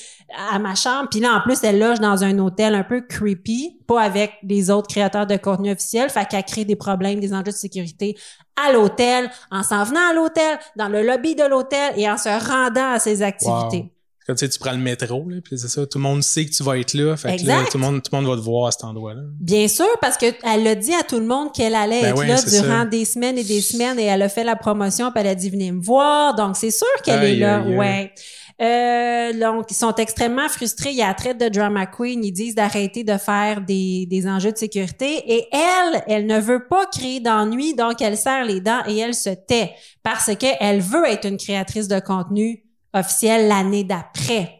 à 0.52 0.60
ma 0.60 0.76
chambre. 0.76 1.08
Puis 1.10 1.22
là, 1.22 1.36
en 1.36 1.42
plus, 1.42 1.64
elle 1.64 1.80
loge 1.80 2.02
dans 2.02 2.26
un 2.26 2.38
hôtel 2.40 2.76
un 2.76 2.84
peu 2.84 3.02
creepy, 3.02 3.80
pas 3.88 4.02
avec 4.02 4.34
les 4.44 4.70
autres 4.70 4.88
créateurs 4.88 5.28
de 5.28 5.38
contenu 5.38 5.72
officiel, 5.72 6.10
fait 6.10 6.28
qu'elle 6.28 6.44
crée 6.44 6.66
des 6.66 6.76
problèmes, 6.76 7.22
des 7.22 7.34
enjeux 7.34 7.44
de 7.44 7.52
sécurité 7.52 8.18
à 8.64 8.72
l'hôtel, 8.72 9.30
en 9.52 9.64
s'en 9.64 9.84
venant 9.84 10.10
à 10.10 10.14
l'hôtel, 10.14 10.58
dans 10.76 10.88
le 10.88 11.02
lobby 11.04 11.36
de 11.36 11.44
l'hôtel 11.44 11.94
et 11.98 12.10
en 12.10 12.18
se 12.18 12.30
rendant 12.30 12.94
à 12.94 13.00
ses 13.00 13.22
activités. 13.22 13.92
Comme 14.26 14.36
tu 14.36 14.44
sais, 14.44 14.50
tu 14.50 14.58
prends 14.58 14.72
le 14.72 14.80
métro, 14.80 15.30
là, 15.30 15.38
puis 15.44 15.60
c'est 15.60 15.68
ça, 15.68 15.86
tout 15.86 16.00
le 16.00 16.02
monde 16.02 16.24
sait 16.24 16.46
que 16.48 16.50
tu 16.52 16.64
vas 16.64 16.80
être 16.80 16.96
là, 16.96 17.16
fait 17.16 17.38
que 17.38 17.46
là, 17.46 17.60
tout 17.70 17.78
le 17.78 17.84
monde, 17.84 18.02
tout 18.02 18.10
le 18.12 18.22
monde 18.22 18.28
va 18.32 18.36
te 18.36 18.42
voir 18.42 18.68
à 18.68 18.72
cet 18.72 18.84
endroit-là. 18.84 19.22
Bien 19.40 19.68
sûr, 19.68 19.86
parce 20.02 20.18
que 20.18 20.26
elle 20.44 20.66
a 20.66 20.74
dit 20.74 20.96
à 20.96 21.04
tout 21.04 21.20
le 21.20 21.28
monde 21.28 21.54
qu'elle 21.54 21.76
allait 21.76 22.02
Ben 22.02 22.10
être 22.16 22.18
oui, 22.20 22.28
là 22.28 22.42
durant 22.42 22.80
ça. 22.80 22.86
des 22.86 23.06
semaines 23.06 23.38
et 23.38 23.44
des 23.44 23.62
semaines 23.62 24.00
et 24.00 24.06
elle 24.06 24.24
a 24.24 24.30
fait 24.30 24.44
la 24.44 24.56
promotion 24.56 25.12
puis 25.12 25.22
elle 25.22 25.28
a 25.28 25.36
dit 25.36 25.52
venez 25.52 25.72
me 25.72 25.80
voir. 25.80 26.34
Donc 26.34 26.56
c'est 26.58 26.72
sûr 26.72 26.88
qu'elle 27.04 27.24
est 27.24 27.36
là. 27.36 27.58
aïe. 27.62 27.76
Ouais. 27.76 28.14
Euh, 28.62 29.34
donc, 29.34 29.66
ils 29.70 29.76
sont 29.76 29.94
extrêmement 29.96 30.48
frustrés. 30.48 30.92
Il 30.92 30.98
y 30.98 31.02
a 31.02 31.14
traite 31.14 31.40
de 31.40 31.50
drama 31.50 31.86
queen. 31.86 32.24
Ils 32.24 32.32
disent 32.32 32.56
d'arrêter 32.56 33.04
de 33.04 33.18
faire 33.18 33.62
des, 33.62 34.06
des 34.06 34.28
enjeux 34.28 34.52
de 34.52 34.58
sécurité. 34.58 35.24
Et 35.28 35.48
elle, 35.52 36.04
elle 36.08 36.26
ne 36.26 36.40
veut 36.40 36.68
pas 36.68 36.86
créer 36.86 37.20
d'ennui, 37.20 37.76
donc 37.76 38.02
elle 38.02 38.18
serre 38.18 38.46
les 38.46 38.62
dents 38.62 38.82
et 38.88 38.98
elle 38.98 39.16
se 39.16 39.30
tait 39.30 39.74
parce 40.04 40.36
qu'elle 40.36 40.80
veut 40.80 41.06
être 41.08 41.26
une 41.28 41.38
créatrice 41.38 41.88
de 41.88 42.00
contenu 42.00 42.64
officiel 42.94 43.48
l'année 43.48 43.84
d'après. 43.84 44.55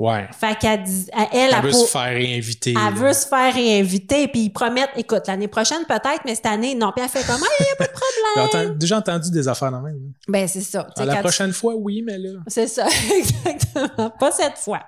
Ouais. 0.00 0.26
Fait 0.32 0.56
qu'elle 0.58 0.80
elle, 0.80 1.26
Elle 1.30 1.50
elle, 1.54 1.62
veut 1.62 1.70
pour- 1.70 1.84
se 1.86 1.90
faire 1.90 2.02
réinviter. 2.14 2.70
elle 2.70 2.76
là. 2.76 2.90
veut 2.90 3.12
se 3.12 3.26
faire 3.28 3.52
réinviter, 3.54 4.28
puis 4.28 4.40
ils 4.44 4.50
promettent, 4.50 4.90
écoute, 4.96 5.24
l'année 5.26 5.46
prochaine 5.46 5.84
peut-être, 5.86 6.22
mais 6.24 6.34
cette 6.34 6.46
année, 6.46 6.74
non. 6.74 6.90
Puis 6.96 7.04
elle 7.04 7.10
fait 7.10 7.22
comment? 7.26 7.44
Il 7.60 7.64
n'y 7.66 7.70
a 7.70 7.76
pas 7.76 7.84
de 7.84 7.90
J'ai 8.34 8.40
problème. 8.42 8.64
entendu- 8.64 8.78
déjà 8.78 8.96
entendu 8.96 9.30
des 9.30 9.46
affaires 9.46 9.70
dans 9.70 9.80
le 9.80 9.92
même. 9.92 10.00
hein. 10.08 10.12
Ben, 10.26 10.48
c'est 10.48 10.62
ça. 10.62 10.86
Ah, 10.96 11.04
la 11.04 11.16
tu- 11.16 11.20
prochaine 11.20 11.52
fois, 11.52 11.74
oui, 11.76 12.02
mais 12.04 12.16
là. 12.16 12.30
C'est 12.46 12.66
ça, 12.66 12.86
exactement. 13.14 14.08
Pas 14.18 14.32
cette 14.32 14.56
fois. 14.56 14.80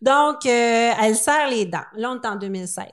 Donc, 0.00 0.46
euh, 0.46 0.92
elle 1.02 1.16
serre 1.16 1.48
les 1.50 1.64
dents. 1.64 1.78
Là, 1.96 2.12
on 2.12 2.20
est 2.22 2.26
en 2.28 2.36
2016. 2.36 2.84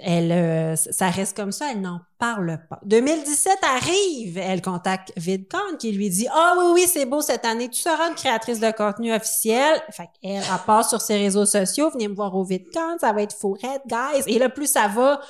Elle, 0.00 0.32
euh, 0.32 0.76
ça 0.76 1.10
reste 1.10 1.36
comme 1.36 1.52
ça, 1.52 1.72
elle 1.72 1.80
n'en 1.80 2.00
parle 2.18 2.60
pas. 2.68 2.78
2017 2.84 3.58
arrive, 3.62 4.38
elle 4.38 4.62
contacte 4.62 5.12
VidCon 5.16 5.76
qui 5.78 5.92
lui 5.92 6.08
dit 6.08 6.26
ah 6.32 6.54
oui 6.58 6.64
oui 6.74 6.84
c'est 6.86 7.04
beau 7.04 7.20
cette 7.20 7.44
année, 7.44 7.68
tu 7.68 7.80
seras 7.80 8.08
une 8.08 8.14
créatrice 8.14 8.60
de 8.60 8.70
contenu 8.70 9.12
officiel. 9.12 9.80
Fait 9.90 10.08
qu'elle 10.20 10.36
elle 10.36 10.42
part 10.66 10.88
sur 10.88 11.00
ses 11.00 11.16
réseaux 11.16 11.46
sociaux, 11.46 11.90
venez 11.90 12.08
me 12.08 12.14
voir 12.14 12.34
au 12.34 12.44
VidCon, 12.44 12.98
ça 13.00 13.12
va 13.12 13.22
être 13.22 13.36
fourrette, 13.36 13.82
guys. 13.86 14.22
Et 14.26 14.38
là 14.38 14.48
plus 14.48 14.70
ça 14.70 14.88
va, 14.88 15.20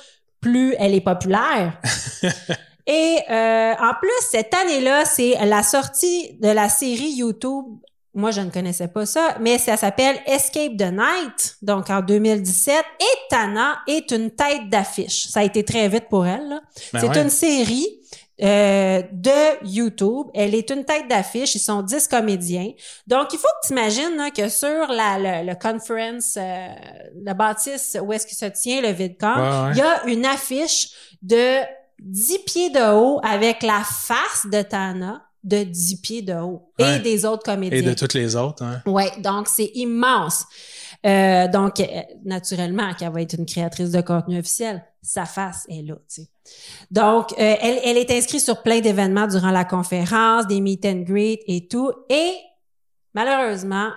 plus 0.41 0.75
elle 0.79 0.93
est 0.93 1.01
populaire. 1.01 1.79
Et 2.89 3.19
euh, 3.29 3.73
en 3.73 3.93
plus, 4.01 4.09
cette 4.31 4.51
année-là, 4.51 5.05
c'est 5.05 5.35
la 5.45 5.61
sortie 5.61 6.33
de 6.41 6.49
la 6.49 6.69
série 6.69 7.11
YouTube. 7.11 7.65
Moi, 8.19 8.31
je 8.31 8.41
ne 8.41 8.49
connaissais 8.49 8.87
pas 8.87 9.05
ça, 9.05 9.37
mais 9.39 9.57
ça 9.57 9.77
s'appelle 9.77 10.17
Escape 10.25 10.77
the 10.77 10.91
Night, 10.91 11.57
donc 11.61 11.89
en 11.89 12.01
2017. 12.01 12.75
Et 12.99 13.03
Tana 13.29 13.79
est 13.87 14.11
une 14.11 14.31
tête 14.31 14.69
d'affiche. 14.69 15.27
Ça 15.29 15.39
a 15.39 15.43
été 15.43 15.63
très 15.63 15.87
vite 15.87 16.09
pour 16.09 16.25
elle. 16.27 16.47
là. 16.49 16.61
Ben 16.93 16.99
c'est 16.99 17.09
ouais. 17.09 17.21
une 17.21 17.29
série 17.29 17.87
euh, 18.41 19.01
de 19.11 19.65
YouTube. 19.65 20.27
Elle 20.33 20.53
est 20.55 20.69
une 20.69 20.85
tête 20.85 21.07
d'affiche. 21.09 21.55
Ils 21.55 21.59
sont 21.59 21.81
10 21.81 22.07
comédiens. 22.07 22.71
Donc, 23.07 23.33
il 23.33 23.39
faut 23.39 23.47
que 23.61 23.67
tu 23.67 23.73
imagines 23.73 24.31
que 24.35 24.47
sur 24.49 24.87
la, 24.87 25.17
le, 25.43 25.47
le 25.49 25.55
conference, 25.55 26.35
euh, 26.37 26.67
la 27.23 27.33
bâtisse 27.33 27.97
où 28.01 28.13
est-ce 28.13 28.27
que 28.27 28.35
se 28.35 28.45
tient 28.45 28.81
le 28.81 28.89
VidCon, 28.91 29.27
Ouais, 29.35 29.41
ouais. 29.67 29.71
il 29.73 29.77
y 29.77 29.81
a 29.81 30.05
une 30.07 30.25
affiche 30.25 30.89
de 31.21 31.59
10 32.01 32.39
pieds 32.45 32.69
de 32.69 32.93
haut 32.93 33.19
avec 33.23 33.61
la 33.63 33.81
face 33.83 34.45
de 34.51 34.61
Tana 34.61 35.21
de 35.43 35.63
10 35.63 36.01
pieds 36.01 36.21
de 36.21 36.33
haut 36.33 36.71
et 36.77 36.99
des 36.99 37.25
autres 37.25 37.43
comédiens. 37.43 37.79
Et 37.79 37.81
de 37.81 37.93
toutes 37.93 38.13
les 38.13 38.35
autres, 38.35 38.63
hein. 38.63 38.81
Ouais, 38.85 39.11
donc 39.19 39.47
c'est 39.47 39.71
immense. 39.75 40.45
Euh, 41.05 41.47
donc, 41.47 41.79
euh, 41.79 41.85
naturellement, 42.25 42.93
qu'elle 42.93 43.11
va 43.11 43.21
être 43.21 43.33
une 43.37 43.45
créatrice 43.45 43.91
de 43.91 44.01
contenu 44.01 44.37
officiel, 44.39 44.83
sa 45.01 45.25
face 45.25 45.65
est 45.69 45.81
là, 45.81 45.95
tu 46.13 46.23
sais. 46.23 46.27
Donc, 46.91 47.31
euh, 47.33 47.55
elle, 47.61 47.79
elle 47.85 47.97
est 47.97 48.11
inscrite 48.11 48.41
sur 48.41 48.61
plein 48.63 48.81
d'événements 48.81 49.27
durant 49.27 49.51
la 49.51 49.63
conférence, 49.63 50.45
des 50.47 50.59
meet 50.59 50.85
and 50.85 51.03
greet 51.05 51.39
et 51.47 51.67
tout. 51.67 51.91
Et 52.09 52.33
malheureusement, 53.13 53.91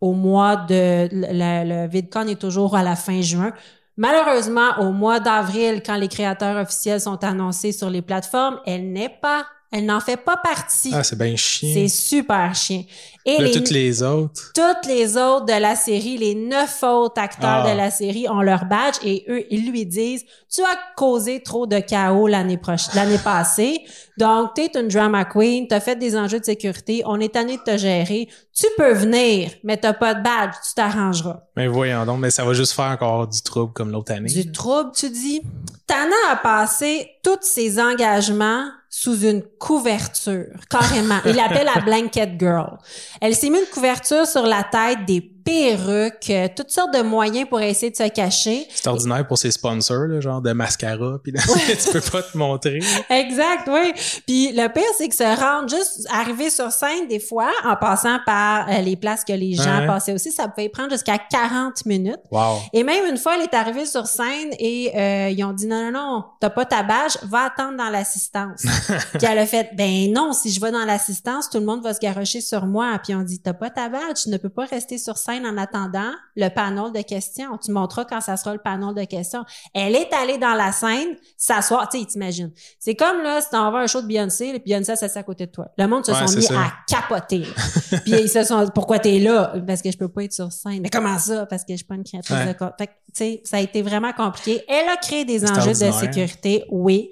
au 0.00 0.12
mois 0.12 0.56
de... 0.56 1.08
Le, 1.10 1.84
le 1.84 1.88
VidCon 1.88 2.28
est 2.28 2.40
toujours 2.40 2.76
à 2.76 2.84
la 2.84 2.94
fin 2.94 3.20
juin. 3.20 3.52
Malheureusement, 3.96 4.78
au 4.80 4.92
mois 4.92 5.18
d'avril, 5.18 5.82
quand 5.84 5.96
les 5.96 6.08
créateurs 6.08 6.56
officiels 6.56 7.00
sont 7.00 7.22
annoncés 7.24 7.72
sur 7.72 7.90
les 7.90 8.02
plateformes, 8.02 8.60
elle 8.64 8.92
n'est 8.92 9.08
pas... 9.20 9.44
Elle 9.74 9.86
n'en 9.86 10.00
fait 10.00 10.18
pas 10.18 10.36
partie. 10.36 10.90
Ah, 10.94 11.02
c'est 11.02 11.16
bien 11.18 11.34
chiant. 11.34 11.70
c'est 11.72 11.88
super 11.88 12.54
chien. 12.54 12.84
Et 13.24 13.38
Là, 13.38 13.44
les, 13.44 13.52
toutes 13.52 13.70
les 13.70 14.02
autres. 14.02 14.52
toutes 14.52 14.86
les 14.86 15.16
autres 15.16 15.46
de 15.46 15.58
la 15.60 15.76
série, 15.76 16.18
les 16.18 16.34
neuf 16.34 16.82
autres 16.82 17.20
acteurs 17.22 17.62
Ah. 17.64 17.72
de 17.72 17.76
la 17.76 17.90
série 17.90 18.28
ont 18.28 18.42
leur 18.42 18.64
badge 18.66 18.96
et 19.04 19.24
eux, 19.30 19.44
ils 19.50 19.70
lui 19.70 19.86
disent, 19.86 20.24
tu 20.52 20.60
as 20.62 20.76
causé 20.96 21.40
trop 21.42 21.66
de 21.66 21.78
chaos 21.78 22.26
l'année 22.26 22.58
prochaine, 22.58 22.94
l'année 22.96 23.18
passée. 23.22 23.80
Donc, 24.18 24.54
t'es 24.54 24.70
une 24.78 24.88
drama 24.88 25.24
queen, 25.24 25.66
t'as 25.68 25.80
fait 25.80 25.96
des 25.96 26.16
enjeux 26.16 26.40
de 26.40 26.44
sécurité, 26.44 27.02
on 27.06 27.18
est 27.20 27.32
tanné 27.32 27.56
de 27.56 27.62
te 27.62 27.76
gérer. 27.78 28.28
Tu 28.52 28.66
peux 28.76 28.92
venir, 28.92 29.52
mais 29.64 29.76
t'as 29.78 29.94
pas 29.94 30.14
de 30.14 30.22
badge, 30.22 30.54
tu 30.66 30.74
t'arrangeras. 30.74 31.40
Mais 31.56 31.68
voyons 31.68 32.04
donc, 32.04 32.18
mais 32.18 32.30
ça 32.30 32.44
va 32.44 32.52
juste 32.52 32.72
faire 32.72 32.86
encore 32.86 33.26
du 33.28 33.40
trouble 33.40 33.72
comme 33.72 33.90
l'autre 33.90 34.12
année. 34.12 34.28
Du 34.28 34.50
trouble, 34.52 34.90
tu 34.94 35.08
dis. 35.08 35.40
Tana 35.86 36.14
a 36.30 36.36
passé 36.36 37.08
tous 37.22 37.38
ses 37.42 37.80
engagements 37.80 38.64
sous 38.94 39.24
une 39.24 39.42
couverture, 39.58 40.52
carrément. 40.68 41.18
Il 41.24 41.34
l'appelle 41.34 41.66
la 41.74 41.80
blanket 41.80 42.38
girl. 42.38 42.76
Elle 43.22 43.34
s'est 43.34 43.48
mis 43.48 43.58
une 43.58 43.66
couverture 43.72 44.26
sur 44.26 44.42
la 44.42 44.64
tête, 44.64 45.06
des 45.06 45.22
perruques, 45.44 46.30
euh, 46.30 46.48
toutes 46.54 46.70
sortes 46.70 46.94
de 46.94 47.02
moyens 47.02 47.48
pour 47.48 47.60
essayer 47.60 47.90
de 47.90 47.96
se 47.96 48.08
cacher. 48.08 48.66
C'est 48.74 48.86
ordinaire 48.88 49.26
pour 49.26 49.38
ses 49.38 49.50
sponsors, 49.50 50.06
là, 50.06 50.20
genre 50.20 50.40
de 50.40 50.52
mascara, 50.52 51.18
puis 51.22 51.32
tu 51.82 51.90
peux 51.92 52.00
pas 52.00 52.22
te 52.22 52.36
montrer. 52.36 52.80
Exact, 53.10 53.68
oui. 53.68 53.92
Puis 54.26 54.52
le 54.52 54.68
pire, 54.72 54.82
c'est 54.98 55.08
que 55.08 55.14
se 55.14 55.22
rendre 55.40 55.68
juste 55.68 56.06
arriver 56.12 56.50
sur 56.50 56.70
scène 56.70 57.08
des 57.08 57.20
fois, 57.20 57.50
en 57.64 57.76
passant 57.76 58.18
par 58.26 58.68
euh, 58.68 58.78
les 58.80 58.96
places 58.96 59.24
que 59.24 59.32
les 59.32 59.54
gens 59.54 59.62
Ouais. 59.72 59.86
passaient 59.86 60.12
aussi, 60.12 60.30
ça 60.32 60.48
pouvait 60.48 60.68
prendre 60.68 60.90
jusqu'à 60.90 61.18
40 61.18 61.86
minutes. 61.86 62.20
Wow. 62.30 62.58
Et 62.72 62.82
même 62.84 63.06
une 63.10 63.16
fois, 63.16 63.36
elle 63.36 63.42
est 63.42 63.54
arrivée 63.54 63.86
sur 63.86 64.06
scène 64.06 64.50
et 64.58 64.92
euh, 64.94 65.30
ils 65.30 65.42
ont 65.44 65.52
dit 65.52 65.66
non, 65.66 65.90
non, 65.90 65.92
non, 65.92 66.24
t'as 66.40 66.50
pas 66.50 66.64
ta 66.66 66.82
badge, 66.82 67.16
va 67.22 67.44
attendre 67.46 67.76
dans 67.78 67.88
l'assistance. 67.88 68.62
puis 69.14 69.26
elle 69.26 69.38
a 69.38 69.46
fait 69.46 69.70
ben 69.74 70.12
non, 70.12 70.32
si 70.32 70.50
je 70.50 70.60
vais 70.60 70.70
dans 70.70 70.84
l'assistance, 70.84 71.48
tout 71.48 71.58
le 71.58 71.64
monde 71.64 71.82
va 71.82 71.94
se 71.94 72.00
garrocher 72.00 72.40
sur 72.40 72.66
moi. 72.66 72.98
Puis 73.02 73.14
on 73.14 73.22
dit 73.22 73.40
t'as 73.40 73.54
pas 73.54 73.70
ta 73.70 73.88
badge, 73.88 74.24
tu 74.24 74.28
ne 74.30 74.36
peux 74.36 74.48
pas 74.50 74.64
rester 74.66 74.98
sur 74.98 75.16
scène 75.16 75.31
en 75.40 75.56
attendant 75.56 76.10
le 76.36 76.48
panel 76.48 76.92
de 76.92 77.02
questions. 77.02 77.58
Tu 77.58 77.72
montreras 77.72 78.04
quand 78.04 78.20
ça 78.20 78.36
sera 78.36 78.52
le 78.54 78.60
panel 78.60 78.94
de 78.94 79.04
questions. 79.04 79.44
Elle 79.74 79.94
est 79.94 80.12
allée 80.14 80.38
dans 80.38 80.54
la 80.54 80.72
scène, 80.72 81.16
s'asseoir, 81.36 81.88
tu 81.88 81.98
sais, 82.00 82.06
t'imagines. 82.06 82.50
C'est 82.78 82.94
comme 82.94 83.22
là, 83.22 83.40
si 83.40 83.50
t'en 83.50 83.70
vas 83.70 83.78
à 83.78 83.82
un 83.82 83.86
show 83.86 84.02
de 84.02 84.06
Beyoncé, 84.06 84.50
puis 84.52 84.62
Beyoncé 84.66 84.96
s'assied 84.96 85.20
à 85.20 85.22
côté 85.22 85.46
de 85.46 85.50
toi. 85.52 85.68
Le 85.78 85.86
monde 85.86 86.04
se 86.06 86.12
Ouais, 86.12 86.26
sont 86.26 86.36
mis 86.36 86.42
ça. 86.42 86.54
à 86.60 86.72
capoter. 86.88 87.42
puis 88.04 88.12
ils 88.12 88.28
se 88.28 88.44
sont 88.44 88.66
pourquoi 88.74 88.98
t'es 88.98 89.18
là? 89.18 89.54
Parce 89.66 89.82
que 89.82 89.90
je 89.90 89.96
peux 89.98 90.08
pas 90.08 90.24
être 90.24 90.32
sur 90.32 90.50
scène. 90.52 90.80
Mais 90.82 90.90
comment 90.90 91.18
ça? 91.18 91.46
Parce 91.46 91.62
que 91.64 91.72
je 91.72 91.76
suis 91.78 91.86
pas 91.86 91.94
une 91.96 92.04
créatrice 92.04 92.36
Ouais. 92.36 92.46
de 92.54 92.58
co- 92.58 92.66
Fait 92.78 92.86
que, 92.86 92.92
tu 92.92 93.12
sais, 93.14 93.42
ça 93.44 93.56
a 93.58 93.60
été 93.60 93.82
vraiment 93.82 94.12
compliqué. 94.12 94.62
Elle 94.68 94.88
a 94.88 94.96
créé 94.96 95.24
des 95.24 95.44
enjeux 95.44 95.70
de 95.72 95.92
sécurité, 95.92 96.64
oui. 96.70 97.10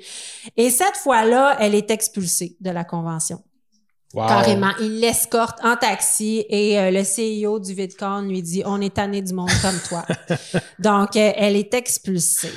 Et 0.56 0.70
cette 0.70 0.96
fois-là, 0.96 1.56
elle 1.60 1.74
est 1.74 1.90
expulsée 1.90 2.56
de 2.60 2.70
la 2.70 2.84
convention. 2.84 3.42
Wow. 4.12 4.26
Carrément. 4.26 4.72
Il 4.80 5.00
l'escorte 5.00 5.58
en 5.64 5.76
taxi 5.76 6.44
et 6.48 6.78
euh, 6.80 6.90
le 6.90 7.02
CEO 7.02 7.60
du 7.60 7.74
VidCon 7.74 8.22
lui 8.22 8.42
dit 8.42 8.62
On 8.66 8.80
est 8.80 8.94
tanné 8.94 9.22
du 9.22 9.32
monde 9.32 9.50
comme 9.62 9.78
toi. 9.88 10.04
donc, 10.80 11.16
euh, 11.16 11.32
elle 11.36 11.54
est 11.54 11.72
expulsée. 11.74 12.50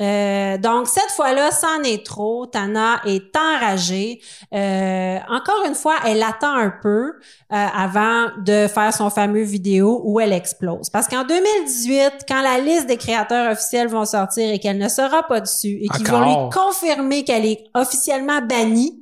Euh, 0.00 0.56
donc 0.56 0.86
cette 0.86 1.10
fois-là, 1.14 1.50
c'en 1.50 1.82
est 1.82 2.04
trop. 2.04 2.46
Tana 2.46 3.00
est 3.04 3.36
enragée. 3.36 4.20
Euh, 4.54 5.18
encore 5.28 5.66
une 5.66 5.74
fois, 5.74 5.96
elle 6.06 6.22
attend 6.22 6.54
un 6.54 6.72
peu 6.82 7.12
euh, 7.12 7.12
avant 7.50 8.28
de 8.38 8.66
faire 8.66 8.94
son 8.94 9.10
fameux 9.10 9.42
vidéo 9.42 10.00
où 10.04 10.18
elle 10.20 10.32
explose. 10.32 10.88
Parce 10.90 11.06
qu'en 11.06 11.24
2018, 11.24 12.24
quand 12.26 12.40
la 12.40 12.58
liste 12.58 12.86
des 12.86 12.96
créateurs 12.96 13.52
officiels 13.52 13.88
vont 13.88 14.06
sortir 14.06 14.50
et 14.50 14.58
qu'elle 14.58 14.78
ne 14.78 14.88
sera 14.88 15.22
pas 15.24 15.40
dessus 15.40 15.80
et 15.82 15.88
qu'ils 15.88 16.08
vont 16.08 16.24
lui 16.24 16.50
confirmer 16.50 17.24
qu'elle 17.24 17.44
est 17.44 17.64
officiellement 17.74 18.40
bannie, 18.40 18.99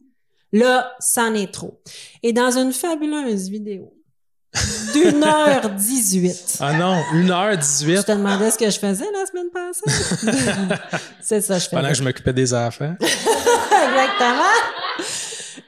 là, 0.53 0.93
c'en 1.01 1.35
est 1.35 1.53
trop. 1.53 1.81
Et 2.23 2.33
dans 2.33 2.57
une 2.59 2.73
fabuleuse 2.73 3.49
vidéo 3.49 3.93
d'une 4.95 5.23
heure 5.23 5.69
18, 5.77 6.57
Ah 6.61 6.73
non, 6.73 6.97
1h18 7.13 7.97
je 7.99 8.03
te 8.03 8.13
demandais 8.13 8.51
ce 8.51 8.59
que 8.59 8.69
je 8.71 8.79
faisais 8.79 9.05
la 9.12 9.27
semaine 9.27 9.51
passée. 9.53 10.79
C'est 11.20 11.41
ça, 11.43 11.59
je 11.59 11.68
pendant 11.68 11.83
faisais. 11.83 11.93
que 11.93 11.99
je 11.99 12.03
m'occupais 12.05 12.33
des 12.33 12.53
affaires. 12.55 12.97
Exactement. 13.01 14.55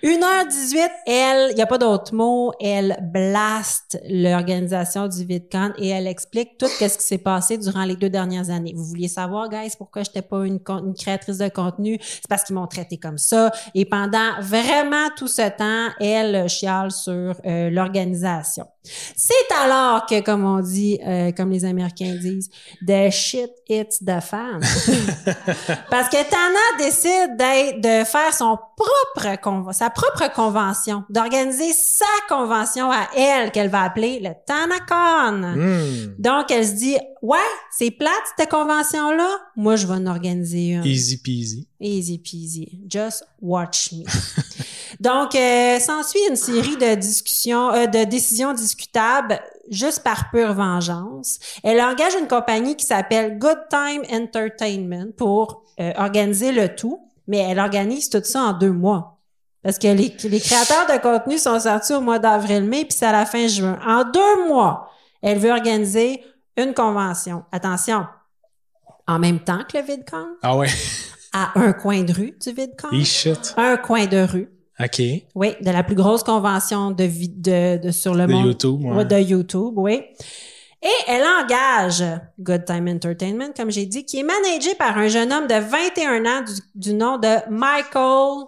1h18, 0.02 0.88
elle, 1.06 1.50
il 1.50 1.56
n'y 1.56 1.62
a 1.62 1.66
pas 1.66 1.76
d'autre 1.76 2.14
mot, 2.14 2.52
elle 2.60 2.96
blast 3.12 4.00
l'organisation 4.08 5.08
du 5.08 5.24
VidCon 5.24 5.72
et 5.76 5.88
elle 5.88 6.06
explique 6.06 6.56
tout 6.58 6.68
ce 6.68 6.84
qui 6.84 7.04
s'est 7.04 7.18
passé 7.18 7.58
durant 7.58 7.84
les 7.84 7.96
deux 7.96 8.08
dernières 8.08 8.48
années. 8.48 8.72
Vous 8.74 8.84
vouliez 8.84 9.08
savoir, 9.08 9.50
guys, 9.50 9.72
pourquoi 9.76 10.02
j'étais 10.02 10.22
pas 10.22 10.46
une 10.46 10.60
créatrice 10.94 11.38
de 11.38 11.48
contenu? 11.48 11.98
C'est 12.00 12.28
parce 12.28 12.44
qu'ils 12.44 12.54
m'ont 12.54 12.66
traité 12.66 12.96
comme 12.96 13.18
ça. 13.18 13.50
Et 13.74 13.84
pendant 13.84 14.40
vraiment 14.40 15.08
tout 15.16 15.28
ce 15.28 15.48
temps, 15.50 15.94
elle 16.00 16.48
chiale 16.48 16.90
sur 16.90 17.34
euh, 17.46 17.70
l'organisation. 17.70 18.66
C'est 18.82 19.54
alors 19.62 20.06
que, 20.06 20.20
comme 20.20 20.44
on 20.44 20.60
dit, 20.60 20.98
euh, 21.06 21.32
comme 21.32 21.50
les 21.50 21.64
Américains 21.64 22.14
disent, 22.14 22.48
the 22.86 23.10
shit 23.10 23.50
hits 23.68 24.04
the 24.04 24.20
fan. 24.20 24.60
Parce 25.90 26.08
que 26.08 26.28
Tana 26.28 26.78
décide 26.78 27.36
d'être, 27.36 27.80
de 27.80 28.04
faire 28.04 28.32
son 28.32 28.56
propre 28.76 29.72
sa 29.72 29.90
propre 29.90 30.32
convention, 30.34 31.04
d'organiser 31.10 31.72
sa 31.72 32.06
convention 32.28 32.90
à 32.90 33.08
elle 33.16 33.50
qu'elle 33.50 33.68
va 33.68 33.82
appeler 33.82 34.20
le 34.20 34.30
TanaCon. 34.46 35.56
Hmm. 35.56 36.14
Donc, 36.18 36.50
elle 36.50 36.66
se 36.66 36.72
dit, 36.72 36.96
ouais, 37.22 37.38
c'est 37.70 37.90
plate 37.90 38.12
cette 38.38 38.48
convention-là. 38.48 39.28
Moi, 39.56 39.76
je 39.76 39.86
vais 39.86 39.94
en 39.94 40.06
organiser 40.06 40.68
une. 40.68 40.84
Easy 40.84 41.18
peasy. 41.18 41.68
Easy 41.80 42.18
peasy. 42.18 42.80
Just 42.88 43.24
watch 43.40 43.92
me. 43.92 44.04
Donc, 45.00 45.34
euh, 45.34 45.80
s'ensuit 45.80 46.20
une 46.28 46.36
série 46.36 46.76
de 46.76 46.94
discussions, 46.94 47.72
euh, 47.72 47.86
de 47.86 48.04
décisions 48.04 48.52
discutables 48.52 49.40
juste 49.70 50.02
par 50.04 50.30
pure 50.30 50.52
vengeance. 50.52 51.38
Elle 51.64 51.80
engage 51.80 52.12
une 52.20 52.28
compagnie 52.28 52.76
qui 52.76 52.84
s'appelle 52.84 53.38
Good 53.38 53.60
Time 53.70 54.02
Entertainment 54.12 55.10
pour 55.16 55.62
euh, 55.80 55.92
organiser 55.96 56.52
le 56.52 56.74
tout, 56.74 57.00
mais 57.26 57.38
elle 57.38 57.58
organise 57.58 58.10
tout 58.10 58.20
ça 58.22 58.40
en 58.42 58.52
deux 58.52 58.72
mois. 58.72 59.16
Parce 59.62 59.78
que 59.78 59.88
les, 59.88 60.14
les 60.24 60.40
créateurs 60.40 60.86
de 60.86 61.00
contenu 61.00 61.38
sont 61.38 61.58
sortis 61.60 61.94
au 61.94 62.00
mois 62.02 62.18
d'avril-mai, 62.18 62.84
puis 62.84 62.96
c'est 62.98 63.06
à 63.06 63.12
la 63.12 63.24
fin 63.24 63.46
juin. 63.46 63.78
En 63.86 64.04
deux 64.04 64.48
mois, 64.48 64.90
elle 65.22 65.38
veut 65.38 65.50
organiser 65.50 66.22
une 66.58 66.74
convention. 66.74 67.44
Attention, 67.52 68.04
en 69.08 69.18
même 69.18 69.40
temps 69.40 69.60
que 69.70 69.78
le 69.78 69.84
VidCon, 69.84 70.26
Ah 70.42 70.56
ouais. 70.56 70.68
à 71.32 71.58
un 71.58 71.72
coin 71.72 72.02
de 72.02 72.12
rue 72.12 72.36
du 72.38 72.52
VidCon. 72.52 72.88
Un 73.56 73.76
coin 73.78 74.04
de 74.06 74.18
rue. 74.18 74.48
OK. 74.82 75.02
Oui, 75.34 75.54
de 75.60 75.70
la 75.70 75.82
plus 75.82 75.94
grosse 75.94 76.22
convention 76.22 76.90
de, 76.90 77.06
de, 77.06 77.76
de 77.82 77.90
sur 77.90 78.14
le 78.14 78.26
De 78.26 78.32
monde. 78.32 78.46
YouTube, 78.46 78.84
ouais. 78.84 78.92
Ouais, 78.96 79.04
de 79.04 79.18
YouTube, 79.18 79.74
oui. 79.76 80.02
Et 80.82 80.88
elle 81.08 81.22
engage 81.22 82.02
Good 82.38 82.64
Time 82.64 82.88
Entertainment, 82.88 83.52
comme 83.54 83.70
j'ai 83.70 83.84
dit, 83.84 84.06
qui 84.06 84.20
est 84.20 84.22
managé 84.22 84.74
par 84.76 84.96
un 84.96 85.08
jeune 85.08 85.30
homme 85.32 85.46
de 85.46 85.54
21 85.54 86.24
ans 86.24 86.42
du, 86.42 86.52
du 86.74 86.94
nom 86.94 87.18
de 87.18 87.50
Michael. 87.50 88.46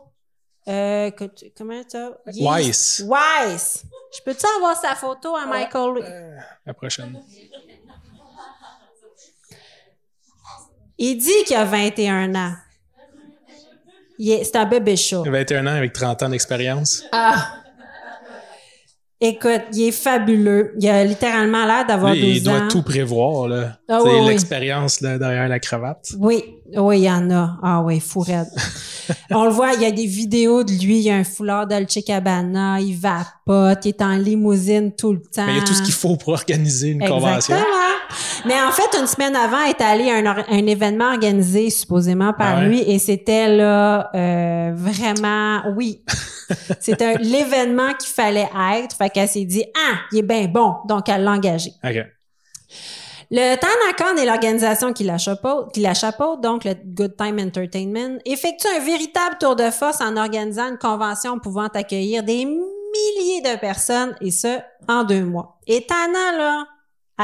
Euh, 0.69 1.11
comment 1.57 1.83
ça? 1.87 2.17
Weiss. 2.27 3.05
Weiss. 3.07 3.85
Je 4.17 4.21
peux-tu 4.25 4.47
avoir 4.57 4.77
sa 4.77 4.95
photo 4.95 5.37
à 5.37 5.45
Michael? 5.45 6.39
La 6.65 6.73
prochaine. 6.73 7.21
Il 10.99 11.17
dit 11.19 11.45
qu'il 11.47 11.57
a 11.57 11.65
21 11.65 12.35
ans. 12.35 12.53
C'est 14.23 14.57
un 14.57 14.67
bébé 14.67 14.97
chaud. 14.97 15.25
21 15.27 15.67
ans 15.67 15.77
avec 15.77 15.93
30 15.93 16.23
ans 16.23 16.29
d'expérience. 16.29 17.03
Ah! 17.13 17.55
Écoute, 19.25 19.63
il 19.73 19.89
est 19.89 19.93
fabuleux. 19.93 20.75
Il 20.81 20.89
a 20.89 21.05
littéralement 21.05 21.65
l'air 21.65 21.87
d'avoir 21.87 22.13
Lui, 22.13 22.23
12 22.23 22.37
il 22.39 22.43
doit 22.43 22.55
ans. 22.63 22.69
tout 22.69 22.83
prévoir, 22.83 23.47
là. 23.47 23.79
Ah 23.89 24.01
oui, 24.03 24.11
l'expérience 24.27 25.01
là, 25.01 25.17
derrière 25.17 25.49
la 25.49 25.61
cravate. 25.61 26.09
Oui, 26.19 26.57
oui, 26.77 27.01
il 27.01 27.05
y 27.05 27.11
en 27.11 27.31
a. 27.31 27.59
Ah 27.63 27.83
oui, 27.83 28.01
fou 28.01 28.21
raide. 28.21 28.49
On 29.31 29.45
le 29.45 29.51
voit, 29.51 29.73
il 29.75 29.83
y 29.83 29.85
a 29.85 29.91
des 29.91 30.07
vidéos 30.07 30.65
de 30.65 30.73
lui, 30.73 30.99
il 30.99 31.03
y 31.03 31.11
a 31.11 31.17
un 31.17 31.25
foulard 31.25 31.67
Dolce 31.67 31.99
Cabana, 32.07 32.81
il 32.81 32.97
vapote, 32.97 33.85
il 33.85 33.89
est 33.89 34.03
en 34.03 34.17
limousine 34.17 34.93
tout 34.93 35.13
le 35.13 35.21
temps. 35.21 35.47
Mais 35.47 35.55
il 35.55 35.59
y 35.59 35.61
a 35.61 35.65
tout 35.65 35.75
ce 35.75 35.83
qu'il 35.83 35.95
faut 35.95 36.17
pour 36.17 36.33
organiser 36.33 36.89
une 36.89 37.01
convention. 37.01 37.55
Exactement. 37.55 37.93
Mais 38.47 38.55
en 38.61 38.71
fait, 38.71 38.99
une 38.99 39.07
semaine 39.07 39.35
avant, 39.37 39.59
elle 39.65 39.71
est 39.71 39.83
allé 39.83 40.11
à 40.11 40.45
un, 40.49 40.67
événement 40.67 41.13
organisé 41.13 41.71
supposément 41.71 42.33
par 42.33 42.57
Ah 42.57 42.61
ouais? 42.61 42.69
lui 42.69 42.81
et 42.81 42.99
c'était 42.99 43.49
là 43.49 44.11
euh, 44.15 44.73
vraiment, 44.75 45.63
oui, 45.77 46.03
c'était 46.81 47.17
l'événement 47.19 47.93
qu'il 47.95 48.13
fallait 48.13 48.49
être. 48.75 48.97
Fait 48.97 49.11
qu'elle 49.11 49.29
s'est 49.29 49.45
dit, 49.45 49.65
ah, 49.77 49.97
il 50.13 50.19
est 50.19 50.23
bien 50.23 50.47
bon, 50.47 50.77
donc 50.89 51.09
elle 51.09 51.25
l'a 51.25 51.33
engagé. 51.33 51.73
OK. 51.85 52.05
Le 53.35 53.57
TanaCon 53.57 54.21
est 54.21 54.27
l'organisation 54.27 54.93
qui 54.93 55.05
la 55.05 55.17
chapeaute, 55.17 55.73
qui 55.73 55.81
la 55.81 55.95
chapeaute, 55.95 56.43
donc 56.43 56.65
le 56.65 56.75
Good 56.75 57.17
Time 57.17 57.39
Entertainment, 57.39 58.19
effectue 58.27 58.67
un 58.77 58.85
véritable 58.85 59.37
tour 59.41 59.57
de 59.57 59.71
force 59.71 60.03
en 60.03 60.19
organisant 60.19 60.69
une 60.69 60.77
convention 60.77 61.39
pouvant 61.39 61.69
accueillir 61.69 62.23
des 62.25 62.45
milliers 62.45 63.41
de 63.41 63.59
personnes, 63.59 64.15
et 64.21 64.31
ce, 64.31 64.59
en 64.87 65.05
deux 65.05 65.25
mois. 65.25 65.59
Et 65.67 65.87
Tana, 65.87 66.37
là, 66.37 66.67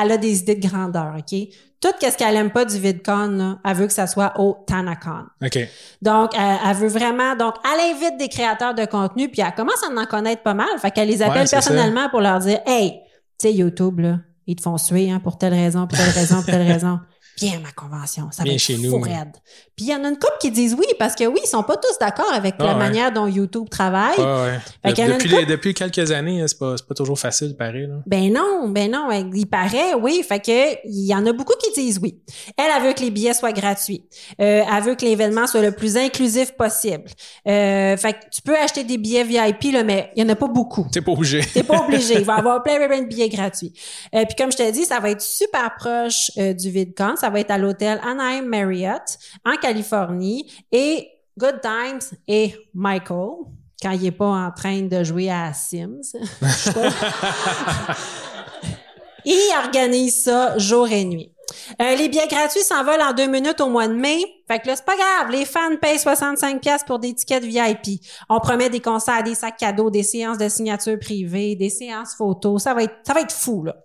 elle 0.01 0.13
a 0.13 0.17
des 0.17 0.39
idées 0.39 0.55
de 0.55 0.67
grandeur, 0.67 1.15
OK? 1.19 1.39
Tout 1.79 1.91
ce 2.01 2.17
qu'elle 2.17 2.37
aime 2.37 2.53
pas 2.53 2.65
du 2.65 2.79
VidCon, 2.79 3.29
là, 3.37 3.59
elle 3.63 3.77
veut 3.77 3.87
que 3.87 3.93
ça 3.93 4.07
soit 4.07 4.33
au 4.41 4.57
TanaCon. 4.67 5.27
OK. 5.45 5.59
Donc, 6.01 6.31
elle, 6.35 6.59
elle 6.71 6.77
veut 6.77 6.89
vraiment... 6.89 7.37
Donc, 7.37 7.57
elle 7.63 7.95
invite 7.95 8.17
des 8.17 8.29
créateurs 8.29 8.73
de 8.73 8.87
contenu, 8.87 9.29
puis 9.29 9.43
elle 9.43 9.55
commence 9.55 9.85
à 9.85 9.89
en 9.89 10.07
connaître 10.07 10.43
pas 10.43 10.55
mal. 10.55 10.69
Fait 10.79 10.91
qu'elle 10.91 11.09
les 11.09 11.21
appelle 11.21 11.41
Ouais, 11.41 11.47
c'est 11.47 11.61
ça. 11.61 11.71
personnellement 11.71 12.09
pour 12.09 12.23
leur 12.23 12.39
dire 12.39 12.61
«Hey, 12.67 13.03
tu 13.39 13.49
sais, 13.49 13.53
YouTube, 13.53 14.01
là, 14.01 14.17
ils 14.49 14.57
te 14.57 14.63
font 14.63 14.79
suer 14.79 15.11
hein, 15.11 15.21
pour 15.21 15.39
telle 15.39 15.53
raison, 15.53 15.87
pour 15.87 15.97
telle 15.97 16.09
raison, 16.09 16.37
pour 16.37 16.47
telle 16.47 16.63
raison. 16.73 16.99
Viens 17.41 17.59
à 17.59 17.61
ma 17.61 17.73
convention, 17.73 18.29
ça 18.33 18.43
va 18.45 18.51
être 18.51 18.59
chez 18.59 18.77
fou 18.77 18.83
nous. 18.83 19.01
raide. 19.01 19.33
Puis 19.77 19.87
il 19.87 19.91
y 19.91 19.95
en 19.95 20.03
a 20.05 20.09
une 20.09 20.15
couple 20.19 20.37
qui 20.41 20.51
disent 20.51 20.75
oui, 20.75 20.87
parce 20.99 21.15
que 21.15 21.25
oui, 21.25 21.39
ils 21.45 21.47
sont 21.49 21.63
pas 21.63 21.77
tous 21.77 21.99
d'accord 22.01 22.33
avec 22.33 22.55
Ah 22.59 22.65
la 22.65 22.73
ouais. 22.73 22.79
manière 22.79 23.13
dont 23.13 23.27
YouTube 23.27 23.69
travaille. 23.71 24.17
Ouais, 24.19 24.25
ouais. 24.25 24.95
Fait 24.95 25.07
depuis, 25.09 25.29
les- 25.29 25.47
depuis 25.47 25.75
quelques 25.75 26.11
années, 26.11 26.41
hein, 26.43 26.47
c'est 26.49 26.59
pas, 26.59 26.75
pas 26.89 26.95
toujours 26.95 27.19
facile, 27.19 27.57
pareil. 27.57 27.87
Là. 27.87 27.97
Ben 28.07 28.33
non, 28.33 28.69
ben 28.69 28.91
non, 28.91 29.09
il 29.35 29.47
paraît, 29.47 29.95
oui. 29.95 30.23
Fait 30.27 30.41
que 30.41 30.75
il 30.87 31.07
y 31.07 31.15
en 31.15 31.25
a 31.27 31.33
beaucoup 31.33 31.55
qui 31.63 31.73
disent 31.81 32.01
oui. 32.03 32.19
Elle, 32.57 32.65
elle 32.77 32.83
veut 32.83 32.93
que 32.93 33.01
les 33.01 33.11
billets 33.11 33.35
soient 33.35 33.53
gratuits. 33.53 34.05
Euh, 34.41 34.63
elle 34.71 34.83
veut 34.83 34.95
que 34.95 35.05
l'événement 35.05 35.47
soit 35.47 35.63
le 35.63 35.73
plus 35.73 35.97
inclusif 35.97 36.53
possible. 36.53 37.05
Euh, 37.47 37.97
fait 37.97 38.13
que 38.15 38.19
tu 38.33 38.43
peux 38.43 38.57
acheter 38.57 38.85
des 38.85 38.99
billets 38.99 39.25
VIP, 39.25 39.73
là, 39.73 39.85
mais 39.85 40.11
il 40.17 40.23
y 40.23 40.27
en 40.27 40.29
a 40.29 40.35
pas 40.35 40.49
beaucoup. 40.49 40.87
T'es 40.93 41.01
pas 41.01 41.13
obligé. 41.13 41.41
T'es 41.55 41.63
pas 41.63 41.79
obligé. 41.85 42.15
Il 42.19 42.25
va 42.25 42.37
y 42.37 42.39
avoir 42.41 42.63
plein, 42.63 42.77
plein, 42.87 43.03
de 43.03 43.07
billets 43.07 43.29
gratuits. 43.29 43.73
Euh, 44.15 44.25
puis 44.27 44.35
comme 44.37 44.51
je 44.51 44.57
te 44.57 44.71
dis, 44.71 44.85
ça 44.85 44.99
va 45.01 45.11
être 45.11 45.21
super 45.23 45.75
proche 45.79 46.31
euh, 46.39 46.53
du 46.53 46.71
VidCon. 46.71 47.15
Ça 47.17 47.28
va 47.31 47.41
être 47.41 47.51
à 47.51 47.59
l'hôtel 47.59 48.01
Anaheim 48.03 48.47
Marriott 48.47 49.19
en 49.45 49.57
Californie. 49.57 50.51
Et 50.73 51.11
Good 51.39 51.61
Times 51.61 52.01
et 52.27 52.57
Michael, 52.75 53.45
quand 53.81 53.93
il 53.93 54.07
est 54.07 54.11
pas 54.11 54.27
en 54.27 54.51
train 54.51 54.83
de 54.83 55.05
jouer 55.05 55.31
à 55.31 55.53
Sims, 55.53 56.01
il 59.25 59.53
organise 59.65 60.25
ça 60.25 60.59
jour 60.59 60.89
et 60.89 61.05
nuit. 61.05 61.33
Euh, 61.81 61.95
les 61.97 62.09
billets 62.09 62.29
gratuits 62.29 62.63
s'envolent 62.63 63.03
en 63.03 63.13
deux 63.13 63.27
minutes 63.27 63.61
au 63.61 63.69
mois 63.69 63.89
de 63.89 63.95
mai. 63.95 64.23
Fait 64.49 64.59
que 64.59 64.67
là, 64.67 64.77
c'est 64.77 64.85
pas 64.85 64.97
grave. 64.97 65.31
Les 65.31 65.45
fans 65.45 65.77
payent 65.81 65.99
65 65.99 66.61
pièces 66.61 66.85
pour 66.85 66.99
des 66.99 67.15
tickets 67.15 67.45
VIP. 67.45 68.01
On 68.29 68.41
promet 68.41 68.71
des 68.71 68.81
concerts, 68.81 69.23
des 69.23 69.35
sacs 69.35 69.57
cadeaux, 69.57 69.91
des 69.91 70.03
séances 70.03 70.39
de 70.39 70.49
signature 70.49 70.99
privée, 70.99 71.55
des 71.55 71.71
séances 71.71 72.15
photos. 72.15 72.63
Ça 72.63 72.75
va 72.75 72.85
être, 72.85 72.95
ça 73.07 73.13
va 73.13 73.21
être 73.21 73.33
fou, 73.33 73.65
là. 73.65 73.77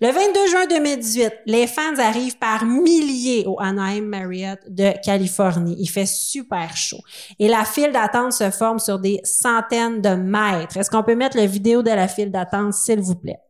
Le 0.00 0.10
22 0.10 0.46
juin 0.48 0.66
2018, 0.66 1.32
les 1.46 1.66
fans 1.66 1.98
arrivent 1.98 2.38
par 2.38 2.64
milliers 2.64 3.44
au 3.46 3.60
Anaheim 3.60 4.06
Marriott 4.06 4.58
de 4.66 4.92
Californie. 5.04 5.76
Il 5.78 5.88
fait 5.88 6.06
super 6.06 6.74
chaud. 6.76 7.00
Et 7.38 7.48
la 7.48 7.64
file 7.64 7.92
d'attente 7.92 8.32
se 8.32 8.50
forme 8.50 8.78
sur 8.78 8.98
des 8.98 9.20
centaines 9.24 10.00
de 10.00 10.10
mètres. 10.10 10.76
Est-ce 10.78 10.90
qu'on 10.90 11.02
peut 11.02 11.14
mettre 11.14 11.36
la 11.36 11.46
vidéo 11.46 11.82
de 11.82 11.90
la 11.90 12.08
file 12.08 12.30
d'attente, 12.30 12.72
s'il 12.72 13.00
vous 13.00 13.16
plaît? 13.16 13.40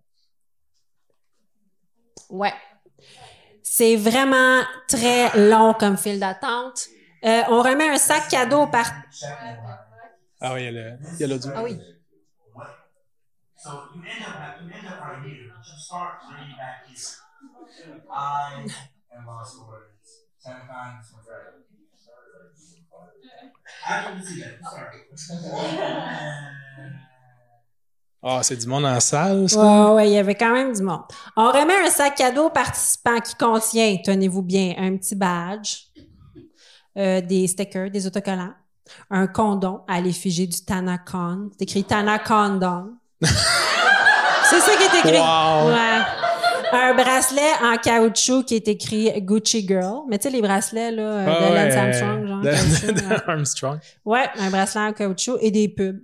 Ouais. 2.28 2.52
C'est 3.78 3.94
vraiment 3.94 4.62
très 4.88 5.30
long 5.48 5.72
comme 5.72 5.96
file 5.96 6.18
d'attente. 6.18 6.88
Euh, 7.24 7.42
on 7.48 7.62
remet 7.62 7.88
un 7.88 7.96
sac 7.96 8.26
cadeau 8.28 8.66
par... 8.66 8.90
Ah 10.40 10.54
oui, 10.54 10.62
il 10.62 10.64
y 10.64 10.68
a 10.68 10.70
le- 10.72 10.98
il 11.18 11.22
y 11.22 11.24
a 11.24 11.28
l'audio. 11.28 11.52
Ah 11.54 11.62
oui. 11.62 11.80
Ah, 28.22 28.40
c'est 28.42 28.56
du 28.56 28.66
monde 28.66 28.84
en 28.84 28.98
salle, 29.00 29.48
ça? 29.48 29.90
Ouais, 29.90 29.94
ouais, 29.94 30.08
il 30.10 30.14
y 30.14 30.18
avait 30.18 30.34
quand 30.34 30.52
même 30.52 30.72
du 30.72 30.82
monde. 30.82 31.02
On 31.36 31.50
remet 31.52 31.86
un 31.86 31.90
sac 31.90 32.16
cadeau 32.16 32.46
aux 32.46 32.50
participants 32.50 33.20
qui 33.20 33.34
contient, 33.36 33.96
tenez-vous 34.04 34.42
bien, 34.42 34.74
un 34.76 34.96
petit 34.96 35.14
badge, 35.14 35.84
euh, 36.96 37.20
des 37.20 37.46
stickers, 37.46 37.90
des 37.90 38.06
autocollants, 38.08 38.54
un 39.10 39.26
condom 39.28 39.82
à 39.86 40.00
l'effigie 40.00 40.48
du 40.48 40.64
Tanacon. 40.64 41.50
C'est 41.52 41.62
écrit 41.62 41.84
Tanacondom. 41.84 42.96
C'est 43.22 44.60
ça 44.60 44.72
qui 44.76 44.82
est 44.82 44.98
écrit. 44.98 45.20
Wow. 45.20 45.68
Ouais. 45.68 46.00
Un 46.72 46.94
bracelet 46.94 47.50
en 47.62 47.76
caoutchouc 47.78 48.44
qui 48.44 48.56
est 48.56 48.68
écrit 48.68 49.10
Gucci 49.22 49.66
Girl. 49.66 50.00
Mais 50.08 50.18
tu 50.18 50.24
sais, 50.24 50.30
les 50.30 50.42
bracelets 50.42 50.90
là, 50.90 51.02
euh, 51.02 51.26
Ah 51.26 51.40
de 51.48 51.54
ouais, 51.54 51.64
Lance 51.64 51.76
Armstrong, 51.76 52.26
genre. 52.26 52.40
de-. 52.40 53.30
Armstrong. 53.30 53.78
Ouais, 54.04 54.26
un 54.38 54.50
bracelet 54.50 54.82
en 54.82 54.92
caoutchouc 54.92 55.38
et 55.40 55.50
des 55.50 55.68
pubs. 55.68 56.00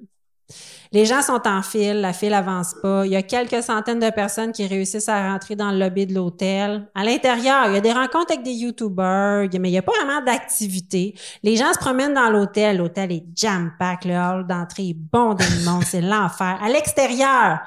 Les 0.94 1.06
gens 1.06 1.22
sont 1.22 1.40
en 1.48 1.60
file, 1.60 2.00
la 2.00 2.12
file 2.12 2.34
avance 2.34 2.76
pas. 2.80 3.04
Il 3.04 3.10
y 3.10 3.16
a 3.16 3.22
quelques 3.22 3.64
centaines 3.64 3.98
de 3.98 4.10
personnes 4.10 4.52
qui 4.52 4.64
réussissent 4.64 5.08
à 5.08 5.32
rentrer 5.32 5.56
dans 5.56 5.72
le 5.72 5.78
lobby 5.80 6.06
de 6.06 6.14
l'hôtel. 6.14 6.88
À 6.94 7.02
l'intérieur, 7.02 7.64
il 7.66 7.74
y 7.74 7.76
a 7.76 7.80
des 7.80 7.92
rencontres 7.92 8.30
avec 8.30 8.44
des 8.44 8.52
YouTubers, 8.52 9.48
mais 9.58 9.70
il 9.70 9.72
n'y 9.72 9.78
a 9.78 9.82
pas 9.82 9.90
vraiment 9.90 10.24
d'activité. 10.24 11.16
Les 11.42 11.56
gens 11.56 11.72
se 11.72 11.80
promènent 11.80 12.14
dans 12.14 12.30
l'hôtel. 12.30 12.76
L'hôtel 12.76 13.10
est 13.10 13.24
jam-pack. 13.34 14.04
Le 14.04 14.14
hall 14.14 14.46
d'entrée 14.46 14.90
est 14.90 14.94
bondé 14.94 15.44
de 15.44 15.64
monde. 15.68 15.82
C'est 15.82 16.00
l'enfer. 16.00 16.60
À 16.62 16.68
l'extérieur, 16.68 17.58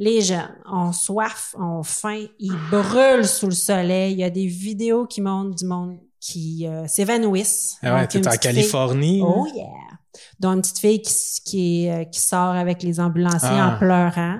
les 0.00 0.20
jeunes 0.20 0.50
ont 0.68 0.90
soif, 0.90 1.54
ont 1.56 1.84
faim, 1.84 2.24
ils 2.40 2.58
brûlent 2.68 3.28
sous 3.28 3.46
le 3.46 3.52
soleil. 3.52 4.14
Il 4.14 4.18
y 4.18 4.24
a 4.24 4.30
des 4.30 4.46
vidéos 4.46 5.06
qui 5.06 5.20
montrent 5.20 5.54
du 5.54 5.66
monde 5.66 5.98
qui 6.20 6.66
euh, 6.66 6.86
s'évanouissent. 6.86 7.76
Ah 7.82 7.94
ouais, 7.96 8.06
t'es 8.06 8.26
en 8.26 8.30
fille- 8.30 8.40
Californie. 8.40 9.18
là? 9.20 9.26
Oh 9.28 9.46
yeah! 9.54 9.66
Dont 10.40 10.52
une 10.54 10.62
petite 10.62 10.78
fille 10.78 11.02
qui, 11.02 11.12
s- 11.12 11.40
qui, 11.44 11.84
est, 11.86 11.92
euh, 11.92 12.04
qui 12.04 12.20
sort 12.20 12.54
avec 12.54 12.82
les 12.82 13.00
ambulanciers 13.00 13.48
Ah. 13.52 13.74
en 13.74 13.78
pleurant. 13.78 14.38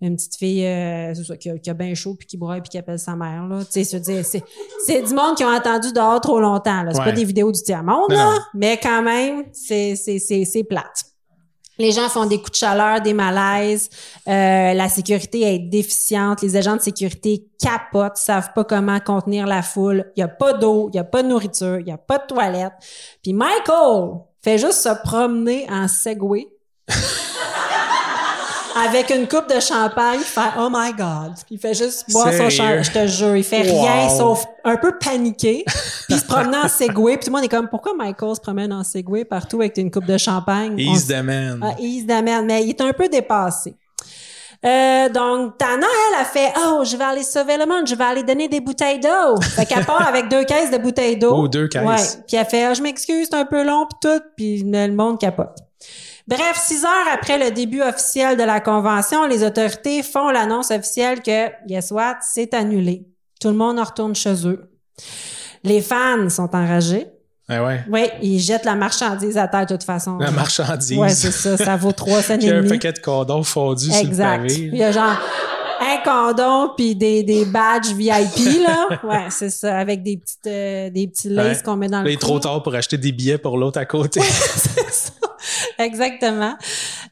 Une 0.00 0.14
petite 0.14 0.36
fille 0.36 0.64
euh, 0.64 1.12
qui, 1.40 1.50
a, 1.50 1.58
qui 1.58 1.70
a 1.70 1.74
bien 1.74 1.92
chaud 1.94 2.14
puis 2.14 2.26
qui 2.28 2.36
broye 2.36 2.60
puis 2.60 2.68
qui 2.70 2.78
appelle 2.78 3.00
sa 3.00 3.16
mère. 3.16 3.46
Là. 3.48 3.60
C'est, 3.68 3.82
c'est 3.82 5.02
du 5.02 5.14
monde 5.14 5.36
qui 5.36 5.42
ont 5.44 5.48
attendu 5.50 5.92
dehors 5.92 6.20
trop 6.20 6.38
longtemps. 6.40 6.82
Là. 6.84 6.92
C'est 6.92 7.00
Ouais. 7.00 7.04
pas 7.06 7.12
des 7.12 7.24
vidéos 7.24 7.50
du 7.50 7.60
tiers-monde, 7.62 8.12
mais 8.54 8.78
quand 8.80 9.02
même, 9.02 9.44
c'est, 9.52 9.96
c'est, 9.96 10.18
c'est, 10.20 10.44
c'est 10.44 10.62
plate. 10.62 11.02
Les 11.78 11.92
gens 11.92 12.08
font 12.08 12.26
des 12.26 12.38
coups 12.38 12.52
de 12.52 12.56
chaleur, 12.56 13.00
des 13.00 13.12
malaises. 13.12 13.88
Euh, 14.26 14.74
la 14.74 14.88
sécurité 14.88 15.54
est 15.54 15.58
déficiente. 15.58 16.42
Les 16.42 16.56
agents 16.56 16.76
de 16.76 16.80
sécurité 16.80 17.46
capotent, 17.60 18.16
savent 18.16 18.52
pas 18.52 18.64
comment 18.64 18.98
contenir 19.00 19.46
la 19.46 19.62
foule. 19.62 20.10
Il 20.16 20.20
y 20.20 20.22
a 20.22 20.28
pas 20.28 20.54
d'eau, 20.54 20.90
il 20.92 20.96
y 20.96 20.98
a 20.98 21.04
pas 21.04 21.22
de 21.22 21.28
nourriture, 21.28 21.78
il 21.78 21.86
y 21.86 21.92
a 21.92 21.98
pas 21.98 22.18
de 22.18 22.26
toilette. 22.26 22.72
Puis 23.22 23.32
Michael 23.32 24.18
fait 24.42 24.58
juste 24.58 24.82
se 24.82 25.02
promener 25.04 25.66
en 25.70 25.86
Segway. 25.86 26.48
Avec 28.86 29.10
une 29.10 29.26
coupe 29.26 29.48
de 29.52 29.60
champagne, 29.60 30.20
fait 30.20 30.40
Oh 30.58 30.68
my 30.70 30.92
God. 30.92 31.32
Il 31.50 31.58
fait 31.58 31.74
juste 31.74 32.10
boire 32.10 32.32
son 32.32 32.48
champagne. 32.50 32.82
Je 32.82 32.90
te 32.90 33.06
jure, 33.06 33.36
il 33.36 33.44
fait 33.44 33.70
Wow. 33.70 33.82
rien 33.82 34.08
sauf 34.08 34.44
un 34.64 34.76
peu 34.76 34.98
paniquer. 34.98 35.64
Puis 35.66 35.74
il 36.10 36.18
se 36.18 36.24
promenait 36.24 36.58
en 36.58 36.68
Segway. 36.68 37.16
Puis 37.16 37.24
tout 37.26 37.30
le 37.30 37.36
monde 37.36 37.44
est 37.44 37.48
comme 37.48 37.68
Pourquoi 37.68 37.92
Michael 37.96 38.34
se 38.36 38.40
promène 38.40 38.72
en 38.72 38.84
Segway 38.84 39.24
partout 39.24 39.60
avec 39.60 39.76
une 39.78 39.90
coupe 39.90 40.06
de 40.06 40.18
champagne? 40.18 40.78
Ease 40.78 41.06
the 41.06 41.22
man. 41.22 41.60
ah, 41.62 41.74
the 41.78 42.22
man, 42.24 42.46
mais 42.46 42.62
il 42.64 42.70
est 42.70 42.80
un 42.80 42.92
peu 42.92 43.08
dépassé. 43.08 43.74
Euh, 44.64 45.08
donc, 45.08 45.56
Tana, 45.56 45.86
elle 46.08 46.20
a 46.20 46.24
fait, 46.24 46.52
oh, 46.66 46.82
je 46.84 46.96
vais 46.96 47.04
aller 47.04 47.22
sauver 47.22 47.56
le 47.56 47.64
monde, 47.64 47.86
je 47.86 47.94
vais 47.94 48.02
aller 48.04 48.24
donner 48.24 48.48
des 48.48 48.60
bouteilles 48.60 48.98
d'eau. 48.98 49.40
Fait 49.40 49.64
qu'elle 49.64 49.84
part 49.84 50.06
avec 50.08 50.28
deux 50.28 50.44
caisses 50.44 50.72
de 50.72 50.78
bouteilles 50.78 51.16
d'eau. 51.16 51.32
Oh, 51.32 51.48
deux 51.48 51.68
caisses. 51.68 51.82
Ouais. 51.84 52.22
Puis 52.26 52.36
elle 52.36 52.44
fait, 52.46 52.64
ah, 52.64 52.74
je 52.74 52.82
m'excuse, 52.82 53.28
c'est 53.30 53.36
un 53.36 53.44
peu 53.44 53.64
long 53.64 53.86
puis 53.86 53.98
tout, 54.10 54.20
puis 54.36 54.62
le 54.64 54.90
monde 54.92 55.20
capote. 55.20 55.56
Bref, 56.28 56.56
six 56.62 56.84
heures 56.84 57.08
après 57.14 57.38
le 57.38 57.50
début 57.50 57.80
officiel 57.82 58.36
de 58.36 58.42
la 58.42 58.60
convention, 58.60 59.26
les 59.26 59.42
autorités 59.44 60.02
font 60.02 60.28
l'annonce 60.28 60.70
officielle 60.70 61.22
que, 61.22 61.48
guess 61.66 61.90
what, 61.90 62.18
c'est 62.20 62.52
annulé. 62.54 63.06
Tout 63.40 63.48
le 63.48 63.54
monde 63.54 63.78
en 63.78 63.84
retourne 63.84 64.14
chez 64.14 64.46
eux. 64.46 64.70
Les 65.64 65.80
fans 65.80 66.28
sont 66.28 66.54
enragés. 66.54 67.06
Ah 67.48 67.64
ouais. 67.64 67.80
Oui, 67.90 68.02
ils 68.20 68.38
jettent 68.40 68.66
la 68.66 68.74
marchandise 68.74 69.38
à 69.38 69.48
terre 69.48 69.64
de 69.64 69.74
toute 69.74 69.84
façon. 69.84 70.18
La 70.18 70.30
marchandise. 70.30 70.98
Ouais, 70.98 71.08
c'est 71.08 71.30
ça. 71.30 71.56
Ça 71.56 71.76
vaut 71.76 71.92
trois 71.92 72.20
cents 72.20 72.36
Il 72.40 72.46
y 72.46 72.50
a 72.50 72.58
un 72.58 72.68
paquet 72.68 72.92
de 72.92 72.98
condoms 72.98 73.42
fondus 73.42 73.86
sur 73.90 73.94
le 74.02 74.08
Exact. 74.08 74.42
pavé. 74.42 74.54
Il 74.72 74.76
y 74.76 74.84
a 74.84 74.92
genre 74.92 75.16
un 75.80 75.96
condom 76.04 76.72
puis 76.76 76.94
des, 76.94 77.22
des 77.22 77.46
badges 77.46 77.92
VIP, 77.94 78.60
là. 78.66 78.88
Ouais, 79.02 79.26
c'est 79.30 79.48
ça. 79.48 79.78
Avec 79.78 80.02
des 80.02 80.18
petites, 80.18 80.46
euh, 80.46 80.90
des 80.90 81.06
petits 81.08 81.30
laces 81.30 81.58
Ouais. 81.58 81.62
qu'on 81.64 81.76
met 81.76 81.88
dans 81.88 81.98
Là, 81.98 82.04
le 82.04 82.10
il 82.10 82.14
est 82.14 82.20
trop 82.20 82.38
tard 82.38 82.62
pour 82.62 82.74
acheter 82.74 82.98
des 82.98 83.12
billets 83.12 83.38
pour 83.38 83.56
l'autre 83.56 83.78
à 83.80 83.86
côté. 83.86 84.20
C'est 84.20 84.90
ça. 84.92 85.12
Exactement. 85.78 86.56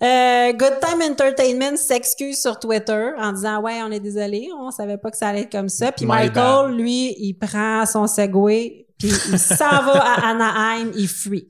Euh, 0.02 0.52
Good 0.52 0.80
Time 0.80 1.02
Entertainment 1.10 1.76
s'excuse 1.76 2.40
sur 2.40 2.58
Twitter 2.58 3.10
en 3.18 3.32
disant 3.32 3.60
ouais 3.62 3.80
on 3.82 3.90
est 3.90 4.00
désolé 4.00 4.48
on 4.58 4.70
savait 4.70 4.98
pas 4.98 5.10
que 5.10 5.16
ça 5.16 5.28
allait 5.28 5.42
être 5.42 5.52
comme 5.52 5.68
ça 5.68 5.92
puis 5.92 6.04
My 6.04 6.12
Michael 6.12 6.70
bad. 6.70 6.74
lui 6.76 7.14
il 7.18 7.34
prend 7.34 7.86
son 7.86 8.06
Segway 8.06 8.86
puis 8.98 9.08
il 9.08 9.38
s'en 9.38 9.56
va 9.68 10.02
à 10.02 10.28
Anaheim 10.30 10.92
il 10.94 11.08
fuit. 11.08 11.48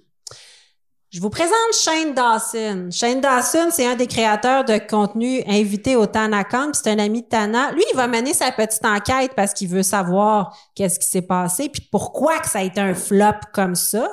Je 1.16 1.20
vous 1.22 1.30
présente 1.30 1.72
Shane 1.72 2.12
Dawson. 2.12 2.90
Shane 2.92 3.22
Dawson, 3.22 3.68
c'est 3.70 3.86
un 3.86 3.96
des 3.96 4.06
créateurs 4.06 4.66
de 4.66 4.76
contenu 4.76 5.42
invité 5.46 5.96
au 5.96 6.04
TanaCon, 6.04 6.72
c'est 6.74 6.90
un 6.90 6.98
ami 6.98 7.22
de 7.22 7.26
Tana. 7.26 7.72
Lui, 7.72 7.82
il 7.90 7.96
va 7.96 8.06
mener 8.06 8.34
sa 8.34 8.52
petite 8.52 8.84
enquête 8.84 9.32
parce 9.34 9.54
qu'il 9.54 9.68
veut 9.68 9.82
savoir 9.82 10.54
qu'est-ce 10.74 10.98
qui 10.98 11.06
s'est 11.06 11.22
passé, 11.22 11.70
puis 11.70 11.88
pourquoi 11.90 12.38
que 12.40 12.50
ça 12.50 12.58
a 12.58 12.62
été 12.64 12.82
un 12.82 12.92
flop 12.92 13.40
comme 13.54 13.74
ça. 13.74 14.06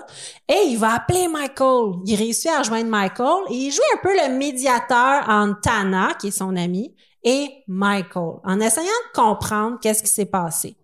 Et 0.47 0.67
il 0.67 0.77
va 0.77 0.93
appeler 0.93 1.27
Michael. 1.27 1.95
Il 2.05 2.15
réussit 2.15 2.49
à 2.49 2.59
rejoindre 2.59 2.89
Michael 2.89 3.49
il 3.49 3.69
joue 3.69 3.81
un 3.95 3.99
peu 4.01 4.13
le 4.15 4.37
médiateur 4.37 5.27
entre 5.27 5.59
Tana, 5.59 6.13
qui 6.17 6.29
est 6.29 6.31
son 6.31 6.55
ami, 6.55 6.95
et 7.21 7.49
Michael, 7.67 8.35
en 8.45 8.61
essayant 8.61 8.85
de 8.85 9.21
comprendre 9.21 9.77
qu'est-ce 9.81 10.03
qui 10.03 10.09
s'est 10.09 10.23
passé. 10.23 10.77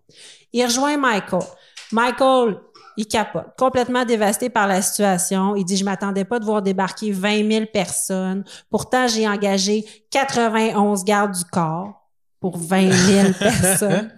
Il 0.52 0.62
rejoint 0.66 0.98
Michael. 0.98 1.44
Michael, 1.92 2.60
il 3.00 3.06
capote, 3.06 3.46
complètement 3.56 4.04
dévasté 4.04 4.50
par 4.50 4.66
la 4.66 4.82
situation. 4.82 5.56
Il 5.56 5.64
dit, 5.64 5.76
je 5.78 5.84
m'attendais 5.84 6.24
pas 6.26 6.38
de 6.38 6.44
voir 6.44 6.60
débarquer 6.60 7.12
20 7.12 7.50
000 7.50 7.64
personnes. 7.72 8.44
Pourtant, 8.70 9.08
j'ai 9.08 9.26
engagé 9.26 9.86
91 10.10 11.04
gardes 11.04 11.34
du 11.34 11.44
corps 11.46 12.08
pour 12.40 12.58
20 12.58 12.92
000 12.92 13.28
personnes. 13.38 14.12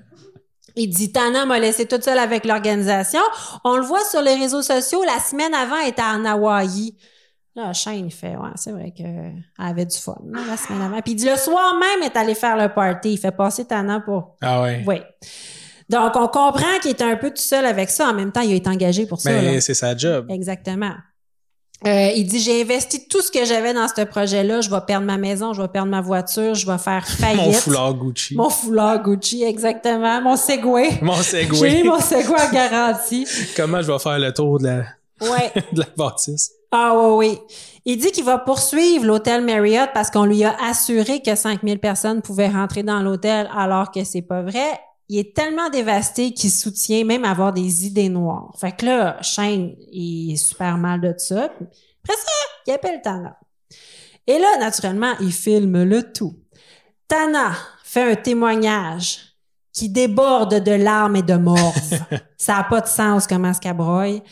Il 0.75 0.89
dit, 0.89 1.13
Tana 1.13 1.47
m'a 1.47 1.61
laissé 1.61 1.87
toute 1.87 2.03
seule 2.03 2.19
avec 2.19 2.45
l'organisation. 2.45 3.21
On 3.63 3.77
le 3.77 3.85
voit 3.85 4.05
sur 4.05 4.21
les 4.21 4.35
réseaux 4.35 4.63
sociaux. 4.63 5.05
La 5.05 5.21
semaine 5.21 5.55
avant, 5.55 5.77
elle 5.83 5.91
était 5.91 6.03
en 6.03 6.25
Hawaï. 6.25 6.97
Là, 7.55 7.73
Shane, 7.75 8.07
il 8.07 8.11
fait, 8.11 8.35
ouais, 8.35 8.49
c'est 8.57 8.73
vrai 8.73 8.93
qu'elle 8.97 9.45
avait 9.59 9.85
du 9.85 9.97
fun, 9.97 10.17
là, 10.31 10.41
la 10.49 10.57
semaine 10.57 10.83
avant. 10.83 11.01
Puis 11.03 11.13
il 11.13 11.17
dit, 11.17 11.29
le 11.29 11.37
soir 11.37 11.75
même, 11.75 12.01
elle 12.01 12.07
est 12.07 12.17
allée 12.17 12.35
faire 12.35 12.57
le 12.57 12.73
party. 12.73 13.13
Il 13.13 13.19
fait 13.19 13.31
passer 13.31 13.65
Tana 13.67 14.01
pour 14.01 14.37
Ah 14.41 14.63
ouais. 14.63 14.83
oui. 14.87 14.97
Donc, 15.93 16.17
on 16.17 16.27
comprend 16.27 16.79
qu'il 16.81 16.91
est 16.91 17.03
un 17.03 17.17
peu 17.17 17.29
tout 17.31 17.37
seul 17.43 17.65
avec 17.67 17.91
ça. 17.91 18.09
En 18.09 18.15
même 18.15 18.33
temps, 18.33 18.41
il 18.41 18.53
a 18.53 18.57
été 18.57 18.69
engagé 18.69 19.07
pour 19.07 19.21
ça. 19.21 19.31
Mais 19.31 19.55
là. 19.55 19.61
c'est 19.61 19.75
sa 19.75 19.97
job. 19.97 20.27
Exactement. 20.31 20.93
Euh, 21.87 22.11
il 22.15 22.25
dit, 22.27 22.39
j'ai 22.39 22.63
investi 22.63 23.09
tout 23.09 23.21
ce 23.21 23.31
que 23.31 23.45
j'avais 23.45 23.75
dans 23.75 23.89
ce 23.89 24.03
projet-là. 24.03 24.61
Je 24.61 24.71
vais 24.71 24.81
perdre 24.87 25.05
ma 25.05 25.19
maison, 25.19 25.53
je 25.53 25.61
vais 25.61 25.69
perdre 25.69 25.91
ma 25.91 26.01
voiture, 26.01 26.55
je 26.55 26.65
vais 26.67 26.79
faire 26.79 27.07
faillite. 27.19 27.45
Mon 27.47 27.53
foulard 27.53 27.95
Gucci. 27.95 28.35
Mon 28.37 28.49
foulard 28.51 29.03
Gucci, 29.03 29.43
exactement. 29.43 30.21
Mon 30.23 30.37
Segway. 30.37 30.91
Mon 31.03 31.15
J'ai 31.17 31.23
Segway. 31.45 31.81
eu 31.81 31.85
mon 31.85 32.01
Segway 32.01 32.41
à 32.41 32.51
garantie. 32.51 33.27
Comment 33.57 33.83
je 33.83 33.91
vais 33.93 33.99
faire 33.99 34.19
le 34.19 34.33
tour 34.33 34.59
de 34.61 34.67
la, 34.67 34.85
Ouais. 35.21 35.53
de 35.73 35.81
la 35.81 35.87
bâtisse? 35.97 36.53
Ah 36.71 36.95
oui, 36.97 37.15
oui. 37.17 37.39
Il 37.85 37.99
dit 37.99 38.13
qu'il 38.13 38.25
va 38.25 38.39
poursuivre 38.39 39.05
l'hôtel 39.05 39.45
Marriott 39.45 39.91
parce 39.93 40.09
qu'on 40.11 40.25
lui 40.25 40.45
a 40.45 40.55
assuré 40.71 41.21
que 41.21 41.35
5000 41.35 41.81
personnes 41.81 42.23
pouvaient 42.23 42.49
rentrer 42.49 42.85
dans 42.85 43.01
l'hôtel 43.01 43.51
alors 43.55 43.91
que 43.91 44.05
c'est 44.05 44.23
pas 44.23 44.41
vrai. 44.43 44.81
Il 45.13 45.19
est 45.19 45.37
tellement 45.37 45.69
dévasté 45.69 46.33
qu'il 46.33 46.51
soutient 46.51 47.05
même 47.05 47.27
avoir 47.27 47.53
des 47.53 47.85
idées 47.87 48.09
noires. 48.09 48.51
Fait 48.59 48.73
que 48.73 48.87
là, 48.87 49.19
Shane, 49.21 49.75
il 49.93 50.33
est 50.33 50.37
super 50.37 50.79
mal 50.79 51.03
de 51.03 51.13
ça. 51.19 51.45
Après 51.45 52.17
ça, 52.17 52.33
il 52.67 52.73
appelle 52.73 53.03
Tana. 53.03 53.39
Et 54.27 54.39
là, 54.39 54.57
naturellement, 54.59 55.13
il 55.21 55.31
filme 55.31 55.83
le 55.83 56.15
tout. 56.15 56.35
Tana 57.09 57.53
fait 57.85 58.13
un 58.13 58.15
témoignage 58.15 59.19
qui 59.71 59.91
déborde 59.91 60.65
de 60.65 60.73
larmes 60.73 61.17
et 61.17 61.23
de 61.23 61.35
morve. 61.35 61.75
ça 62.39 62.55
n'a 62.57 62.65
pas 62.65 62.81
de 62.81 62.89
sens 62.89 63.27
comment 63.27 63.53
broye. 63.75 64.23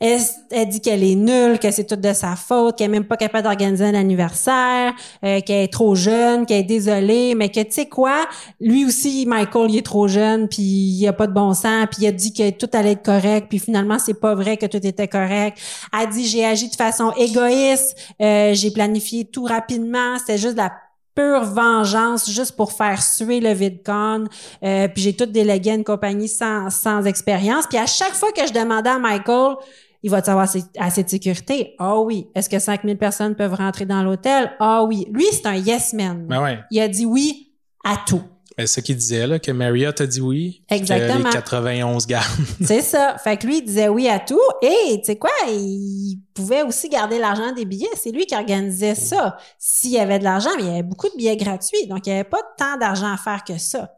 Elle, 0.00 0.20
elle 0.50 0.68
dit 0.68 0.80
qu'elle 0.80 1.02
est 1.02 1.16
nulle, 1.16 1.58
que 1.58 1.70
c'est 1.72 1.84
tout 1.84 1.96
de 1.96 2.12
sa 2.12 2.36
faute, 2.36 2.78
qu'elle 2.78 2.86
est 2.86 2.88
même 2.88 3.04
pas 3.04 3.16
capable 3.16 3.44
d'organiser 3.44 3.84
un 3.84 3.94
anniversaire, 3.94 4.92
euh, 5.24 5.40
qu'elle 5.40 5.64
est 5.64 5.72
trop 5.72 5.96
jeune, 5.96 6.46
qu'elle 6.46 6.60
est 6.60 6.62
désolée, 6.62 7.34
mais 7.34 7.48
que 7.48 7.60
tu 7.60 7.72
sais 7.72 7.86
quoi, 7.86 8.26
lui 8.60 8.84
aussi, 8.84 9.26
Michael, 9.26 9.70
il 9.70 9.78
est 9.78 9.86
trop 9.86 10.06
jeune, 10.06 10.48
puis 10.48 10.62
il 10.62 11.06
a 11.08 11.12
pas 11.12 11.26
de 11.26 11.32
bon 11.32 11.52
sens, 11.52 11.86
puis 11.90 12.02
il 12.02 12.06
a 12.06 12.12
dit 12.12 12.32
que 12.32 12.50
tout 12.50 12.68
allait 12.72 12.92
être 12.92 13.04
correct, 13.04 13.46
puis 13.48 13.58
finalement 13.58 13.98
c'est 13.98 14.20
pas 14.20 14.34
vrai 14.36 14.56
que 14.56 14.66
tout 14.66 14.84
était 14.86 15.08
correct. 15.08 15.58
Elle 15.92 16.08
dit 16.10 16.26
j'ai 16.26 16.44
agi 16.44 16.68
de 16.68 16.76
façon 16.76 17.12
égoïste, 17.16 17.96
euh, 18.22 18.54
j'ai 18.54 18.70
planifié 18.70 19.24
tout 19.24 19.44
rapidement, 19.44 20.18
c'était 20.18 20.38
juste 20.38 20.56
la 20.56 20.70
pure 21.18 21.42
vengeance 21.42 22.30
juste 22.30 22.54
pour 22.54 22.70
faire 22.70 23.02
suer 23.02 23.40
le 23.40 23.52
VidCon. 23.52 24.26
Euh, 24.62 24.86
puis 24.86 25.02
j'ai 25.02 25.16
tout 25.16 25.26
délégué 25.26 25.72
à 25.72 25.74
une 25.74 25.82
compagnie 25.82 26.28
sans, 26.28 26.70
sans 26.70 27.04
expérience. 27.06 27.66
Puis 27.66 27.76
à 27.76 27.86
chaque 27.86 28.14
fois 28.14 28.30
que 28.30 28.46
je 28.46 28.52
demandais 28.52 28.90
à 28.90 29.00
Michael, 29.00 29.56
il 30.02 30.10
va 30.10 30.18
avoir 30.18 30.40
assez, 30.40 30.62
assez 30.78 31.02
de 31.02 31.08
sécurité? 31.08 31.74
Ah 31.78 31.98
oui. 31.98 32.28
Est-ce 32.34 32.48
que 32.48 32.58
5000 32.58 32.96
personnes 32.98 33.34
peuvent 33.34 33.54
rentrer 33.54 33.84
dans 33.86 34.02
l'hôtel? 34.02 34.52
Ah 34.60 34.84
oui. 34.84 35.06
Lui, 35.12 35.24
c'est 35.32 35.46
un 35.46 35.56
yes 35.56 35.92
man. 35.92 36.26
Ben 36.28 36.42
ouais. 36.42 36.58
Il 36.70 36.80
a 36.80 36.88
dit 36.88 37.06
oui 37.06 37.52
à 37.84 37.96
tout. 38.06 38.22
C'est 38.60 38.66
ce 38.66 38.80
qu'il 38.80 38.96
disait, 38.96 39.24
là, 39.28 39.38
que 39.38 39.52
Marriott 39.52 40.00
a 40.00 40.06
dit 40.06 40.20
oui. 40.20 40.64
puis 40.66 40.78
que 40.78 40.82
Exactement. 40.82 41.28
les 41.28 41.30
91 41.30 42.06
gardes. 42.08 42.26
C'est 42.60 42.80
ça. 42.80 43.16
Fait 43.22 43.36
que 43.36 43.46
lui, 43.46 43.58
il 43.58 43.64
disait 43.64 43.88
oui 43.88 44.08
à 44.08 44.18
tout. 44.18 44.40
Et 44.62 44.98
tu 44.98 45.04
sais 45.04 45.16
quoi, 45.16 45.30
il 45.46 46.18
pouvait 46.34 46.62
aussi 46.62 46.88
garder 46.88 47.20
l'argent 47.20 47.52
des 47.52 47.64
billets. 47.64 47.86
C'est 47.94 48.10
lui 48.10 48.26
qui 48.26 48.34
organisait 48.34 48.96
ça. 48.96 49.36
S'il 49.60 49.90
y 49.90 49.98
avait 49.98 50.18
de 50.18 50.24
l'argent, 50.24 50.50
mais 50.56 50.64
il 50.64 50.68
y 50.68 50.72
avait 50.72 50.82
beaucoup 50.82 51.08
de 51.08 51.14
billets 51.16 51.36
gratuits. 51.36 51.86
Donc, 51.86 52.04
il 52.06 52.12
n'y 52.12 52.18
avait 52.18 52.28
pas 52.28 52.40
tant 52.56 52.76
d'argent 52.76 53.12
à 53.12 53.16
faire 53.16 53.44
que 53.44 53.58
ça. 53.58 53.92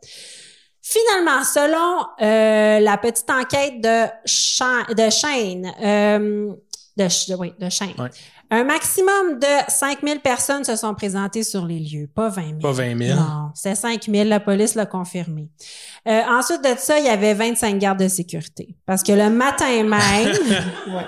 Finalement, 0.82 1.44
selon 1.44 2.06
euh, 2.22 2.80
la 2.80 2.96
petite 2.96 3.30
enquête 3.30 3.80
de, 3.80 4.06
Cha- 4.24 4.86
de 4.94 5.10
Shane, 5.10 5.70
euh, 5.82 6.52
de, 6.96 7.34
oui, 7.36 7.52
de 7.58 7.68
Shane, 7.68 7.92
Ouais. 7.98 8.08
Un 8.52 8.64
maximum 8.64 9.38
de 9.38 9.46
5000 9.68 10.18
personnes 10.18 10.64
se 10.64 10.74
sont 10.74 10.92
présentées 10.92 11.44
sur 11.44 11.64
les 11.66 11.78
lieux, 11.78 12.08
pas 12.12 12.28
20 12.30 12.42
000. 12.42 12.58
Pas 12.60 12.72
20 12.72 12.98
000. 12.98 13.16
Non, 13.16 13.50
c'est 13.54 13.76
5 13.76 14.06
000, 14.10 14.24
la 14.28 14.40
police 14.40 14.74
l'a 14.74 14.86
confirmé. 14.86 15.48
Euh, 16.08 16.20
ensuite 16.28 16.60
de 16.64 16.76
ça, 16.76 16.98
il 16.98 17.04
y 17.04 17.08
avait 17.08 17.32
25 17.34 17.78
gardes 17.78 18.00
de 18.02 18.08
sécurité. 18.08 18.74
Parce 18.86 19.04
que 19.04 19.12
le 19.12 19.30
matin 19.30 19.84
même, 19.84 19.92
Ouais. 20.88 21.06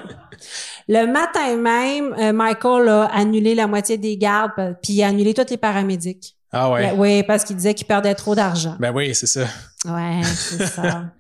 le 0.87 1.07
matin 1.11 1.57
même, 1.57 2.15
euh, 2.17 2.33
Michael 2.33 2.89
a 2.89 3.05
annulé 3.07 3.57
la 3.57 3.67
moitié 3.67 3.99
des 3.99 4.17
gardes, 4.17 4.77
puis 4.81 5.03
a 5.03 5.09
annulé 5.09 5.35
tous 5.35 5.51
les 5.51 5.57
paramédics. 5.57 6.37
Ah 6.53 6.71
ouais. 6.71 6.93
Oui, 6.97 7.23
parce 7.23 7.45
qu'il 7.45 7.57
disait 7.57 7.75
qu'il 7.75 7.87
perdait 7.87 8.15
trop 8.15 8.35
d'argent. 8.35 8.77
Ben 8.79 8.93
oui, 8.95 9.15
c'est 9.15 9.27
ça. 9.27 9.47
Ouais, 9.85 10.21
c'est 10.25 10.67
ça. 10.67 11.05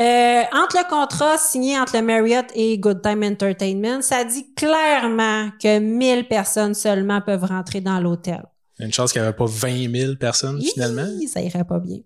Euh, 0.00 0.42
entre 0.52 0.76
le 0.76 0.88
contrat 0.90 1.38
signé 1.38 1.78
entre 1.78 1.96
le 1.96 2.02
Marriott 2.02 2.46
et 2.54 2.76
Good 2.78 3.00
Time 3.00 3.22
Entertainment, 3.22 4.02
ça 4.02 4.24
dit 4.24 4.52
clairement 4.54 5.50
que 5.62 5.78
1000 5.78 6.26
personnes 6.26 6.74
seulement 6.74 7.20
peuvent 7.20 7.44
rentrer 7.44 7.80
dans 7.80 8.00
l'hôtel. 8.00 8.42
Une 8.80 8.92
chance 8.92 9.12
qu'il 9.12 9.22
n'y 9.22 9.28
avait 9.28 9.36
pas 9.36 9.46
20 9.46 9.90
000 9.90 10.14
personnes, 10.16 10.60
finalement. 10.60 11.06
Hi, 11.06 11.28
Ça 11.28 11.40
irait 11.40 11.64
pas 11.64 11.78
bien. 11.78 11.98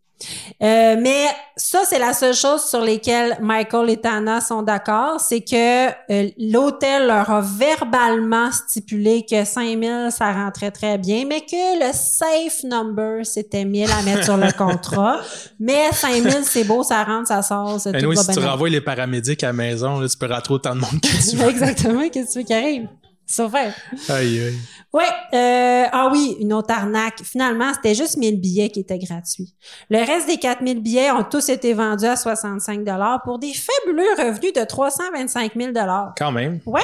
Euh, 0.62 0.96
mais 1.00 1.26
ça, 1.56 1.80
c'est 1.84 1.98
la 1.98 2.12
seule 2.12 2.34
chose 2.34 2.64
sur 2.64 2.80
lesquelles 2.80 3.38
Michael 3.40 3.90
et 3.90 3.96
Tana 3.96 4.40
sont 4.40 4.62
d'accord, 4.62 5.20
c'est 5.20 5.40
que 5.40 5.88
euh, 5.88 6.30
l'hôtel 6.38 7.06
leur 7.06 7.30
a 7.30 7.40
verbalement 7.40 8.50
stipulé 8.52 9.24
que 9.28 9.44
5000, 9.44 10.08
ça 10.10 10.32
rentrait 10.32 10.70
très 10.70 10.98
bien, 10.98 11.24
mais 11.26 11.40
que 11.40 11.78
le 11.78 11.92
safe 11.92 12.64
number, 12.64 13.24
c'était 13.24 13.64
1000 13.64 13.90
à 13.90 14.02
mettre 14.02 14.24
sur 14.24 14.36
le 14.36 14.52
contrat. 14.56 15.20
Mais 15.58 15.90
5000, 15.92 16.44
c'est 16.44 16.64
beau, 16.64 16.82
ça 16.82 17.04
rentre, 17.04 17.28
ça 17.28 17.42
sort, 17.42 17.80
c'est 17.80 17.92
tout 17.92 17.98
Anyway, 17.98 18.14
va 18.14 18.22
si 18.22 18.32
tu 18.32 18.38
renvoies 18.38 18.70
les 18.70 18.80
paramédics 18.80 19.42
à 19.44 19.48
la 19.48 19.52
maison, 19.52 20.00
là, 20.00 20.08
tu 20.08 20.16
peux 20.16 20.26
rentrer 20.26 20.54
autant 20.54 20.74
de 20.74 20.80
monde 20.80 21.00
que 21.00 21.30
tu 21.30 21.36
veux. 21.36 21.48
Exactement, 21.50 22.08
qu'est-ce 22.08 22.26
que 22.26 22.32
tu 22.32 22.38
veux 22.38 22.44
qui 22.44 22.54
arrive? 22.54 22.88
Sauveur. 23.30 23.72
Aïe, 24.08 24.40
aïe. 24.40 24.58
Ouais, 24.92 25.04
euh, 25.34 25.84
ah 25.92 26.08
oui, 26.10 26.36
une 26.40 26.52
autre 26.52 26.74
arnaque. 26.74 27.22
Finalement, 27.22 27.72
c'était 27.74 27.94
juste 27.94 28.16
1000 28.16 28.40
billets 28.40 28.70
qui 28.70 28.80
étaient 28.80 28.98
gratuits. 28.98 29.54
Le 29.88 29.98
reste 29.98 30.26
des 30.26 30.36
4000 30.36 30.82
billets 30.82 31.12
ont 31.12 31.22
tous 31.22 31.48
été 31.48 31.72
vendus 31.72 32.06
à 32.06 32.16
65 32.16 32.82
dollars 32.82 33.22
pour 33.22 33.38
des 33.38 33.52
fabuleux 33.54 34.10
revenus 34.18 34.52
de 34.52 34.64
325 34.64 35.52
000 35.54 35.72
dollars. 35.72 36.12
Quand 36.18 36.32
même. 36.32 36.58
Ouais. 36.66 36.82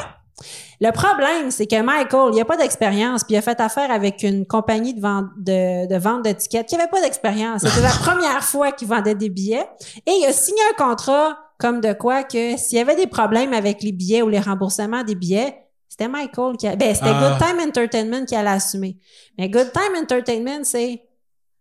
Le 0.80 0.92
problème, 0.92 1.50
c'est 1.50 1.66
que 1.66 1.82
Michael, 1.82 2.30
il 2.34 2.40
a 2.40 2.44
pas 2.44 2.56
d'expérience, 2.56 3.24
puis 3.24 3.34
il 3.34 3.38
a 3.38 3.42
fait 3.42 3.60
affaire 3.60 3.90
avec 3.90 4.22
une 4.22 4.46
compagnie 4.46 4.94
de 4.94 5.00
vente 5.00 5.26
de, 5.38 5.88
de 5.88 5.96
vente 5.98 6.24
tickets 6.36 6.68
qui 6.68 6.76
avait 6.76 6.86
pas 6.86 7.00
d'expérience. 7.00 7.62
C'était 7.62 7.82
la 7.82 7.88
première 8.12 8.44
fois 8.44 8.70
qu'il 8.70 8.86
vendait 8.86 9.16
des 9.16 9.30
billets 9.30 9.66
et 10.06 10.12
il 10.12 10.24
a 10.26 10.32
signé 10.32 10.60
un 10.70 10.84
contrat 10.84 11.38
comme 11.58 11.80
de 11.80 11.92
quoi 11.94 12.22
que 12.22 12.56
s'il 12.56 12.78
y 12.78 12.80
avait 12.80 12.94
des 12.94 13.06
problèmes 13.06 13.52
avec 13.52 13.82
les 13.82 13.92
billets 13.92 14.22
ou 14.22 14.28
les 14.28 14.38
remboursements 14.38 15.02
des 15.02 15.14
billets, 15.14 15.56
c'était 15.98 16.08
Michael 16.10 16.56
qui 16.58 16.68
a, 16.68 16.76
ben 16.76 16.94
c'était 16.94 17.06
Ah. 17.10 17.38
Good 17.38 17.48
Time 17.48 17.68
Entertainment 17.68 18.24
qui 18.26 18.36
allait 18.36 18.50
assumer. 18.50 18.98
Mais 19.38 19.48
Good 19.48 19.72
Time 19.72 20.02
Entertainment, 20.02 20.62
c'est 20.64 21.02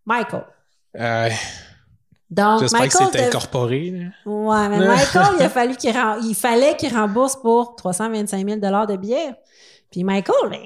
Michael. 0.06 0.44
Euh, 1.00 1.30
Donc 2.30 2.62
J'espère 2.62 2.80
que 2.82 2.86
Michael 2.86 3.08
c'est 3.14 3.28
incorporé. 3.28 3.92
là. 3.92 4.06
Ouais, 4.32 4.70
mais 4.70 4.80
Michael, 4.88 5.36
il 5.40 5.44
a 5.44 5.50
fallu 5.50 5.76
qu'il 5.78 5.92
rem- 5.92 6.20
il 6.24 6.36
fallait 6.36 6.76
qu'il 6.76 6.94
rembourse 6.94 7.36
pour 7.38 7.76
325 7.76 8.46
000 8.46 8.60
de 8.60 8.96
billets. 8.98 9.34
Puis 9.92 10.04
Michael, 10.04 10.50
ben, 10.50 10.60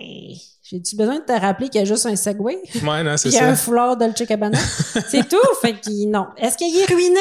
j'ai-tu 0.70 0.96
besoin 0.96 1.16
de 1.20 1.24
te 1.24 1.32
rappeler 1.32 1.68
qu'il 1.70 1.80
y 1.80 1.84
a 1.84 1.86
juste 1.86 2.06
un 2.06 2.16
Segway? 2.16 2.58
Ouais, 2.84 3.04
non, 3.04 3.18
c'est 3.18 3.30
Puis 3.30 3.38
il 3.38 3.42
y 3.42 3.44
a 3.44 3.46
ça. 3.46 3.48
un 3.50 3.56
foulard 3.56 3.98
Dolce 3.98 4.22
Gabbana? 4.22 4.58
c'est 5.10 5.28
tout? 5.28 5.38
Fait 5.62 5.74
qu'il, 5.80 6.10
non. 6.12 6.28
Est-ce 6.38 6.58
qu'il 6.58 6.76
est 6.78 6.86
ruiné? 6.86 7.20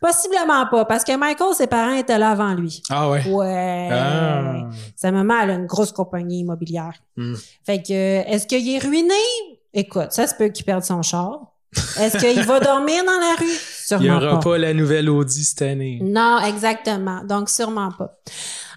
Possiblement 0.00 0.66
pas, 0.66 0.84
parce 0.86 1.04
que 1.04 1.16
Michael, 1.16 1.54
ses 1.54 1.66
parents 1.68 1.94
étaient 1.94 2.18
là 2.18 2.30
avant 2.30 2.54
lui. 2.54 2.82
Ah 2.90 3.08
ouais. 3.10 3.24
Ouais. 3.28 3.88
Ah. 3.92 4.68
Sa 4.96 5.12
maman, 5.12 5.34
elle 5.42 5.50
a 5.50 5.54
une 5.54 5.66
grosse 5.66 5.92
compagnie 5.92 6.40
immobilière. 6.40 6.94
Hmm. 7.16 7.34
Fait 7.64 7.80
que, 7.82 7.92
est-ce 7.92 8.46
qu'il 8.46 8.68
est 8.68 8.78
ruiné? 8.78 9.14
Écoute, 9.72 10.10
ça 10.10 10.26
se 10.26 10.34
peut 10.34 10.48
qu'il 10.48 10.64
perde 10.64 10.82
son 10.82 11.02
char. 11.02 11.38
Est-ce 12.00 12.18
qu'il 12.18 12.42
va 12.42 12.58
dormir 12.58 13.04
dans 13.04 13.20
la 13.20 13.36
rue? 13.38 13.46
Sûrement 13.86 14.02
Il 14.04 14.10
n'y 14.10 14.16
aura 14.16 14.40
pas 14.40 14.58
la 14.58 14.74
nouvelle 14.74 15.08
Audi 15.08 15.44
cette 15.44 15.62
année. 15.62 16.00
non, 16.02 16.38
exactement. 16.44 17.22
Donc, 17.24 17.48
sûrement 17.48 17.90
pas. 17.96 18.16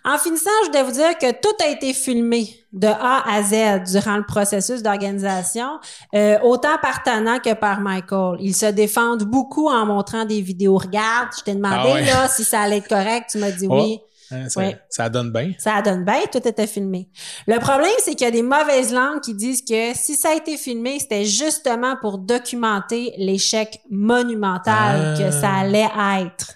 En 0.05 0.17
finissant, 0.17 0.49
je 0.65 0.71
dois 0.71 0.83
vous 0.83 0.91
dire 0.91 1.17
que 1.17 1.31
tout 1.31 1.55
a 1.63 1.69
été 1.69 1.93
filmé 1.93 2.47
de 2.73 2.87
A 2.87 3.23
à 3.25 3.41
Z 3.41 3.89
durant 3.91 4.17
le 4.17 4.25
processus 4.25 4.81
d'organisation, 4.83 5.79
euh, 6.13 6.37
autant 6.41 6.77
par 6.81 7.03
Tana 7.03 7.39
que 7.39 7.53
par 7.53 7.79
Michael. 7.79 8.37
Ils 8.41 8.55
se 8.55 8.65
défendent 8.65 9.23
beaucoup 9.23 9.69
en 9.69 9.85
montrant 9.85 10.25
des 10.25 10.41
vidéos. 10.41 10.77
Regarde, 10.77 11.29
je 11.37 11.43
t'ai 11.43 11.55
demandé 11.55 11.89
Ah 11.89 11.93
ouais. 11.93 12.05
là 12.05 12.27
si 12.27 12.43
ça 12.43 12.61
allait 12.61 12.77
être 12.79 12.89
correct. 12.89 13.29
Tu 13.31 13.37
m'as 13.37 13.51
dit 13.51 13.67
Oh. 13.69 13.75
oui. 13.81 13.99
Hein, 14.33 14.49
ça, 14.49 14.59
Ouais. 14.61 14.77
ça 14.89 15.09
donne 15.09 15.31
bien. 15.31 15.51
Ça 15.57 15.81
donne 15.81 16.03
bien, 16.03 16.21
tout 16.31 16.45
était 16.47 16.67
filmé. 16.67 17.09
Le 17.47 17.59
problème, 17.59 17.91
c'est 17.99 18.11
qu'il 18.15 18.25
y 18.25 18.27
a 18.27 18.31
des 18.31 18.41
mauvaises 18.41 18.93
langues 18.93 19.21
qui 19.21 19.33
disent 19.33 19.61
que 19.61 19.93
si 19.95 20.15
ça 20.15 20.29
a 20.29 20.35
été 20.35 20.57
filmé, 20.57 20.97
c'était 20.99 21.25
justement 21.25 21.95
pour 22.01 22.17
documenter 22.17 23.13
l'échec 23.17 23.79
monumental 23.89 25.15
Ah. 25.15 25.17
que 25.17 25.31
ça 25.31 25.49
allait 25.61 25.87
être. 26.21 26.53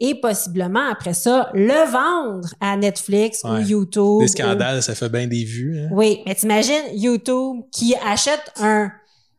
Et 0.00 0.14
possiblement, 0.20 0.88
après 0.90 1.14
ça, 1.14 1.50
le 1.54 1.88
vendre 1.90 2.48
à 2.60 2.76
Netflix 2.76 3.42
ou. 3.44 3.56
YouTube. 3.58 4.18
Des 4.20 4.24
ou- 4.24 4.28
scandales, 4.28 4.82
ça 4.82 4.94
fait 4.94 5.08
bien 5.08 5.26
des 5.26 5.44
vues. 5.44 5.78
hein. 5.84 5.88
Oui, 5.92 6.22
mais 6.26 6.34
t'imagines 6.34 6.82
YouTube 6.94 7.62
qui 7.70 7.94
achète 8.04 8.52
un 8.60 8.90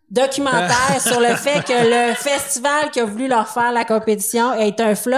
documentaire 0.09 0.99
sur 1.01 1.19
le 1.19 1.35
fait 1.35 1.63
que 1.65 1.73
le 2.09 2.13
festival 2.15 2.91
qui 2.91 2.99
a 2.99 3.05
voulu 3.05 3.27
leur 3.27 3.47
faire 3.47 3.71
la 3.71 3.83
compétition 3.85 4.53
est 4.53 4.79
un 4.79 4.95
flop. 4.95 5.17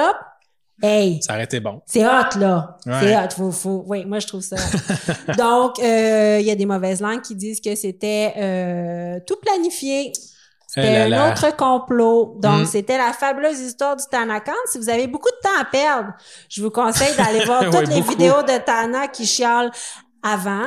Hey, 0.81 1.21
Ça 1.21 1.33
aurait 1.33 1.43
été 1.45 1.59
bon. 1.59 1.81
c'est 1.85 2.05
hot, 2.05 2.37
là. 2.39 2.77
Ouais. 2.85 2.93
C'est 3.01 3.15
hot. 3.17 3.29
Faut, 3.37 3.51
faut, 3.51 3.83
oui, 3.87 4.05
moi, 4.05 4.19
je 4.19 4.27
trouve 4.27 4.41
ça 4.41 4.55
hot. 4.55 5.33
Donc, 5.37 5.79
euh, 5.79 6.37
il 6.41 6.45
y 6.45 6.51
a 6.51 6.55
des 6.55 6.65
mauvaises 6.65 6.99
langues 7.01 7.21
qui 7.21 7.35
disent 7.35 7.61
que 7.61 7.73
c'était 7.75 8.33
euh, 8.37 9.19
tout 9.25 9.35
planifié. 9.41 10.11
C'était 10.67 11.05
Eh 11.05 11.09
là 11.09 11.25
un 11.25 11.31
autre 11.31 11.55
complot. 11.55 12.37
Donc, 12.41 12.61
Mm. 12.63 12.65
c'était 12.65 12.97
la 12.97 13.13
fabuleuse 13.13 13.59
histoire 13.59 13.95
du 13.95 14.03
Tanakan. 14.09 14.51
Si 14.71 14.77
vous 14.79 14.89
avez 14.89 15.05
beaucoup 15.07 15.29
de 15.29 15.47
temps 15.47 15.61
à 15.61 15.65
perdre, 15.65 16.09
je 16.49 16.61
vous 16.63 16.71
conseille 16.71 17.15
d'aller 17.15 17.45
voir 17.45 17.63
toutes 17.71 17.87
les 17.89 18.01
vidéos 18.01 18.41
de 18.41 18.57
Tana 18.65 19.07
qui 19.07 19.25
chiale 19.27 19.69
avant, 20.23 20.65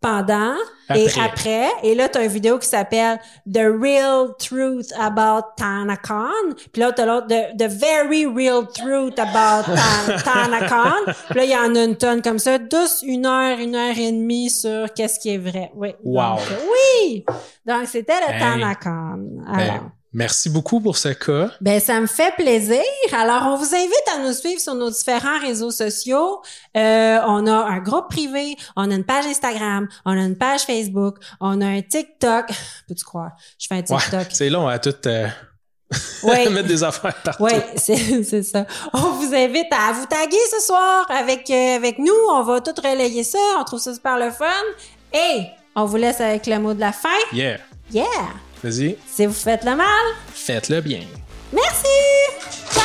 pendant 0.00 0.54
et 0.94 1.06
Après. 1.24 1.68
Et 1.82 1.94
là, 1.94 2.08
tu 2.08 2.18
as 2.18 2.24
une 2.24 2.30
vidéo 2.30 2.58
qui 2.58 2.66
s'appelle 2.66 3.18
The 3.46 3.60
Real 3.80 4.28
Truth 4.38 4.92
About 4.98 5.46
Tanakan. 5.56 6.54
Puis 6.72 6.80
là, 6.82 6.90
tu 6.92 7.02
as 7.02 7.06
l'autre 7.06 7.26
The, 7.28 7.56
The 7.56 7.68
Very 7.70 8.26
Real 8.26 8.66
Truth 8.66 9.18
About 9.18 9.72
Tan- 9.72 10.16
Tanakan. 10.24 11.12
Puis 11.30 11.38
là, 11.38 11.44
il 11.44 11.50
y 11.50 11.56
en 11.56 11.74
a 11.74 11.84
une 11.84 11.96
tonne 11.96 12.22
comme 12.22 12.38
ça. 12.38 12.58
Douce, 12.58 13.02
une 13.02 13.26
heure, 13.26 13.58
une 13.58 13.74
heure 13.76 13.96
et 13.96 14.10
demie 14.10 14.50
sur 14.50 14.92
qu'est-ce 14.94 15.20
qui 15.20 15.34
est 15.34 15.38
vrai. 15.38 15.70
Oui. 15.74 15.94
Wow. 16.02 16.36
Donc, 16.36 16.40
oui! 16.72 17.24
Donc, 17.66 17.86
c'était 17.86 18.14
le 18.26 18.34
Hey. 18.34 18.40
Tanakan. 18.40 19.18
Alors. 19.46 19.56
Ben, 19.56 19.92
merci 20.12 20.48
beaucoup 20.50 20.80
pour 20.80 20.96
ce 20.96 21.10
cas. 21.10 21.50
Ben, 21.60 21.80
ça 21.80 22.00
me 22.00 22.06
fait 22.06 22.34
plaisir. 22.36 22.82
Alors, 23.12 23.42
on 23.52 23.56
vous 23.56 23.74
invite 23.74 24.08
à 24.14 24.18
nous 24.26 24.32
suivre 24.32 24.60
sur 24.60 24.74
nos 24.74 24.90
différents 24.90 25.38
réseaux 25.40 25.70
sociaux. 25.70 26.42
Euh, 26.76 27.18
on 27.26 27.46
a 27.46 27.52
un 27.54 27.78
groupe 27.78 28.08
privé, 28.10 28.56
on 28.76 28.90
a 28.90 28.94
une 28.94 29.04
page 29.04 29.26
Instagram, 29.26 29.88
on 30.04 30.12
a 30.12 30.22
une 30.22 30.36
page 30.36 30.62
Facebook, 30.62 31.16
on 31.40 31.60
a 31.60 31.66
un 31.66 31.82
TikTok. 31.82 32.46
Peux-tu 32.88 33.04
croire? 33.04 33.30
Je 33.58 33.66
fais 33.66 33.74
un 33.74 33.78
Ouais, 33.78 34.00
TikTok. 34.00 34.26
c'est 34.32 34.50
long 34.50 34.66
à 34.68 34.78
tout 34.78 34.94
euh, 35.06 35.28
Oui. 36.22 36.48
mettre 36.50 36.68
des 36.68 36.82
affaires 36.84 37.14
partout. 37.22 37.42
Oui, 37.44 37.52
c'est 37.76 38.22
c'est 38.22 38.42
ça. 38.42 38.66
On 38.92 38.98
vous 39.12 39.34
invite 39.34 39.72
à 39.72 39.92
vous 39.92 40.06
taguer 40.06 40.36
ce 40.50 40.60
soir 40.66 41.06
avec, 41.08 41.48
euh, 41.50 41.76
avec 41.76 41.98
nous. 41.98 42.14
On 42.32 42.42
va 42.42 42.60
tout 42.60 42.74
relayer 42.82 43.24
ça. 43.24 43.38
On 43.58 43.64
trouve 43.64 43.80
ça 43.80 43.94
super 43.94 44.16
le 44.18 44.30
fun. 44.30 44.46
Et 45.12 45.44
on 45.74 45.84
vous 45.86 45.96
laisse 45.96 46.20
avec 46.20 46.46
le 46.46 46.58
mot 46.58 46.74
de 46.74 46.80
la 46.80 46.92
fin. 46.92 47.08
Yeah. 47.32 47.58
Yeah! 47.92 48.04
Vas-y, 48.62 48.96
Si 49.10 49.26
vous 49.26 49.32
faites 49.32 49.64
le 49.64 49.74
mal, 49.76 49.86
faites-le 50.34 50.80
bien. 50.80 51.00
merci! 51.52 51.86
Ciao! 52.72 52.84